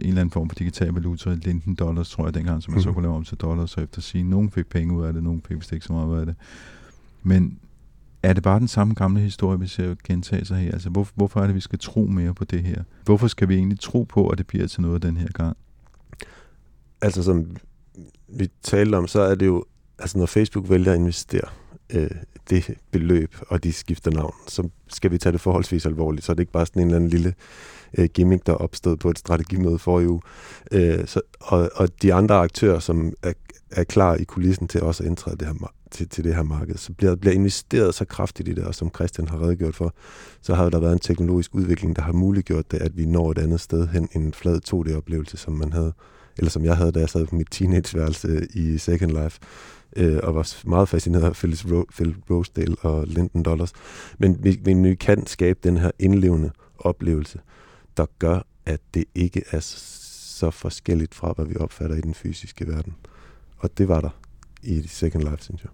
en 0.00 0.08
eller 0.08 0.20
anden 0.20 0.32
form 0.32 0.48
for 0.48 0.54
digital 0.54 0.88
valuta, 0.88 1.34
Linden 1.34 1.74
dollars, 1.74 2.10
tror 2.10 2.24
jeg 2.24 2.34
dengang, 2.34 2.62
som 2.62 2.72
man 2.72 2.78
mm. 2.78 2.82
så 2.82 2.92
kunne 2.92 3.02
lave 3.02 3.14
om 3.14 3.24
til 3.24 3.36
dollars, 3.36 3.70
så 3.70 3.80
efter 3.80 4.00
sige, 4.00 4.24
nogen 4.24 4.50
fik 4.50 4.66
penge 4.66 4.94
ud 4.94 5.04
af 5.04 5.12
det, 5.12 5.22
nogen 5.22 5.42
fik 5.48 5.56
vist 5.56 5.72
ikke 5.72 5.86
så 5.86 5.92
meget 5.92 6.06
ud 6.06 6.18
af 6.18 6.26
det. 6.26 6.34
Men 7.22 7.58
er 8.22 8.32
det 8.32 8.42
bare 8.42 8.58
den 8.58 8.68
samme 8.68 8.94
gamle 8.94 9.20
historie, 9.20 9.60
vi 9.60 9.66
ser 9.66 9.94
gentage 10.04 10.44
sig 10.44 10.56
her? 10.58 10.72
Altså, 10.72 10.90
hvor, 10.90 11.08
hvorfor 11.14 11.40
er 11.40 11.46
det, 11.46 11.54
vi 11.54 11.60
skal 11.60 11.78
tro 11.78 12.06
mere 12.06 12.34
på 12.34 12.44
det 12.44 12.62
her? 12.62 12.82
Hvorfor 13.04 13.26
skal 13.26 13.48
vi 13.48 13.54
egentlig 13.54 13.80
tro 13.80 14.02
på, 14.02 14.28
at 14.28 14.38
det 14.38 14.46
bliver 14.46 14.66
til 14.66 14.82
noget 14.82 15.02
den 15.02 15.16
her 15.16 15.28
gang? 15.28 15.56
Altså, 17.02 17.22
som 17.22 17.56
vi 18.28 18.48
talte 18.62 18.96
om, 18.96 19.06
så 19.06 19.20
er 19.20 19.34
det 19.34 19.46
jo, 19.46 19.64
altså 19.98 20.18
når 20.18 20.26
Facebook 20.26 20.70
vælger 20.70 20.92
at 20.92 20.98
investere 20.98 21.48
øh, 21.92 22.10
det 22.50 22.74
beløb, 22.90 23.34
og 23.48 23.64
de 23.64 23.72
skifter 23.72 24.10
navn, 24.10 24.34
så 24.48 24.68
skal 24.88 25.10
vi 25.10 25.18
tage 25.18 25.32
det 25.32 25.40
forholdsvis 25.40 25.86
alvorligt. 25.86 26.24
Så 26.24 26.32
er 26.32 26.34
det 26.34 26.42
ikke 26.42 26.52
bare 26.52 26.66
sådan 26.66 26.82
en 26.82 26.88
eller 26.88 26.96
anden 26.96 27.10
lille 27.10 27.34
øh, 27.98 28.08
gimmick, 28.14 28.46
der 28.46 28.52
opstod 28.52 28.96
på 28.96 29.10
et 29.10 29.18
strategimøde 29.18 29.78
for 29.78 30.00
i 30.00 30.06
uge. 30.06 30.20
Øh, 30.72 31.06
så, 31.06 31.20
og, 31.40 31.70
og 31.74 32.02
de 32.02 32.14
andre 32.14 32.34
aktører, 32.34 32.78
som 32.78 33.12
er, 33.22 33.32
er 33.70 33.84
klar 33.84 34.14
i 34.14 34.24
kulissen 34.24 34.68
til 34.68 34.82
også 34.82 35.02
at 35.02 35.08
indtræde 35.08 35.36
det 35.36 35.46
her, 35.46 35.72
til, 35.90 36.08
til 36.08 36.24
det 36.24 36.34
her 36.34 36.42
marked, 36.42 36.76
så 36.76 36.92
bliver, 36.92 37.14
bliver 37.14 37.34
investeret 37.34 37.94
så 37.94 38.04
kraftigt 38.04 38.48
i 38.48 38.52
det, 38.52 38.64
og 38.64 38.74
som 38.74 38.90
Christian 38.94 39.28
har 39.28 39.42
redegjort 39.42 39.74
for, 39.74 39.94
så 40.42 40.54
har 40.54 40.70
der 40.70 40.80
været 40.80 40.92
en 40.92 40.98
teknologisk 40.98 41.54
udvikling, 41.54 41.96
der 41.96 42.02
har 42.02 42.12
muliggjort 42.12 42.70
det, 42.70 42.82
at 42.82 42.96
vi 42.96 43.06
når 43.06 43.30
et 43.30 43.38
andet 43.38 43.60
sted 43.60 43.88
hen 43.88 44.08
end 44.12 44.24
en 44.24 44.34
flad 44.34 44.60
2D-oplevelse, 44.68 45.36
som 45.36 45.52
man 45.52 45.72
havde, 45.72 45.92
eller 46.38 46.50
som 46.50 46.64
jeg 46.64 46.76
havde, 46.76 46.92
da 46.92 47.00
jeg 47.00 47.08
sad 47.08 47.26
på 47.26 47.34
mit 47.34 47.48
teenageværelse 47.50 48.28
øh, 48.28 48.42
i 48.54 48.78
Second 48.78 49.22
Life 49.22 49.40
øh, 49.96 50.18
og 50.22 50.34
var 50.34 50.68
meget 50.68 50.88
fascineret 50.88 51.24
af 51.24 51.32
Phyllis 51.32 51.64
Ro- 51.64 51.86
Phil 51.94 52.16
Rosedale 52.30 52.76
og 52.80 53.06
Lyndon 53.06 53.42
Dollars. 53.42 53.72
Men 54.18 54.44
vi, 54.44 54.60
vi 54.64 54.94
kan 54.94 55.26
skabe 55.26 55.58
den 55.62 55.76
her 55.76 55.90
indlevende 55.98 56.50
oplevelse, 56.78 57.38
der 57.96 58.06
gør, 58.18 58.40
at 58.66 58.80
det 58.94 59.04
ikke 59.14 59.42
er 59.50 59.60
så 59.60 60.50
forskelligt 60.50 61.14
fra, 61.14 61.32
hvad 61.32 61.46
vi 61.46 61.56
opfatter 61.56 61.96
i 61.96 62.00
den 62.00 62.14
fysiske 62.14 62.66
verden. 62.66 62.94
Og 63.58 63.78
det 63.78 63.88
var 63.88 64.00
der 64.00 64.10
i 64.62 64.82
Second 64.86 65.22
Life, 65.22 65.42
synes 65.44 65.62
jeg. 65.62 65.70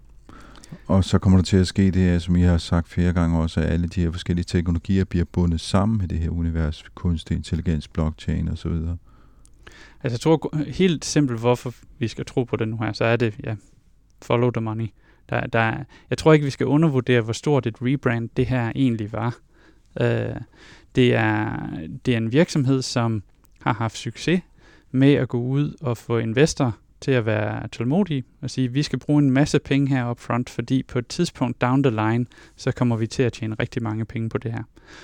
Og 0.87 1.03
så 1.03 1.19
kommer 1.19 1.37
der 1.39 1.43
til 1.43 1.57
at 1.57 1.67
ske 1.67 1.91
det, 1.91 2.21
som 2.21 2.35
I 2.35 2.41
har 2.41 2.57
sagt 2.57 2.89
flere 2.89 3.13
gange 3.13 3.39
også, 3.39 3.59
at 3.59 3.69
alle 3.69 3.87
de 3.87 4.01
her 4.01 4.11
forskellige 4.11 4.45
teknologier 4.45 5.03
bliver 5.03 5.25
bundet 5.25 5.61
sammen 5.61 5.97
med 5.97 6.07
det 6.07 6.19
her 6.19 6.29
univers, 6.29 6.83
kunstig 6.95 7.37
intelligens, 7.37 7.87
blockchain 7.87 8.49
osv. 8.49 8.71
Altså 8.71 8.95
jeg 10.03 10.19
tror 10.19 10.57
helt 10.67 11.05
simpelt, 11.05 11.39
hvorfor 11.39 11.73
vi 11.99 12.07
skal 12.07 12.25
tro 12.25 12.43
på 12.43 12.55
det 12.55 12.67
nu 12.67 12.77
her, 12.77 12.93
så 12.93 13.03
er 13.03 13.15
det, 13.15 13.35
ja, 13.43 13.55
follow 14.21 14.51
the 14.51 14.61
money. 14.61 14.87
Der, 15.29 15.47
der, 15.47 15.83
jeg 16.09 16.17
tror 16.17 16.33
ikke, 16.33 16.45
vi 16.45 16.51
skal 16.51 16.65
undervurdere, 16.65 17.21
hvor 17.21 17.33
stort 17.33 17.65
et 17.65 17.75
rebrand 17.81 18.29
det 18.37 18.45
her 18.45 18.71
egentlig 18.75 19.13
var. 19.13 19.37
Øh, 20.01 20.35
det, 20.95 21.15
er, 21.15 21.69
det 22.05 22.13
er 22.13 22.17
en 22.17 22.31
virksomhed, 22.31 22.81
som 22.81 23.23
har 23.61 23.73
haft 23.73 23.97
succes 23.97 24.41
med 24.91 25.13
at 25.13 25.29
gå 25.29 25.41
ud 25.41 25.75
og 25.81 25.97
få 25.97 26.17
investorer 26.17 26.71
til 27.01 27.11
at 27.11 27.25
være 27.25 27.67
tålmodige 27.67 28.23
og 28.41 28.49
sige, 28.49 28.73
vi 28.73 28.83
skal 28.83 28.99
bruge 28.99 29.23
en 29.23 29.31
masse 29.31 29.59
penge 29.59 29.87
her 29.87 30.09
up 30.09 30.19
front, 30.19 30.49
fordi 30.49 30.83
på 30.83 30.99
et 30.99 31.07
tidspunkt 31.07 31.61
down 31.61 31.83
the 31.83 31.91
line, 31.91 32.25
så 32.55 32.71
kommer 32.71 32.95
vi 32.95 33.07
til 33.07 33.23
at 33.23 33.33
tjene 33.33 33.55
rigtig 33.59 33.83
mange 33.83 34.05
penge 34.05 34.29
på 34.29 34.37
det 34.37 34.51
her. 34.51 34.63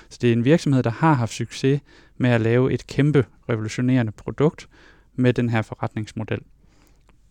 Så 0.10 0.18
det 0.22 0.30
er 0.30 0.34
en 0.34 0.46
virksomhed, 0.46 0.84
der 0.84 0.90
har 0.90 1.14
haft 1.14 1.34
succes 1.34 1.82
med 2.18 2.30
at 2.30 2.42
lave 2.42 2.74
et 2.74 2.88
kæmpe 2.88 3.26
revolutionerende 3.50 4.12
produkt 4.12 4.68
med 5.16 5.34
den 5.34 5.50
her 5.50 5.62
forretningsmodel. 5.62 6.40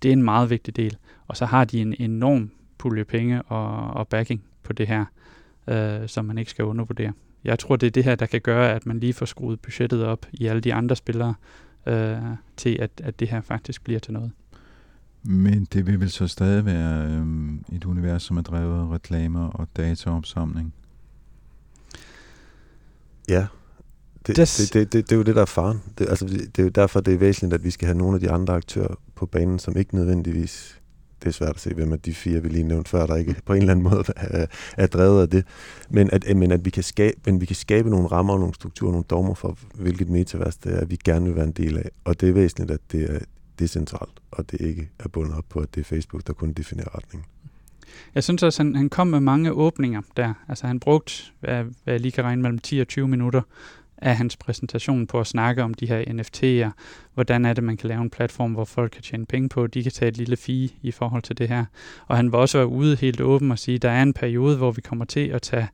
Det 0.02 0.08
er 0.08 0.12
en 0.12 0.22
meget 0.22 0.50
vigtig 0.50 0.76
del. 0.76 0.96
Og 1.26 1.36
så 1.36 1.46
har 1.46 1.64
de 1.64 1.80
en 1.80 1.94
enorm 1.98 2.50
pulje 2.78 3.04
penge 3.04 3.42
og, 3.42 3.94
og 3.94 4.08
backing 4.08 4.44
på 4.62 4.72
det 4.72 4.86
her, 4.86 5.04
øh, 5.68 6.08
som 6.08 6.24
man 6.24 6.38
ikke 6.38 6.50
skal 6.50 6.64
undervurdere. 6.64 7.12
Jeg 7.44 7.58
tror, 7.58 7.76
det 7.76 7.86
er 7.86 7.90
det 7.90 8.04
her, 8.04 8.14
der 8.14 8.26
kan 8.26 8.40
gøre, 8.40 8.72
at 8.72 8.86
man 8.86 9.00
lige 9.00 9.12
får 9.12 9.26
skruet 9.26 9.60
budgettet 9.60 10.04
op 10.04 10.26
i 10.32 10.46
alle 10.46 10.60
de 10.60 10.74
andre 10.74 10.96
spillere, 10.96 11.34
øh, 11.86 12.16
til 12.56 12.76
at, 12.80 12.90
at 13.04 13.20
det 13.20 13.28
her 13.28 13.40
faktisk 13.40 13.84
bliver 13.84 14.00
til 14.00 14.12
noget. 14.12 14.30
Men 15.22 15.64
det 15.64 15.86
vil 15.86 16.00
vel 16.00 16.10
så 16.10 16.26
stadig 16.26 16.64
være 16.64 17.06
øhm, 17.06 17.64
et 17.72 17.84
univers, 17.84 18.22
som 18.22 18.36
er 18.36 18.42
drevet 18.42 18.80
af 18.80 18.94
reklamer 18.94 19.48
og 19.48 19.68
dataopsamling? 19.76 20.74
Ja, 23.28 23.46
det, 24.26 24.36
det, 24.36 24.58
det, 24.58 24.72
det, 24.74 24.92
det, 24.92 25.10
det 25.10 25.12
er 25.12 25.16
jo 25.16 25.22
det, 25.22 25.34
der 25.34 25.40
er 25.42 25.46
faren. 25.46 25.82
Det, 25.98 26.08
altså, 26.08 26.26
det 26.26 26.58
er 26.58 26.62
jo 26.62 26.68
derfor, 26.68 27.00
det 27.00 27.14
er 27.14 27.18
væsentligt, 27.18 27.54
at 27.54 27.64
vi 27.64 27.70
skal 27.70 27.86
have 27.86 27.98
nogle 27.98 28.14
af 28.14 28.20
de 28.20 28.30
andre 28.30 28.54
aktører 28.54 28.94
på 29.14 29.26
banen, 29.26 29.58
som 29.58 29.76
ikke 29.76 29.94
nødvendigvis 29.94 30.80
det 31.24 31.30
er 31.30 31.32
svært 31.32 31.54
at 31.54 31.60
se, 31.60 31.74
hvem 31.74 31.92
af 31.92 32.00
de 32.00 32.14
fire, 32.14 32.42
vi 32.42 32.48
lige 32.48 32.64
nævnte 32.64 32.90
før, 32.90 33.06
der 33.06 33.16
ikke 33.16 33.36
på 33.44 33.52
en 33.52 33.58
eller 33.58 33.72
anden 33.72 33.84
måde 33.84 34.04
er, 34.16 34.46
er 34.76 34.86
drevet 34.86 35.22
af 35.22 35.30
det. 35.30 35.44
Men 35.90 36.10
at, 36.12 36.36
men 36.36 36.50
at 36.50 36.64
vi 36.64 36.70
kan 36.70 36.82
skabe, 36.82 37.16
men 37.26 37.40
vi 37.40 37.46
kan 37.46 37.56
skabe 37.56 37.90
nogle 37.90 38.06
rammer 38.06 38.32
og 38.32 38.38
nogle 38.38 38.54
strukturer, 38.54 38.92
nogle 38.92 39.04
dogmer 39.10 39.34
for, 39.34 39.58
hvilket 39.74 40.08
metavers 40.08 40.56
det 40.56 40.82
er, 40.82 40.84
vi 40.84 40.98
gerne 41.04 41.26
vil 41.26 41.36
være 41.36 41.44
en 41.44 41.52
del 41.52 41.78
af. 41.78 41.90
Og 42.04 42.20
det 42.20 42.28
er 42.28 42.32
væsentligt, 42.32 42.70
at 42.70 42.80
det 42.92 43.14
er 43.14 43.18
decentralt, 43.58 44.20
og 44.30 44.50
det 44.50 44.60
ikke 44.60 44.90
er 44.98 45.08
bundet 45.08 45.34
op 45.34 45.44
på, 45.48 45.60
at 45.60 45.74
det 45.74 45.80
er 45.80 45.84
Facebook, 45.84 46.26
der 46.26 46.32
kun 46.32 46.52
definerer 46.52 46.98
retningen. 46.98 47.26
Jeg 48.14 48.24
synes 48.24 48.42
også, 48.42 48.62
han, 48.62 48.76
han 48.76 48.88
kom 48.88 49.06
med 49.06 49.20
mange 49.20 49.52
åbninger 49.52 50.00
der. 50.16 50.34
Altså 50.48 50.66
han 50.66 50.80
brugte, 50.80 51.12
hvad, 51.40 51.64
hvad 51.64 51.94
jeg 51.94 52.00
lige 52.00 52.12
kan 52.12 52.24
regne, 52.24 52.42
mellem 52.42 52.58
10 52.58 52.78
og 52.78 52.88
20 52.88 53.08
minutter 53.08 53.42
af 54.04 54.16
hans 54.16 54.36
præsentation 54.36 55.06
på 55.06 55.20
at 55.20 55.26
snakke 55.26 55.62
om 55.62 55.74
de 55.74 55.86
her 55.86 56.02
NFT'er. 56.02 56.70
Hvordan 57.14 57.44
er 57.44 57.52
det, 57.52 57.64
man 57.64 57.76
kan 57.76 57.88
lave 57.88 58.02
en 58.02 58.10
platform, 58.10 58.52
hvor 58.52 58.64
folk 58.64 58.90
kan 58.90 59.02
tjene 59.02 59.26
penge 59.26 59.48
på, 59.48 59.66
de 59.66 59.82
kan 59.82 59.92
tage 59.92 60.08
et 60.08 60.16
lille 60.16 60.36
fee 60.36 60.68
i 60.82 60.90
forhold 60.90 61.22
til 61.22 61.38
det 61.38 61.48
her. 61.48 61.64
Og 62.06 62.16
han 62.16 62.32
var 62.32 62.38
også 62.38 62.58
være 62.58 62.66
ude 62.66 62.96
helt 62.96 63.20
åben 63.20 63.50
og 63.50 63.58
sige, 63.58 63.74
at 63.74 63.82
der 63.82 63.90
er 63.90 64.02
en 64.02 64.12
periode, 64.12 64.56
hvor 64.56 64.70
vi 64.70 64.80
kommer 64.80 65.04
til 65.04 65.28
at 65.28 65.42
tage 65.42 65.68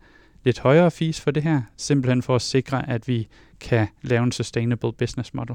lidt 0.45 0.59
højere 0.59 0.91
fees 0.91 1.21
for 1.21 1.31
det 1.31 1.43
her, 1.43 1.63
simpelthen 1.77 2.23
for 2.23 2.35
at 2.35 2.43
sikre, 2.43 2.89
at 2.89 3.09
vi 3.09 3.29
kan 3.61 3.87
lave 4.03 4.23
en 4.23 4.33
sustainable 4.33 4.93
business 4.93 5.35
model. 5.35 5.55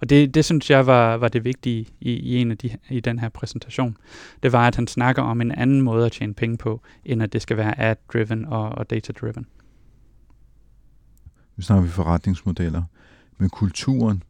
Og 0.00 0.10
det, 0.10 0.34
det 0.34 0.44
synes 0.44 0.70
jeg 0.70 0.86
var, 0.86 1.16
var 1.16 1.28
det 1.28 1.44
vigtige 1.44 1.86
i, 2.00 2.10
i, 2.10 2.36
en 2.36 2.50
af 2.50 2.58
de, 2.58 2.76
i 2.90 3.00
den 3.00 3.18
her 3.18 3.28
præsentation. 3.28 3.96
Det 4.42 4.52
var, 4.52 4.66
at 4.66 4.76
han 4.76 4.86
snakker 4.86 5.22
om 5.22 5.40
en 5.40 5.52
anden 5.52 5.82
måde 5.82 6.06
at 6.06 6.12
tjene 6.12 6.34
penge 6.34 6.56
på, 6.56 6.80
end 7.04 7.22
at 7.22 7.32
det 7.32 7.42
skal 7.42 7.56
være 7.56 7.80
ad-driven 7.80 8.44
og, 8.44 8.68
og 8.68 8.90
data-driven. 8.90 9.46
Nu 11.56 11.62
snakker 11.62 11.82
vi 11.82 11.88
forretningsmodeller. 11.88 12.82
Men 13.38 13.50
kulturen, 13.50 14.22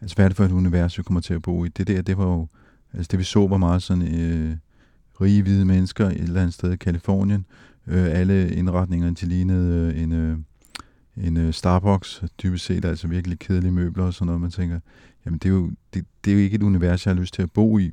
altså 0.00 0.16
hvad 0.16 0.24
er 0.24 0.28
det 0.28 0.36
for 0.36 0.44
et 0.44 0.52
univers, 0.52 0.98
vi 0.98 1.02
kommer 1.02 1.20
til 1.20 1.34
at 1.34 1.42
bo 1.42 1.64
i? 1.64 1.68
Det 1.68 1.86
der, 1.86 2.02
det 2.02 2.18
var 2.18 2.24
jo, 2.24 2.48
altså 2.92 3.08
det 3.10 3.18
vi 3.18 3.24
så 3.24 3.46
var 3.46 3.56
meget 3.56 3.82
sådan 3.82 4.20
øh, 4.20 4.56
rige 5.20 5.42
hvide 5.42 5.64
mennesker 5.64 6.06
et 6.06 6.20
eller 6.20 6.40
andet 6.40 6.54
sted 6.54 6.72
i 6.72 6.76
Kalifornien. 6.76 7.46
Øh, 7.86 8.06
alle 8.10 8.54
indretningerne 8.54 9.14
til 9.14 9.28
lignede 9.28 9.94
øh, 9.94 10.02
en, 10.02 10.12
øh, 10.12 10.38
en 11.16 11.36
øh, 11.36 11.52
Starbucks, 11.52 12.22
dybest 12.42 12.64
set 12.64 12.84
altså 12.84 13.08
virkelig 13.08 13.38
kedelige 13.38 13.72
møbler 13.72 14.04
og 14.04 14.14
sådan 14.14 14.26
noget. 14.26 14.40
Man 14.40 14.50
tænker, 14.50 14.80
jamen 15.26 15.38
det 15.38 15.48
er, 15.48 15.52
jo, 15.52 15.70
det, 15.94 16.04
det 16.24 16.30
er 16.30 16.34
jo 16.34 16.40
ikke 16.40 16.54
et 16.54 16.62
univers, 16.62 17.06
jeg 17.06 17.14
har 17.14 17.20
lyst 17.20 17.34
til 17.34 17.42
at 17.42 17.50
bo 17.50 17.78
i. 17.78 17.90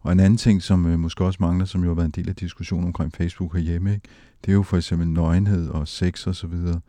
Og 0.00 0.12
en 0.12 0.20
anden 0.20 0.36
ting, 0.36 0.62
som 0.62 0.86
øh, 0.86 0.98
måske 0.98 1.24
også 1.24 1.38
mangler, 1.40 1.64
som 1.64 1.82
jo 1.82 1.88
har 1.88 1.94
været 1.94 2.06
en 2.06 2.10
del 2.10 2.28
af 2.28 2.36
diskussionen 2.36 2.86
omkring 2.86 3.12
Facebook 3.12 3.52
herhjemme, 3.52 3.94
ikke? 3.94 4.08
det 4.44 4.52
er 4.52 4.54
jo 4.54 4.62
for 4.62 4.76
eksempel 4.76 5.08
nøgenhed 5.08 5.68
og 5.68 5.88
sex 5.88 6.26
og 6.26 6.34
så 6.34 6.46
videre. 6.46 6.80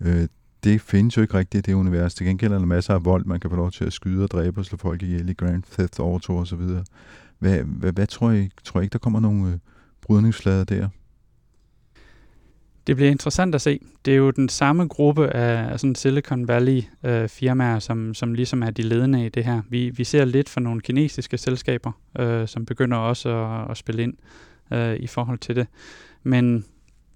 Øh, 0.00 0.28
det 0.64 0.80
findes 0.80 1.16
jo 1.16 1.22
ikke 1.22 1.34
rigtigt 1.34 1.68
i 1.68 1.70
det 1.70 1.76
univers. 1.76 2.14
Til 2.14 2.26
gengæld 2.26 2.52
er 2.52 2.58
der 2.58 2.66
masser 2.66 2.94
af 2.94 3.04
vold, 3.04 3.24
man 3.24 3.40
kan 3.40 3.50
få 3.50 3.56
lov 3.56 3.70
til 3.70 3.84
at 3.84 3.92
skyde 3.92 4.24
og 4.24 4.30
dræbe 4.30 4.60
og 4.60 4.64
slå 4.64 4.78
folk 4.78 5.02
ihjel 5.02 5.28
i 5.28 5.32
Grand 5.32 5.62
Theft 5.72 5.98
Auto 5.98 6.36
og 6.36 6.46
så 6.46 6.56
videre. 6.56 6.84
Hvad, 7.38 7.58
hvad, 7.62 7.92
hvad 7.92 8.06
tror 8.06 8.30
I? 8.30 8.50
Tror 8.64 8.80
I 8.80 8.82
ikke, 8.82 8.92
der 8.92 8.98
kommer 8.98 9.20
nogle 9.20 9.52
øh, 9.52 9.58
brydningsflader 10.02 10.64
der? 10.64 10.88
Det 12.86 12.96
bliver 12.96 13.10
interessant 13.10 13.54
at 13.54 13.60
se. 13.60 13.80
Det 14.04 14.12
er 14.12 14.16
jo 14.16 14.30
den 14.30 14.48
samme 14.48 14.86
gruppe 14.86 15.28
af 15.28 15.80
sådan 15.80 15.94
Silicon 15.94 16.48
Valley 16.48 16.82
øh, 17.04 17.28
firmaer, 17.28 17.78
som, 17.78 18.14
som 18.14 18.34
ligesom 18.34 18.62
er 18.62 18.70
de 18.70 18.82
ledende 18.82 19.26
i 19.26 19.28
det 19.28 19.44
her. 19.44 19.62
Vi, 19.68 19.90
vi 19.90 20.04
ser 20.04 20.24
lidt 20.24 20.48
for 20.48 20.60
nogle 20.60 20.80
kinesiske 20.80 21.38
selskaber, 21.38 21.92
øh, 22.18 22.48
som 22.48 22.66
begynder 22.66 22.96
også 22.96 23.28
at, 23.28 23.70
at 23.70 23.76
spille 23.76 24.02
ind 24.02 24.14
øh, 24.72 24.96
i 24.96 25.06
forhold 25.06 25.38
til 25.38 25.56
det. 25.56 25.66
Men 26.22 26.64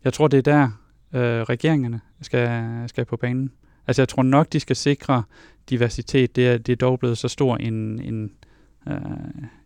jeg 0.04 0.12
tror, 0.12 0.28
det 0.28 0.38
er 0.38 0.42
der, 0.42 0.70
øh, 1.14 1.42
regeringerne 1.42 2.00
skal, 2.20 2.64
skal 2.88 3.04
på 3.04 3.16
banen. 3.16 3.50
Altså 3.86 4.02
jeg 4.02 4.08
tror 4.08 4.22
nok, 4.22 4.52
de 4.52 4.60
skal 4.60 4.76
sikre 4.76 5.22
diversitet. 5.70 6.36
Det 6.36 6.48
er, 6.48 6.58
det 6.58 6.72
er 6.72 6.76
dog 6.76 6.98
blevet 6.98 7.18
så 7.18 7.28
stor 7.28 7.56
en, 7.56 8.00
en, 8.00 8.30
øh, 8.88 8.96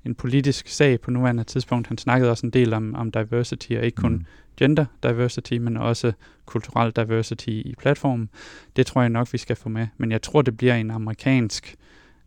en 0.05 0.15
politisk 0.15 0.69
sag 0.69 1.01
på 1.01 1.11
nuværende 1.11 1.45
tidspunkt. 1.45 1.89
Han 1.89 1.99
snakkede 1.99 2.31
også 2.31 2.47
en 2.47 2.53
del 2.53 2.75
om, 2.75 2.95
om 2.95 3.11
diversity, 3.11 3.73
og 3.73 3.85
ikke 3.85 3.97
kun 3.97 4.13
mm. 4.13 4.25
gender 4.57 4.85
diversity, 5.03 5.55
men 5.55 5.77
også 5.77 6.13
kulturel 6.47 6.93
diversity 6.97 7.49
i 7.49 7.75
platformen. 7.79 8.29
Det 8.77 8.87
tror 8.87 9.01
jeg 9.01 9.11
nok, 9.11 9.33
vi 9.33 9.39
skal 9.39 9.57
få 9.57 9.69
med. 9.69 9.87
Men 9.97 10.13
jeg 10.13 10.23
tror, 10.23 10.43
det 10.43 10.57
bliver 10.57 10.75
en 10.75 10.91
amerikansk 10.91 11.77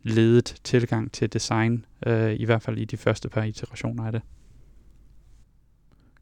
ledet 0.02 0.56
tilgang 0.64 1.12
til 1.12 1.32
design, 1.32 1.84
øh, 2.06 2.32
i 2.32 2.44
hvert 2.44 2.62
fald 2.62 2.78
i 2.78 2.84
de 2.84 2.96
første 2.96 3.28
par 3.28 3.42
iterationer 3.42 4.04
af 4.04 4.12
det. 4.12 4.22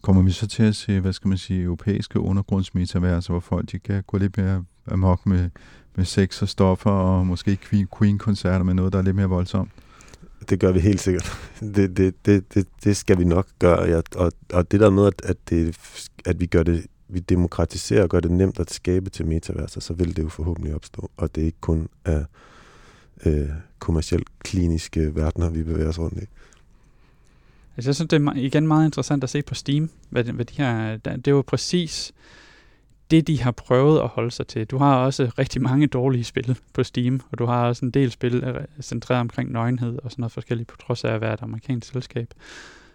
Kommer 0.02 0.22
vi 0.22 0.30
så 0.30 0.46
til 0.46 0.62
at 0.62 0.76
se, 0.76 1.00
hvad 1.00 1.12
skal 1.12 1.28
man 1.28 1.38
sige, 1.38 1.62
europæiske 1.62 2.20
undergrundsmetaverser, 2.20 3.32
hvor 3.32 3.40
folk 3.40 3.72
de 3.72 3.78
kan 3.78 4.02
gå 4.06 4.18
lidt 4.18 4.36
mere 4.36 4.64
amok 4.86 5.26
med, 5.26 5.50
med 5.94 6.04
sex 6.04 6.42
og 6.42 6.48
stoffer, 6.48 6.90
og 6.90 7.26
måske 7.26 7.58
Queen-koncerter 7.98 8.64
med 8.64 8.74
noget, 8.74 8.92
der 8.92 8.98
er 8.98 9.02
lidt 9.02 9.16
mere 9.16 9.28
voldsomt? 9.28 9.70
Det 10.50 10.60
gør 10.60 10.72
vi 10.72 10.80
helt 10.80 11.00
sikkert. 11.00 11.32
Det, 11.60 11.96
det, 11.96 12.26
det, 12.26 12.54
det, 12.54 12.66
det 12.84 12.96
skal 12.96 13.18
vi 13.18 13.24
nok 13.24 13.46
gøre. 13.58 13.82
Ja, 13.82 14.00
og, 14.16 14.32
og 14.52 14.70
det 14.70 14.80
der 14.80 14.90
med, 14.90 15.06
at, 15.06 15.22
at, 15.24 15.36
det, 15.50 15.76
at 16.26 16.40
vi 16.40 16.46
gør 16.46 16.62
det 16.62 16.86
vi 17.12 17.20
demokratiserer 17.20 18.02
og 18.02 18.08
gør 18.08 18.20
det 18.20 18.30
nemt 18.30 18.60
at 18.60 18.72
skabe 18.72 19.10
til 19.10 19.26
metaverser, 19.26 19.80
så 19.80 19.92
vil 19.94 20.16
det 20.16 20.22
jo 20.22 20.28
forhåbentlig 20.28 20.74
opstå. 20.74 21.10
Og 21.16 21.34
det 21.34 21.40
er 21.40 21.46
ikke 21.46 21.60
kun 21.60 21.88
af 22.04 22.24
øh, 23.26 23.48
kommersielt 23.78 24.28
kliniske 24.38 25.14
verdener, 25.14 25.50
vi 25.50 25.62
bevæger 25.62 25.88
os 25.88 25.98
rundt 25.98 26.22
i. 26.22 26.26
Altså, 27.80 27.90
jeg 27.90 27.94
synes, 27.94 28.08
det 28.08 28.22
er 28.22 28.32
igen 28.36 28.66
meget 28.66 28.84
interessant 28.84 29.24
at 29.24 29.30
se 29.30 29.42
på 29.42 29.54
Steam, 29.54 29.90
hvad, 30.10 30.24
hvad 30.24 30.44
de 30.44 30.54
her, 30.56 30.96
det 30.96 31.28
er 31.28 31.30
jo 31.30 31.42
præcis 31.46 32.12
det, 33.10 33.26
de 33.26 33.40
har 33.42 33.50
prøvet 33.50 34.00
at 34.00 34.08
holde 34.08 34.30
sig 34.30 34.46
til. 34.46 34.66
Du 34.66 34.78
har 34.78 34.96
også 34.96 35.30
rigtig 35.38 35.62
mange 35.62 35.86
dårlige 35.86 36.24
spil 36.24 36.58
på 36.72 36.82
Steam, 36.82 37.20
og 37.30 37.38
du 37.38 37.46
har 37.46 37.66
også 37.66 37.84
en 37.84 37.90
del 37.90 38.10
spil 38.10 38.66
centreret 38.80 39.20
omkring 39.20 39.52
nøgenhed 39.52 39.98
og 40.04 40.10
sådan 40.10 40.22
noget 40.22 40.32
forskelligt, 40.32 40.68
på 40.68 40.76
trods 40.76 41.04
af 41.04 41.12
at 41.12 41.20
være 41.20 41.34
et 41.34 41.42
amerikansk 41.42 41.92
selskab, 41.92 42.34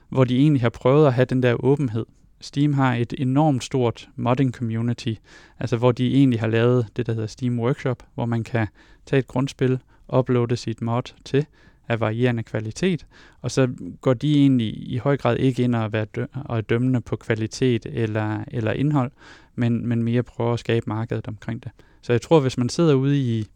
hvor 0.09 0.23
de 0.23 0.37
egentlig 0.37 0.61
har 0.61 0.69
prøvet 0.69 1.07
at 1.07 1.13
have 1.13 1.25
den 1.25 1.43
der 1.43 1.65
åbenhed. 1.65 2.05
Steam 2.41 2.73
har 2.73 2.95
et 2.95 3.13
enormt 3.17 3.63
stort 3.63 4.09
modding 4.15 4.53
community, 4.53 5.13
altså 5.59 5.77
hvor 5.77 5.91
de 5.91 6.15
egentlig 6.15 6.39
har 6.39 6.47
lavet 6.47 6.87
det, 6.95 7.07
der 7.07 7.13
hedder 7.13 7.27
Steam 7.27 7.59
Workshop, 7.59 8.03
hvor 8.13 8.25
man 8.25 8.43
kan 8.43 8.67
tage 9.05 9.19
et 9.19 9.27
grundspil, 9.27 9.79
uploade 10.17 10.57
sit 10.57 10.81
mod 10.81 11.13
til, 11.25 11.45
af 11.87 11.99
varierende 11.99 12.43
kvalitet, 12.43 13.05
og 13.41 13.51
så 13.51 13.67
går 14.01 14.13
de 14.13 14.35
egentlig 14.35 14.91
i 14.91 14.97
høj 14.97 15.17
grad 15.17 15.37
ikke 15.37 15.63
ind 15.63 15.75
og, 15.75 15.93
være 15.93 16.05
dø- 16.05 16.25
og 16.45 16.69
dømmende 16.69 17.01
på 17.01 17.15
kvalitet 17.15 17.85
eller, 17.85 18.43
eller 18.47 18.71
indhold, 18.71 19.11
men, 19.55 19.87
men 19.87 20.03
mere 20.03 20.23
prøver 20.23 20.53
at 20.53 20.59
skabe 20.59 20.83
markedet 20.87 21.27
omkring 21.27 21.63
det. 21.63 21.71
Så 22.01 22.13
jeg 22.13 22.21
tror, 22.21 22.39
hvis 22.39 22.57
man 22.57 22.69
sidder 22.69 22.93
ude 22.93 23.19
i, 23.19 23.47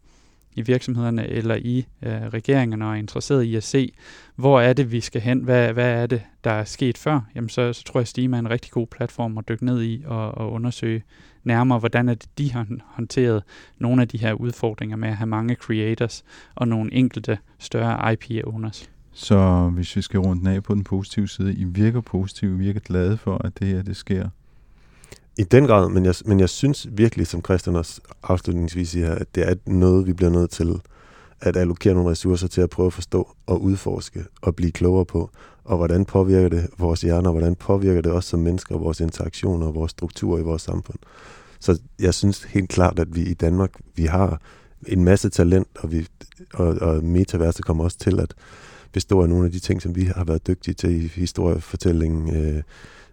i 0.54 0.62
virksomhederne 0.62 1.26
eller 1.28 1.54
i 1.54 1.86
øh, 2.02 2.12
regeringerne 2.12 2.84
og 2.84 2.90
er 2.90 2.94
interesseret 2.94 3.42
i 3.42 3.54
at 3.56 3.62
se, 3.62 3.92
hvor 4.36 4.60
er 4.60 4.72
det, 4.72 4.92
vi 4.92 5.00
skal 5.00 5.20
hen, 5.20 5.40
hvad, 5.40 5.72
hvad 5.72 6.02
er 6.02 6.06
det, 6.06 6.22
der 6.44 6.50
er 6.50 6.64
sket 6.64 6.98
før, 6.98 7.20
jamen 7.34 7.48
så, 7.48 7.72
så 7.72 7.84
tror 7.84 8.00
jeg, 8.00 8.06
Steam 8.06 8.34
er 8.34 8.38
en 8.38 8.50
rigtig 8.50 8.70
god 8.70 8.86
platform 8.86 9.38
at 9.38 9.48
dykke 9.48 9.64
ned 9.64 9.82
i 9.82 10.02
og, 10.06 10.38
og 10.38 10.52
undersøge 10.52 11.02
nærmere, 11.44 11.78
hvordan 11.78 12.08
er 12.08 12.14
det, 12.14 12.38
de 12.38 12.52
har 12.52 12.66
håndteret 12.86 13.42
nogle 13.78 14.02
af 14.02 14.08
de 14.08 14.18
her 14.18 14.32
udfordringer 14.32 14.96
med 14.96 15.08
at 15.08 15.16
have 15.16 15.26
mange 15.26 15.54
creators 15.54 16.24
og 16.54 16.68
nogle 16.68 16.94
enkelte 16.94 17.38
større 17.58 18.12
IP-owners. 18.12 18.90
Så 19.12 19.70
hvis 19.74 19.96
vi 19.96 20.02
skal 20.02 20.20
rundt 20.20 20.48
af 20.48 20.62
på 20.62 20.74
den 20.74 20.84
positive 20.84 21.28
side, 21.28 21.54
I 21.54 21.64
virker 21.64 22.00
positive, 22.00 22.54
I 22.54 22.58
virker 22.58 22.80
glade 22.80 23.16
for, 23.16 23.46
at 23.46 23.58
det 23.58 23.68
her 23.68 23.82
det 23.82 23.96
sker? 23.96 24.28
I 25.40 25.42
den 25.42 25.66
grad, 25.66 25.88
men 25.88 26.04
jeg, 26.04 26.14
men 26.24 26.40
jeg 26.40 26.48
synes 26.48 26.88
virkelig, 26.92 27.26
som 27.26 27.44
Christian 27.44 27.76
også 27.76 28.00
afslutningsvis 28.22 28.88
siger, 28.88 29.14
at 29.14 29.34
det 29.34 29.48
er 29.48 29.54
noget, 29.66 30.06
vi 30.06 30.12
bliver 30.12 30.30
nødt 30.30 30.50
til 30.50 30.80
at 31.40 31.56
allokere 31.56 31.94
nogle 31.94 32.10
ressourcer 32.10 32.48
til 32.48 32.60
at 32.60 32.70
prøve 32.70 32.86
at 32.86 32.92
forstå 32.92 33.28
og 33.46 33.62
udforske 33.62 34.24
og 34.42 34.56
blive 34.56 34.72
klogere 34.72 35.04
på. 35.04 35.30
og 35.64 35.76
hvordan 35.76 36.04
påvirker 36.04 36.48
det 36.48 36.68
vores 36.78 37.00
hjerner, 37.00 37.28
og 37.28 37.32
hvordan 37.32 37.54
påvirker 37.54 38.00
det 38.00 38.12
os 38.12 38.24
som 38.24 38.40
mennesker, 38.40 38.78
vores 38.78 39.00
interaktioner 39.00 39.66
og 39.66 39.74
vores 39.74 39.90
strukturer 39.90 40.38
i 40.38 40.42
vores 40.42 40.62
samfund. 40.62 40.98
Så 41.60 41.80
jeg 41.98 42.14
synes 42.14 42.42
helt 42.42 42.68
klart, 42.68 42.98
at 42.98 43.16
vi 43.16 43.22
i 43.22 43.34
Danmark, 43.34 43.70
vi 43.96 44.04
har 44.04 44.40
en 44.86 45.04
masse 45.04 45.28
talent, 45.28 45.68
og, 45.78 45.92
vi, 45.92 46.06
og, 46.54 46.66
og 46.66 47.04
metaverset 47.04 47.64
kommer 47.64 47.84
også 47.84 47.98
til 47.98 48.20
at 48.20 48.34
bestå 48.92 49.22
af 49.22 49.28
nogle 49.28 49.44
af 49.46 49.52
de 49.52 49.58
ting, 49.58 49.82
som 49.82 49.96
vi 49.96 50.04
har 50.04 50.24
været 50.24 50.46
dygtige 50.46 50.74
til 50.74 51.04
i 51.04 51.06
historiefortælling, 51.06 52.30
øh, 52.30 52.62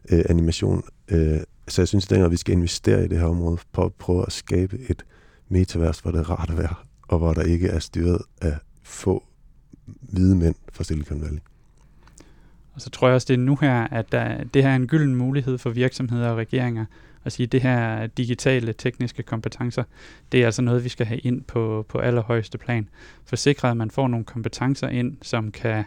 øh, 0.09 0.25
animation. 0.29 0.83
Øh, 1.11 1.39
så 1.67 1.81
jeg 1.81 1.87
synes, 1.87 2.11
at 2.11 2.31
vi 2.31 2.37
skal 2.37 2.53
investere 2.53 3.05
i 3.05 3.07
det 3.07 3.19
her 3.19 3.25
område, 3.25 3.57
på 3.71 3.85
at 3.85 3.93
prøve 3.93 4.23
at 4.27 4.31
skabe 4.31 4.79
et 4.89 5.05
metavers, 5.49 5.99
hvor 5.99 6.11
det 6.11 6.19
er 6.19 6.29
rart 6.29 6.49
at 6.49 6.57
være, 6.57 6.75
og 7.07 7.17
hvor 7.17 7.33
der 7.33 7.43
ikke 7.43 7.67
er 7.67 7.79
styret 7.79 8.21
af 8.41 8.57
få 8.83 9.23
hvide 10.01 10.35
mænd 10.35 10.55
fra 10.73 10.83
Silicon 10.83 11.21
Valley. 11.21 11.39
Og 12.73 12.81
så 12.81 12.89
tror 12.89 13.07
jeg 13.07 13.15
også, 13.15 13.25
det 13.27 13.33
er 13.33 13.37
nu 13.37 13.57
her, 13.61 13.87
at 13.91 14.11
der, 14.11 14.43
det 14.43 14.63
her 14.63 14.69
er 14.69 14.75
en 14.75 14.87
gylden 14.87 15.15
mulighed 15.15 15.57
for 15.57 15.69
virksomheder 15.69 16.29
og 16.29 16.37
regeringer 16.37 16.85
at 17.25 17.31
sige, 17.31 17.45
at 17.45 17.51
det 17.51 17.61
her 17.61 18.07
digitale 18.07 18.73
tekniske 18.73 19.23
kompetencer, 19.23 19.83
det 20.31 20.41
er 20.41 20.45
altså 20.45 20.61
noget, 20.61 20.83
vi 20.83 20.89
skal 20.89 21.05
have 21.05 21.19
ind 21.19 21.43
på, 21.43 21.85
på 21.89 21.97
allerhøjeste 21.97 22.57
plan. 22.57 22.89
For 23.25 23.35
sikre, 23.35 23.69
at 23.69 23.77
man 23.77 23.91
får 23.91 24.07
nogle 24.07 24.25
kompetencer 24.25 24.87
ind, 24.87 25.17
som 25.21 25.51
kan 25.51 25.77
øh, 25.77 25.83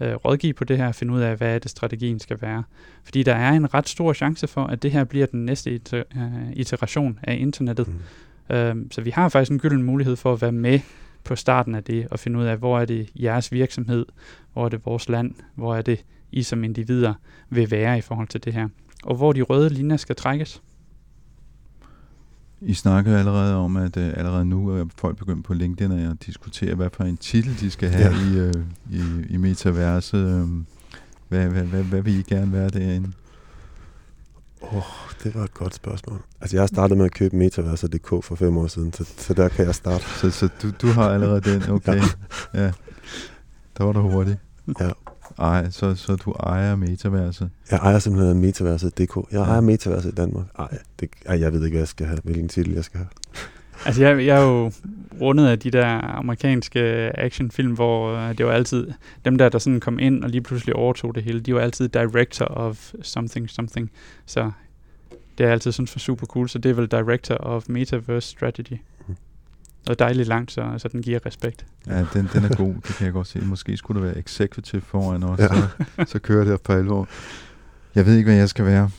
rådgive 0.00 0.52
på 0.52 0.64
det 0.64 0.76
her, 0.76 0.92
finde 0.92 1.12
ud 1.12 1.20
af, 1.20 1.36
hvad 1.36 1.54
er 1.54 1.58
det 1.58 1.70
strategien 1.70 2.20
skal 2.20 2.38
være. 2.40 2.62
Fordi 3.04 3.22
der 3.22 3.34
er 3.34 3.52
en 3.52 3.74
ret 3.74 3.88
stor 3.88 4.12
chance 4.12 4.46
for, 4.46 4.64
at 4.64 4.82
det 4.82 4.92
her 4.92 5.04
bliver 5.04 5.26
den 5.26 5.44
næste 5.44 5.74
iter, 5.74 6.02
øh, 6.16 6.52
iteration 6.52 7.18
af 7.22 7.36
internettet. 7.40 7.88
Mm. 7.88 8.56
Øhm, 8.56 8.90
så 8.90 9.00
vi 9.00 9.10
har 9.10 9.28
faktisk 9.28 9.52
en 9.52 9.58
gylden 9.58 9.82
mulighed 9.82 10.16
for 10.16 10.32
at 10.32 10.42
være 10.42 10.52
med 10.52 10.80
på 11.24 11.36
starten 11.36 11.74
af 11.74 11.84
det, 11.84 12.08
og 12.10 12.18
finde 12.18 12.38
ud 12.38 12.44
af, 12.44 12.56
hvor 12.56 12.80
er 12.80 12.84
det 12.84 13.10
jeres 13.14 13.52
virksomhed, 13.52 14.06
hvor 14.52 14.64
er 14.64 14.68
det 14.68 14.86
vores 14.86 15.08
land, 15.08 15.34
hvor 15.54 15.76
er 15.76 15.82
det 15.82 16.04
I 16.32 16.42
som 16.42 16.64
individer 16.64 17.14
vil 17.50 17.70
være 17.70 17.98
i 17.98 18.00
forhold 18.00 18.28
til 18.28 18.44
det 18.44 18.52
her, 18.52 18.68
og 19.04 19.16
hvor 19.16 19.32
de 19.32 19.42
røde 19.42 19.68
linjer 19.68 19.96
skal 19.96 20.16
trækkes. 20.16 20.62
I 22.66 22.74
snakker 22.74 23.18
allerede 23.18 23.54
om, 23.54 23.76
at 23.76 23.96
uh, 23.96 24.02
allerede 24.02 24.44
nu 24.44 24.68
er 24.68 24.84
folk 24.96 25.18
begyndt 25.18 25.44
på 25.44 25.54
LinkedIn 25.54 25.92
at 25.92 26.26
diskutere, 26.26 26.74
hvad 26.74 26.90
for 26.92 27.04
en 27.04 27.16
titel 27.16 27.60
de 27.60 27.70
skal 27.70 27.88
have 27.88 28.14
ja. 28.14 28.44
i, 28.44 28.48
uh, 28.48 28.62
i, 28.90 29.02
i 29.28 29.36
metaverset. 29.36 30.42
Um, 30.42 30.66
hvad, 31.28 31.46
hvad, 31.48 31.62
hvad, 31.62 31.82
hvad 31.82 32.02
vil 32.02 32.18
I 32.18 32.22
gerne 32.22 32.52
være 32.52 32.68
derinde? 32.68 33.12
Åh, 34.62 34.76
oh, 34.76 34.82
det 35.24 35.34
var 35.34 35.44
et 35.44 35.54
godt 35.54 35.74
spørgsmål. 35.74 36.22
Altså, 36.40 36.56
jeg 36.56 36.62
har 36.62 36.66
startet 36.66 36.96
med 36.96 37.04
at 37.04 37.12
købe 37.12 37.36
metaverset.dk 37.36 38.08
for 38.08 38.34
fem 38.34 38.56
år 38.56 38.66
siden, 38.66 38.92
så, 38.92 39.04
så 39.18 39.34
der 39.34 39.48
kan 39.48 39.66
jeg 39.66 39.74
starte. 39.74 40.04
Så, 40.04 40.30
så 40.30 40.48
du, 40.62 40.70
du 40.82 40.86
har 40.86 41.10
allerede 41.10 41.40
den, 41.40 41.70
okay. 41.70 41.94
ja. 42.54 42.64
ja. 42.64 42.72
Der 43.78 43.84
var 43.84 43.92
du 43.92 44.00
hurtigt. 44.00 44.38
Ja. 44.80 44.90
Ej, 45.38 45.70
så, 45.70 45.94
så 45.94 46.16
du 46.16 46.32
ejer 46.32 46.76
metaverset? 46.76 47.50
Jeg 47.70 47.78
ejer 47.78 47.98
simpelthen 47.98 48.40
metaverset.dk. 48.40 49.32
Jeg 49.32 49.40
ejer 49.40 49.60
metaverset 49.60 50.12
i 50.12 50.14
Danmark. 50.14 50.46
Ej, 50.58 50.78
det, 51.00 51.08
ej, 51.26 51.40
jeg 51.40 51.52
ved 51.52 51.64
ikke, 51.64 51.74
hvad 51.74 51.80
jeg 51.80 51.88
skal 51.88 52.06
have, 52.06 52.18
hvilken 52.24 52.48
titel 52.48 52.72
jeg 52.72 52.84
skal 52.84 52.98
have. 52.98 53.08
Altså, 53.86 54.04
jeg, 54.04 54.26
jeg 54.26 54.36
er 54.36 54.42
jo 54.42 54.72
rundet 55.20 55.46
af 55.46 55.58
de 55.58 55.70
der 55.70 55.86
amerikanske 56.18 56.80
actionfilm, 57.18 57.74
hvor 57.74 58.16
øh, 58.16 58.38
det 58.38 58.46
var 58.46 58.52
altid, 58.52 58.90
dem 59.24 59.38
der, 59.38 59.48
der 59.48 59.58
sådan 59.58 59.80
kom 59.80 59.98
ind 59.98 60.24
og 60.24 60.30
lige 60.30 60.40
pludselig 60.40 60.76
overtog 60.76 61.14
det 61.14 61.22
hele, 61.22 61.40
de 61.40 61.54
var 61.54 61.60
altid 61.60 61.88
director 61.88 62.44
of 62.44 62.92
something, 63.02 63.50
something. 63.50 63.90
Så 64.26 64.50
det 65.38 65.46
er 65.46 65.50
altid 65.50 65.72
sådan 65.72 65.86
for 65.86 65.98
super 65.98 66.26
cool, 66.26 66.48
så 66.48 66.58
det 66.58 66.70
er 66.70 66.74
vel 66.74 66.86
director 66.86 67.34
of 67.34 67.64
metaverse 67.68 68.28
strategy. 68.28 68.78
Og 69.88 69.98
dejligt 69.98 70.28
langt, 70.28 70.52
så, 70.52 70.74
så 70.78 70.88
den 70.88 71.02
giver 71.02 71.26
respekt. 71.26 71.66
Ja, 71.86 71.98
den, 72.12 72.28
den 72.32 72.44
er 72.44 72.56
god, 72.56 72.74
det 72.74 72.94
kan 72.96 73.04
jeg 73.04 73.12
godt 73.12 73.26
se. 73.26 73.40
Måske 73.40 73.76
skulle 73.76 74.00
der 74.00 74.06
være 74.06 74.18
executive 74.18 74.82
foran 74.82 75.22
også, 75.22 75.42
ja. 75.44 75.48
så, 75.48 76.12
så 76.12 76.18
kører 76.18 76.44
det 76.44 76.60
på 76.60 76.72
alvor. 76.72 77.08
Jeg 77.94 78.06
ved 78.06 78.16
ikke, 78.16 78.28
hvad 78.28 78.38
jeg 78.38 78.48
skal 78.48 78.64
være. 78.64 78.90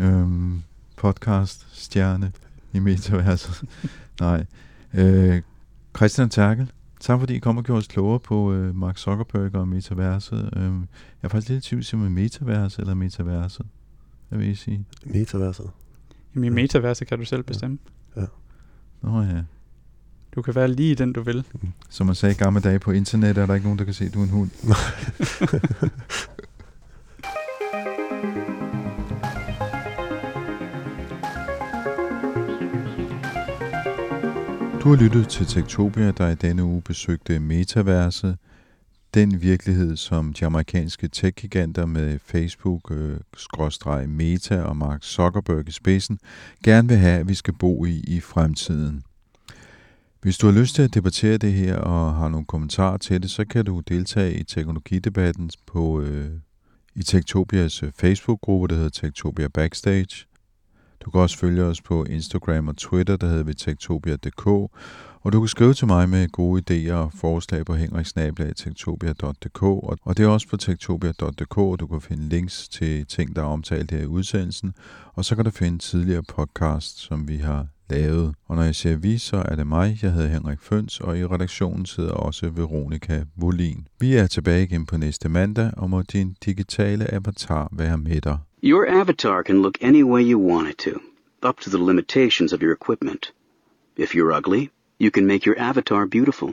Øhm, 0.00 0.62
podcast, 0.96 1.66
stjerne 1.72 2.32
i 2.72 2.78
metaverset. 2.78 3.62
Nej. 4.20 4.46
Øh, 4.94 5.42
Christian 5.96 6.30
Terkel, 6.30 6.72
tak 7.00 7.20
fordi 7.20 7.34
I 7.34 7.38
kom 7.38 7.56
og 7.56 7.64
gjorde 7.64 7.78
os 7.78 7.86
klogere 7.86 8.20
på 8.20 8.52
øh, 8.52 8.74
Mark 8.74 8.98
Zuckerberg 8.98 9.54
og 9.54 9.68
metaverset. 9.68 10.50
Øh, 10.56 10.62
jeg 10.62 10.70
er 11.22 11.28
faktisk 11.28 11.48
lidt 11.48 11.66
i 11.66 11.68
tvivl, 11.68 12.04
om 12.06 12.12
metaverset 12.12 12.78
eller 12.78 12.94
metaverset. 12.94 13.66
Hvad 14.28 14.38
vil 14.38 14.48
I 14.48 14.54
sige? 14.54 14.84
Metaverset. 15.04 15.70
Jamen 16.34 16.44
i 16.44 16.48
metaverset 16.48 17.08
kan 17.08 17.18
du 17.18 17.24
selv 17.24 17.42
bestemme. 17.42 17.78
Ja. 18.16 18.20
ja. 18.20 18.26
Nå 19.02 19.22
ja. 19.22 19.42
Du 20.34 20.42
kan 20.42 20.54
være 20.54 20.68
lige 20.68 20.94
den, 20.94 21.12
du 21.12 21.22
vil. 21.22 21.44
Som 21.88 22.06
man 22.06 22.14
sagde 22.14 22.34
i 22.34 22.38
gamle 22.38 22.60
dage 22.60 22.78
på 22.78 22.90
internet, 22.90 23.38
er 23.38 23.46
der 23.46 23.54
ikke 23.54 23.66
nogen, 23.66 23.78
der 23.78 23.84
kan 23.84 23.94
se, 23.94 24.04
at 24.04 24.14
du 24.14 24.20
er 24.20 24.24
en 24.24 24.30
hund. 24.30 24.50
Du 34.84 34.88
har 34.88 34.96
lyttet 34.96 35.28
til 35.28 35.46
Tektopia, 35.46 36.10
der 36.10 36.28
i 36.28 36.34
denne 36.34 36.64
uge 36.64 36.82
besøgte 36.82 37.38
Metaverset, 37.38 38.36
den 39.14 39.42
virkelighed, 39.42 39.96
som 39.96 40.32
de 40.32 40.46
amerikanske 40.46 41.08
tech-giganter 41.08 41.86
med 41.86 42.18
Facebook, 42.24 42.90
øh, 42.90 44.08
Meta 44.08 44.62
og 44.62 44.76
Mark 44.76 45.02
Zuckerberg 45.02 45.68
i 45.68 45.70
spidsen 45.70 46.18
gerne 46.64 46.88
vil 46.88 46.96
have, 46.96 47.20
at 47.20 47.28
vi 47.28 47.34
skal 47.34 47.54
bo 47.54 47.84
i 47.84 48.04
i 48.06 48.20
fremtiden. 48.20 49.02
Hvis 50.22 50.38
du 50.38 50.46
har 50.46 50.60
lyst 50.60 50.74
til 50.74 50.82
at 50.82 50.94
debattere 50.94 51.38
det 51.38 51.52
her 51.52 51.76
og 51.76 52.14
har 52.14 52.28
nogle 52.28 52.46
kommentarer 52.46 52.96
til 52.96 53.22
det, 53.22 53.30
så 53.30 53.44
kan 53.44 53.64
du 53.64 53.80
deltage 53.88 54.34
i 54.34 54.44
teknologidebatten 54.44 55.50
på 55.66 56.00
øh, 56.00 56.30
i 56.94 57.02
Tektopias 57.02 57.82
øh, 57.82 57.92
Facebook-gruppe, 57.92 58.68
der 58.68 58.74
hedder 58.74 58.90
Tektopia 58.90 59.48
Backstage. 59.48 60.26
Du 61.04 61.10
kan 61.10 61.20
også 61.20 61.38
følge 61.38 61.64
os 61.64 61.80
på 61.80 62.04
Instagram 62.04 62.68
og 62.68 62.76
Twitter, 62.76 63.16
der 63.16 63.26
hedder 63.26 63.44
vi 63.44 63.54
tektopia.dk, 63.54 64.46
og 65.22 65.32
du 65.32 65.40
kan 65.40 65.48
skrive 65.48 65.74
til 65.74 65.86
mig 65.86 66.08
med 66.08 66.28
gode 66.28 66.62
idéer 66.90 66.94
og 66.94 67.12
forslag 67.12 67.66
på 67.66 67.74
henriksnablag.tektopia.dk, 67.74 69.62
og 69.62 70.16
det 70.16 70.24
er 70.24 70.28
også 70.28 70.48
på 70.48 70.56
tektopia.dk, 70.56 71.80
du 71.80 71.86
kan 71.86 72.00
finde 72.00 72.28
links 72.28 72.68
til 72.68 73.06
ting, 73.06 73.36
der 73.36 73.42
er 73.42 73.46
omtalt 73.46 73.90
her 73.90 73.98
i 73.98 74.06
udsendelsen, 74.06 74.74
og 75.14 75.24
så 75.24 75.36
kan 75.36 75.44
du 75.44 75.50
finde 75.50 75.78
tidligere 75.78 76.22
podcasts, 76.22 77.00
som 77.00 77.28
vi 77.28 77.36
har 77.36 77.66
lavet. 77.90 78.34
Og 78.48 78.56
når 78.56 78.62
jeg 78.62 78.74
siger 78.74 78.96
vi, 78.96 79.18
så 79.18 79.36
er 79.36 79.56
det 79.56 79.66
mig. 79.66 79.98
Jeg 80.02 80.12
hedder 80.12 80.28
Henrik 80.28 80.60
Føns, 80.60 81.00
og 81.00 81.18
i 81.18 81.26
redaktionen 81.26 81.86
sidder 81.86 82.12
også 82.12 82.50
Veronika 82.50 83.24
Volin. 83.36 83.86
Vi 84.00 84.14
er 84.14 84.26
tilbage 84.26 84.62
igen 84.62 84.86
på 84.86 84.96
næste 84.96 85.28
mandag, 85.28 85.70
og 85.76 85.90
må 85.90 86.02
din 86.02 86.36
digitale 86.44 87.14
avatar 87.14 87.68
være 87.72 87.98
med 87.98 88.20
dig. 88.20 88.38
Your 88.64 89.00
avatar 89.00 89.42
can 89.42 89.62
look 89.62 89.78
any 89.80 90.02
way 90.02 90.22
you 90.32 90.52
want 90.52 90.68
it 90.68 90.78
to, 90.78 91.00
up 91.48 91.60
to 91.60 91.70
the 91.70 91.84
limitations 91.86 92.52
of 92.52 92.62
your 92.62 92.72
equipment. 92.72 93.32
If 93.96 94.14
you're 94.14 94.32
ugly, 94.38 94.68
you 95.00 95.10
can 95.10 95.26
make 95.26 95.46
your 95.46 95.58
avatar 95.58 96.06
beautiful. 96.06 96.50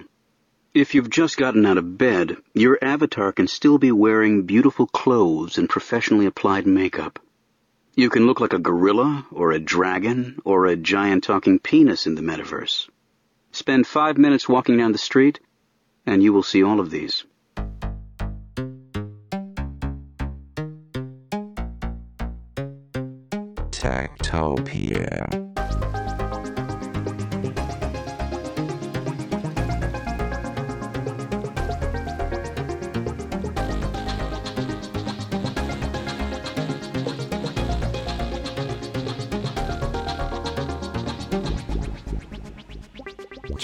If 0.74 0.94
you've 0.94 1.10
just 1.22 1.38
gotten 1.38 1.66
out 1.66 1.78
of 1.78 1.98
bed, 1.98 2.38
your 2.54 2.78
avatar 2.82 3.32
can 3.32 3.48
still 3.48 3.78
be 3.78 3.92
wearing 3.92 4.46
beautiful 4.46 4.88
clothes 4.88 5.58
and 5.58 5.68
professionally 5.70 6.28
applied 6.28 6.68
makeup. 6.68 7.20
You 7.98 8.12
can 8.12 8.28
look 8.28 8.39
like 8.39 8.54
a 8.54 8.60
gorilla, 8.60 9.26
or 9.32 9.52
a 9.52 9.60
dragon, 9.60 10.38
or 10.45 10.68
a 10.68 10.76
giant 10.76 11.24
talking 11.24 11.58
penis 11.58 12.06
in 12.06 12.14
the 12.14 12.22
metaverse. 12.22 12.88
Spend 13.52 13.88
five 13.88 14.20
minutes 14.20 14.48
walking 14.48 14.78
down 14.78 14.91
the 14.91 15.00
street, 15.00 15.39
and 16.06 16.22
you 16.22 16.32
will 16.32 16.43
see 16.43 16.62
all 16.62 16.80
of 16.80 16.91
these. 16.91 17.26